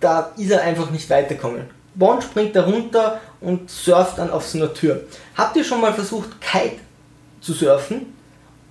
Da 0.00 0.32
ist 0.38 0.50
er 0.50 0.62
einfach 0.62 0.90
nicht 0.90 1.10
weiterkommen. 1.10 1.64
Bond 1.94 2.22
springt 2.22 2.56
da 2.56 2.64
runter 2.64 3.20
und 3.40 3.70
surft 3.70 4.18
dann 4.18 4.30
auf 4.30 4.46
so 4.46 4.58
einer 4.58 4.74
Tür. 4.74 5.04
Habt 5.36 5.56
ihr 5.56 5.64
schon 5.64 5.80
mal 5.80 5.94
versucht, 5.94 6.40
Kite 6.40 6.76
zu 7.40 7.52
surfen? 7.52 8.14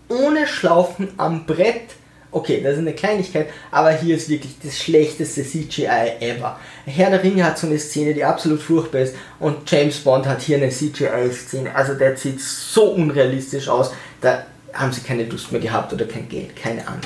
Ohne 0.10 0.48
Schlaufen 0.48 1.10
am 1.18 1.46
Brett 1.46 1.92
Okay, 2.32 2.62
das 2.62 2.74
ist 2.74 2.80
eine 2.80 2.94
Kleinigkeit, 2.94 3.50
aber 3.72 3.92
hier 3.92 4.16
ist 4.16 4.30
wirklich 4.30 4.54
das 4.62 4.78
schlechteste 4.78 5.44
CGI 5.44 6.18
ever. 6.20 6.60
Herr 6.86 7.10
der 7.10 7.24
Ringe 7.24 7.44
hat 7.44 7.58
so 7.58 7.66
eine 7.66 7.80
Szene, 7.80 8.14
die 8.14 8.24
absolut 8.24 8.62
furchtbar 8.62 9.00
ist 9.00 9.16
und 9.40 9.70
James 9.70 9.98
Bond 10.00 10.28
hat 10.28 10.42
hier 10.42 10.58
eine 10.58 10.70
CGI-Szene. 10.70 11.74
Also 11.74 11.96
der 11.96 12.16
sieht 12.18 12.40
so 12.40 12.92
unrealistisch 12.92 13.68
aus, 13.68 13.92
da 14.22 14.46
haben 14.74 14.92
sie 14.92 15.02
keine 15.02 15.24
Lust 15.24 15.52
mehr 15.52 15.62
gehabt 15.62 15.92
oder 15.92 16.06
kein 16.06 16.30
Geld, 16.30 16.56
keine 16.56 16.88
Ahnung. 16.88 17.02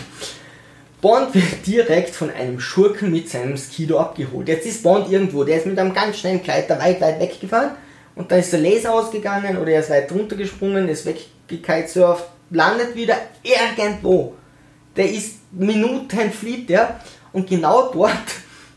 Bond 1.04 1.36
wird 1.36 1.68
direkt 1.68 2.16
von 2.16 2.30
einem 2.30 2.62
Schurken 2.62 3.12
mit 3.12 3.30
seinem 3.30 3.58
Skido 3.58 4.00
abgeholt. 4.00 4.48
Jetzt 4.48 4.66
ist 4.66 4.84
Bond 4.84 5.12
irgendwo, 5.12 5.44
der 5.44 5.58
ist 5.58 5.66
mit 5.66 5.78
einem 5.78 5.94
ganz 5.94 6.18
schnellen 6.18 6.42
Gleiter 6.42 6.80
weit, 6.80 7.02
weit 7.02 7.20
weggefahren 7.20 7.72
und 8.16 8.32
dann 8.32 8.40
ist 8.40 8.54
der 8.54 8.62
Laser 8.62 8.94
ausgegangen 8.94 9.58
oder 9.58 9.72
er 9.72 9.82
ist 9.82 9.90
weit 9.90 10.10
runtergesprungen, 10.14 10.88
ist 10.88 11.06
weg 11.06 11.26
gekitesurft, 11.50 12.24
landet 12.52 12.96
wieder 12.96 13.18
irgendwo. 13.44 14.36
Der 14.96 15.12
ist 15.12 15.40
Minuten 15.52 16.32
flieht 16.32 16.70
der 16.70 17.02
und 17.34 17.50
genau 17.50 17.92
dort 17.92 18.14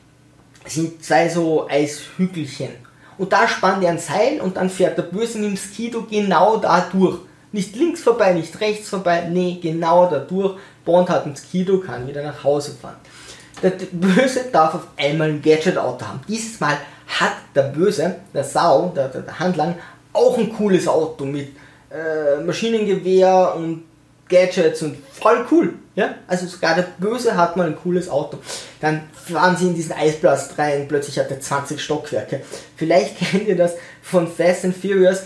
sind 0.66 1.04
zwei 1.04 1.28
so 1.28 1.68
Eishügelchen. 1.68 2.70
Und 3.18 3.32
da 3.32 3.46
spannt 3.46 3.84
er 3.84 3.90
ein 3.90 4.00
Seil 4.00 4.40
und 4.40 4.56
dann 4.56 4.68
fährt 4.68 4.98
der 4.98 5.04
Böse 5.04 5.38
mit 5.38 5.50
dem 5.50 5.56
Skido 5.56 6.02
genau 6.10 6.56
da 6.56 6.88
durch. 6.90 7.20
Nicht 7.52 7.76
links 7.76 8.02
vorbei, 8.02 8.32
nicht 8.32 8.60
rechts 8.60 8.88
vorbei, 8.88 9.28
nee, 9.30 9.60
genau 9.62 10.10
da 10.10 10.18
durch. 10.18 10.58
Bond 10.86 11.10
hat 11.10 11.26
ein 11.26 11.36
Skido, 11.36 11.80
kann 11.80 12.08
wieder 12.08 12.22
nach 12.22 12.42
Hause 12.42 12.72
fahren. 12.80 12.96
Der 13.62 13.72
Böse 13.92 14.46
darf 14.50 14.74
auf 14.74 14.86
einmal 14.96 15.28
ein 15.28 15.42
Gadget-Auto 15.42 16.06
haben. 16.06 16.20
Dieses 16.26 16.58
Mal 16.60 16.78
hat 17.06 17.32
der 17.54 17.64
Böse, 17.64 18.16
der 18.32 18.44
Sau, 18.44 18.92
der, 18.96 19.08
der, 19.08 19.22
der 19.22 19.38
Handlang, 19.38 19.74
auch 20.14 20.38
ein 20.38 20.52
cooles 20.54 20.88
Auto 20.88 21.24
mit 21.24 21.48
äh, 21.90 22.40
Maschinengewehr 22.42 23.54
und 23.56 23.84
Gadgets 24.28 24.82
und 24.82 24.96
voll 25.12 25.46
cool. 25.50 25.74
Ja? 25.94 26.14
Also 26.26 26.46
sogar 26.46 26.74
der 26.74 26.86
Böse 26.98 27.36
hat 27.36 27.56
mal 27.56 27.66
ein 27.66 27.76
cooles 27.76 28.08
Auto. 28.08 28.38
Dann 28.80 29.02
fahren 29.12 29.56
sie 29.56 29.68
in 29.68 29.74
diesen 29.74 29.92
Eisblast 29.92 30.58
rein, 30.58 30.86
plötzlich 30.88 31.18
hat 31.18 31.30
er 31.30 31.40
20 31.40 31.82
Stockwerke. 31.82 32.42
Vielleicht 32.76 33.18
kennt 33.30 33.48
ihr 33.48 33.56
das 33.56 33.74
von 34.02 34.28
Fast 34.28 34.64
and 34.64 34.76
Furious, 34.76 35.22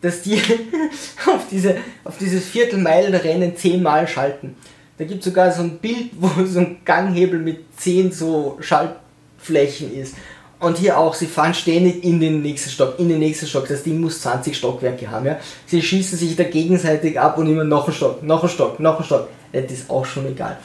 dass 0.00 0.22
die 0.22 0.40
auf, 1.26 1.46
diese, 1.50 1.76
auf 2.04 2.18
dieses 2.18 2.44
Viertelmeilenrennen 2.46 3.56
zehnmal 3.56 4.06
schalten. 4.06 4.56
Da 4.98 5.04
gibt 5.04 5.20
es 5.20 5.26
sogar 5.26 5.52
so 5.52 5.62
ein 5.62 5.78
Bild, 5.78 6.10
wo 6.18 6.44
so 6.44 6.60
ein 6.60 6.78
Ganghebel 6.84 7.38
mit 7.38 7.64
zehn 7.78 8.12
so 8.12 8.58
Schaltflächen 8.60 9.94
ist. 9.94 10.14
Und 10.58 10.78
hier 10.78 10.98
auch, 10.98 11.14
sie 11.14 11.26
fahren 11.26 11.52
ständig 11.52 12.02
in 12.02 12.18
den 12.18 12.40
nächsten 12.40 12.70
Stock, 12.70 12.98
in 12.98 13.10
den 13.10 13.18
nächsten 13.18 13.46
Stock. 13.46 13.68
Das 13.68 13.82
Ding 13.82 14.00
muss 14.00 14.22
20 14.22 14.56
Stockwerke 14.56 15.10
haben, 15.10 15.26
ja. 15.26 15.38
Sie 15.66 15.82
schießen 15.82 16.16
sich 16.16 16.34
da 16.34 16.44
gegenseitig 16.44 17.20
ab 17.20 17.36
und 17.36 17.46
immer 17.46 17.64
noch 17.64 17.86
ein 17.86 17.92
Stock, 17.92 18.22
noch 18.22 18.42
ein 18.42 18.48
Stock, 18.48 18.80
noch 18.80 18.98
ein 18.98 19.04
Stock. 19.04 19.28
Das 19.52 19.70
ist 19.70 19.90
auch 19.90 20.06
schon 20.06 20.26
egal. 20.26 20.58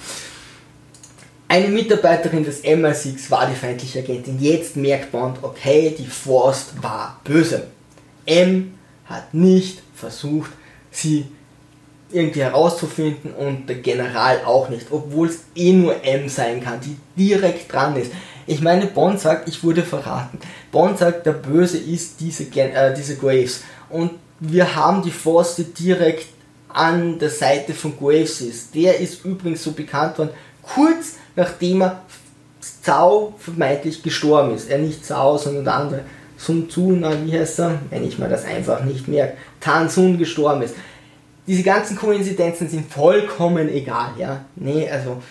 Eine 1.49 1.67
Mitarbeiterin 1.67 2.45
des 2.45 2.63
MI6 2.63 3.29
war 3.29 3.45
die 3.45 3.55
feindliche 3.55 3.99
Agentin. 3.99 4.39
Jetzt 4.39 4.77
merkt 4.77 5.11
Bond, 5.11 5.39
okay, 5.41 5.93
die 5.97 6.05
Forst 6.05 6.81
war 6.81 7.19
böse. 7.25 7.67
M 8.25 8.75
hat 9.03 9.33
nicht 9.33 9.83
versucht, 9.93 10.51
sie 10.91 11.25
irgendwie 12.13 12.41
herauszufinden 12.41 13.33
und 13.33 13.67
der 13.67 13.77
General 13.77 14.41
auch 14.45 14.69
nicht, 14.69 14.87
obwohl 14.91 15.27
es 15.27 15.39
eh 15.55 15.73
nur 15.73 16.03
M 16.03 16.29
sein 16.29 16.63
kann, 16.63 16.79
die 16.81 16.97
direkt 17.17 17.71
dran 17.71 17.95
ist. 17.95 18.11
Ich 18.47 18.61
meine, 18.61 18.87
Bond 18.87 19.19
sagt, 19.19 19.47
ich 19.47 19.63
wurde 19.63 19.83
verraten. 19.83 20.39
Bond 20.71 20.97
sagt, 20.97 21.25
der 21.25 21.33
Böse 21.33 21.77
ist 21.77 22.19
diese, 22.19 22.43
äh, 22.43 22.93
diese 22.93 23.15
Graves. 23.17 23.63
Und 23.89 24.11
wir 24.39 24.75
haben 24.75 25.03
die 25.03 25.11
Force, 25.11 25.55
die 25.55 25.65
direkt 25.65 26.27
an 26.69 27.19
der 27.19 27.29
Seite 27.29 27.73
von 27.73 27.97
Graves 27.97 28.41
ist. 28.41 28.73
Der 28.73 28.99
ist 28.99 29.23
übrigens 29.25 29.63
so 29.63 29.71
bekannt 29.71 30.17
worden, 30.17 30.31
kurz 30.61 31.15
nachdem 31.35 31.81
er 31.81 32.01
Zhao 32.81 33.33
vermeintlich 33.37 34.01
gestorben 34.01 34.55
ist. 34.55 34.69
Er 34.69 34.79
nicht 34.79 35.05
Zhao, 35.05 35.37
sondern 35.37 35.65
der 35.65 35.75
andere. 35.75 36.01
Sun 36.37 36.67
Tzu, 36.69 36.97
na, 36.99 37.11
wie 37.23 37.37
heißt 37.37 37.59
er? 37.59 37.79
Wenn 37.91 38.03
ich 38.03 38.17
mal 38.17 38.29
das 38.29 38.45
einfach 38.45 38.83
nicht 38.83 39.07
merke. 39.07 39.37
Tan 39.59 39.89
Sun 39.89 40.17
gestorben 40.17 40.63
ist. 40.63 40.75
Diese 41.51 41.63
ganzen 41.63 41.97
Koinzidenzen 41.97 42.69
sind 42.69 42.89
vollkommen 42.89 43.67
egal, 43.67 44.13
ja. 44.17 44.45
Nee, 44.55 44.89
also 44.89 45.21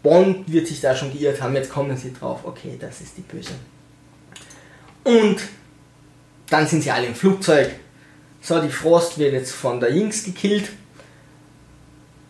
Bond 0.00 0.44
wird 0.52 0.68
sich 0.68 0.80
da 0.80 0.94
schon 0.94 1.12
geirrt 1.12 1.42
haben, 1.42 1.56
jetzt 1.56 1.70
kommen 1.70 1.96
sie 1.96 2.12
drauf, 2.12 2.42
okay, 2.44 2.76
das 2.78 3.00
ist 3.00 3.16
die 3.16 3.22
Böse. 3.22 3.50
Und 5.02 5.38
dann 6.48 6.68
sind 6.68 6.84
sie 6.84 6.92
alle 6.92 7.08
im 7.08 7.16
Flugzeug. 7.16 7.72
So, 8.40 8.62
die 8.62 8.68
Frost 8.68 9.18
wird 9.18 9.32
jetzt 9.32 9.50
von 9.50 9.80
der 9.80 9.92
Jinx 9.92 10.22
gekillt. 10.22 10.68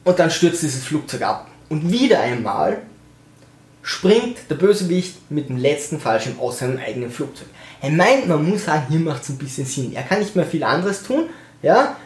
Und 0.02 0.18
dann 0.18 0.30
stürzt 0.30 0.62
dieses 0.62 0.84
Flugzeug 0.84 1.20
ab. 1.20 1.50
Und 1.68 1.92
wieder 1.92 2.20
einmal 2.20 2.78
springt 3.82 4.38
der 4.48 4.54
Bösewicht 4.54 5.30
mit 5.30 5.50
dem 5.50 5.58
letzten 5.58 6.00
Fallschirm 6.00 6.40
aus 6.40 6.60
seinem 6.60 6.78
eigenen 6.78 7.10
Flugzeug. 7.10 7.48
Er 7.82 7.90
meint, 7.90 8.28
man 8.28 8.48
muss 8.48 8.64
sagen, 8.64 8.86
hier 8.88 9.00
macht 9.00 9.24
es 9.24 9.28
ein 9.28 9.36
bisschen 9.36 9.66
Sinn. 9.66 9.94
Er 9.94 10.04
kann 10.04 10.20
nicht 10.20 10.34
mehr 10.34 10.46
viel 10.46 10.64
anderes 10.64 11.02
tun, 11.02 11.28
ja, 11.60 11.96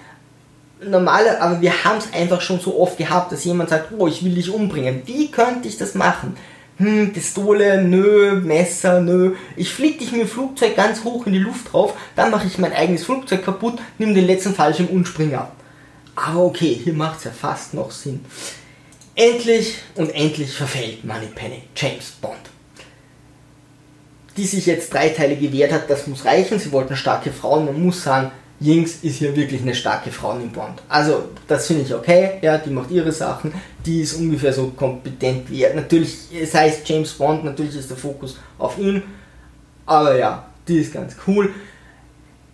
normale, 0.85 1.41
aber 1.41 1.61
wir 1.61 1.85
haben 1.85 1.99
es 1.99 2.13
einfach 2.13 2.41
schon 2.41 2.61
so 2.61 2.79
oft 2.79 2.99
gehabt, 2.99 3.33
dass 3.33 3.45
jemand 3.45 3.71
sagt, 3.71 3.93
oh, 3.97 4.07
ich 4.07 4.25
will 4.25 4.35
dich 4.35 4.51
umbringen. 4.51 5.03
Wie 5.07 5.31
könnte 5.31 5.69
ich 5.69 5.77
das 5.77 5.95
machen? 5.95 6.37
Hm, 6.79 7.13
Pistole, 7.13 7.83
nö, 7.83 8.41
Messer, 8.41 9.01
nö. 9.01 9.35
Ich 9.57 9.71
flieg 9.71 9.99
dich 9.99 10.13
mit 10.13 10.23
dem 10.23 10.29
Flugzeug 10.29 10.77
ganz 10.77 11.05
hoch 11.05 11.27
in 11.27 11.35
die 11.35 11.39
Luft 11.39 11.73
drauf, 11.73 11.95
dann 12.17 12.31
mache 12.31 12.47
ich 12.47 12.59
mein 12.59 12.73
eigenes 12.73 13.05
Flugzeug 13.05 13.45
kaputt, 13.45 13.79
nimm 13.99 14.15
den 14.15 14.27
letzten 14.27 14.55
Fallschirm 14.55 14.89
und 14.89 15.07
spring 15.07 15.35
ab. 15.35 15.55
Aber 16.17 16.41
okay, 16.45 16.81
hier 16.83 16.95
macht 16.95 17.19
es 17.19 17.25
ja 17.25 17.31
fast 17.31 17.75
noch 17.75 17.91
Sinn. 17.91 18.25
Endlich 19.15 19.77
und 19.97 20.11
endlich 20.15 20.53
verfällt 20.55 21.05
Moneypenny, 21.05 21.65
James 21.77 22.13
Bond. 22.13 22.37
Die 24.37 24.47
sich 24.47 24.65
jetzt 24.65 24.95
drei 24.95 25.11
Teile 25.11 25.37
gewehrt 25.37 25.73
hat, 25.73 25.91
das 25.91 26.07
muss 26.07 26.25
reichen. 26.25 26.59
Sie 26.59 26.73
wollten 26.73 26.97
starke 26.97 27.31
Frauen. 27.31 27.67
Man 27.67 27.83
muss 27.83 28.03
sagen, 28.03 28.31
Jinx 28.61 28.99
ist 29.03 29.17
hier 29.17 29.35
wirklich 29.35 29.63
eine 29.63 29.75
starke 29.75 30.11
Frau 30.11 30.33
in 30.37 30.51
Bond. 30.51 30.83
Also, 30.89 31.31
das 31.49 31.67
finde 31.67 31.83
ich 31.83 31.95
okay, 31.95 32.33
ja, 32.43 32.59
die 32.59 32.71
macht 32.71 32.91
ihre 32.91 33.11
Sachen, 33.11 33.53
die 33.87 34.03
ist 34.03 34.15
ungefähr 34.15 34.53
so 34.53 34.69
kompetent 34.77 35.51
wie 35.51 35.63
er. 35.63 35.75
Natürlich, 35.75 36.29
es 36.39 36.55
heißt 36.55 36.87
James 36.87 37.13
Bond, 37.15 37.43
natürlich 37.43 37.75
ist 37.75 37.89
der 37.89 37.97
Fokus 37.97 38.37
auf 38.59 38.79
ihn, 38.79 39.03
aber 39.87 40.17
ja, 40.17 40.45
die 40.69 40.79
ist 40.81 40.93
ganz 40.93 41.17
cool. 41.27 41.51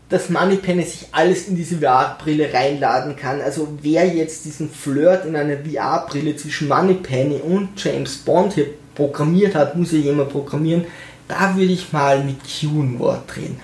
Dass 0.09 0.31
Moneypenny 0.31 0.85
sich 0.85 1.09
alles 1.11 1.49
in 1.49 1.57
diese 1.57 1.79
VR-Brille 1.79 2.55
reinladen 2.55 3.17
kann. 3.17 3.41
Also 3.41 3.77
wer 3.83 4.07
jetzt 4.07 4.45
diesen 4.45 4.71
Flirt 4.71 5.27
in 5.27 5.35
einer 5.35 5.57
VR-Brille 5.57 6.37
zwischen 6.37 6.69
Moneypenny 6.69 7.41
und 7.41 7.71
James 7.77 8.19
Bond 8.19 8.53
hier 8.53 8.69
programmiert 8.95 9.57
hat, 9.57 9.75
muss 9.75 9.91
ja 9.91 9.99
jemand 9.99 10.31
programmieren. 10.31 10.85
Da 11.27 11.57
würde 11.57 11.73
ich 11.73 11.93
mal 11.93 12.23
mit 12.23 12.37
Q 12.43 12.83
ein 12.83 12.99
Wort 13.01 13.35
drehen. 13.35 13.59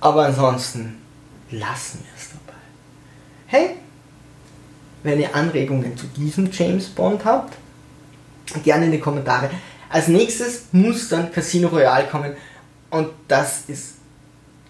Aber 0.00 0.26
ansonsten, 0.26 0.96
lassen 1.50 2.00
wir 2.00 2.12
es 2.16 2.30
dabei. 2.30 2.58
Hey, 3.46 3.76
wenn 5.02 5.20
ihr 5.20 5.34
Anregungen 5.34 5.96
zu 5.96 6.06
diesem 6.06 6.50
James 6.52 6.86
Bond 6.86 7.24
habt, 7.24 7.54
gerne 8.64 8.86
in 8.86 8.92
die 8.92 9.00
Kommentare. 9.00 9.50
Als 9.90 10.08
nächstes 10.08 10.66
muss 10.72 11.08
dann 11.08 11.32
Casino 11.32 11.68
Royale 11.68 12.06
kommen 12.06 12.34
und 12.90 13.08
das 13.26 13.62
ist, 13.68 13.94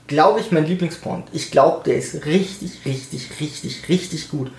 glaube 0.06 0.40
ich, 0.40 0.52
mein 0.52 0.66
Lieblingsbond. 0.66 1.28
Ich 1.32 1.50
glaube, 1.50 1.82
der 1.84 1.96
ist 1.96 2.26
richtig, 2.26 2.84
richtig, 2.84 3.28
richtig, 3.40 3.88
richtig 3.88 4.30
gut. 4.30 4.50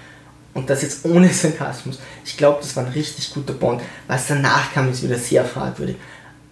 Und 0.54 0.70
das 0.70 0.82
jetzt 0.82 1.06
ohne 1.06 1.30
Sarkasmus. 1.34 2.00
Ich 2.26 2.36
glaube, 2.36 2.60
das 2.62 2.76
war 2.76 2.86
ein 2.86 2.92
richtig 2.92 3.34
guter 3.34 3.54
Bond. 3.54 3.82
Was 4.08 4.28
danach 4.28 4.74
kam, 4.74 4.90
ist 4.92 5.04
wieder 5.04 5.18
sehr 5.18 5.46
fragwürdig. 5.46 5.96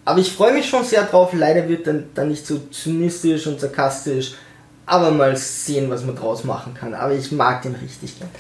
Aber 0.06 0.20
ich 0.20 0.32
freue 0.32 0.54
mich 0.54 0.70
schon 0.70 0.86
sehr 0.86 1.04
drauf. 1.04 1.32
Leider 1.34 1.68
wird 1.68 1.88
dann, 1.88 2.06
dann 2.14 2.30
nicht 2.30 2.46
so 2.46 2.60
zynistisch 2.72 3.48
und 3.48 3.60
sarkastisch 3.60 4.36
aber 4.88 5.12
mal 5.12 5.36
sehen, 5.38 5.92
was 5.92 6.04
man 6.04 6.16
draus 6.16 6.44
machen 6.44 6.74
kann. 6.74 6.96
Aber 6.96 7.14
ich 7.14 7.32
mag 7.32 7.62
den 7.62 7.76
richtig 7.76 8.18
gern. 8.18 8.32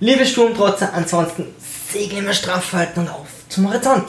Liebe 0.00 0.26
Sturmtrotzer, 0.26 0.92
ansonsten 0.94 1.46
Segel 1.92 2.18
immer 2.18 2.32
straff 2.32 2.72
halten 2.72 3.00
und 3.00 3.08
auf 3.10 3.28
zum 3.48 3.68
Horizont. 3.68 4.04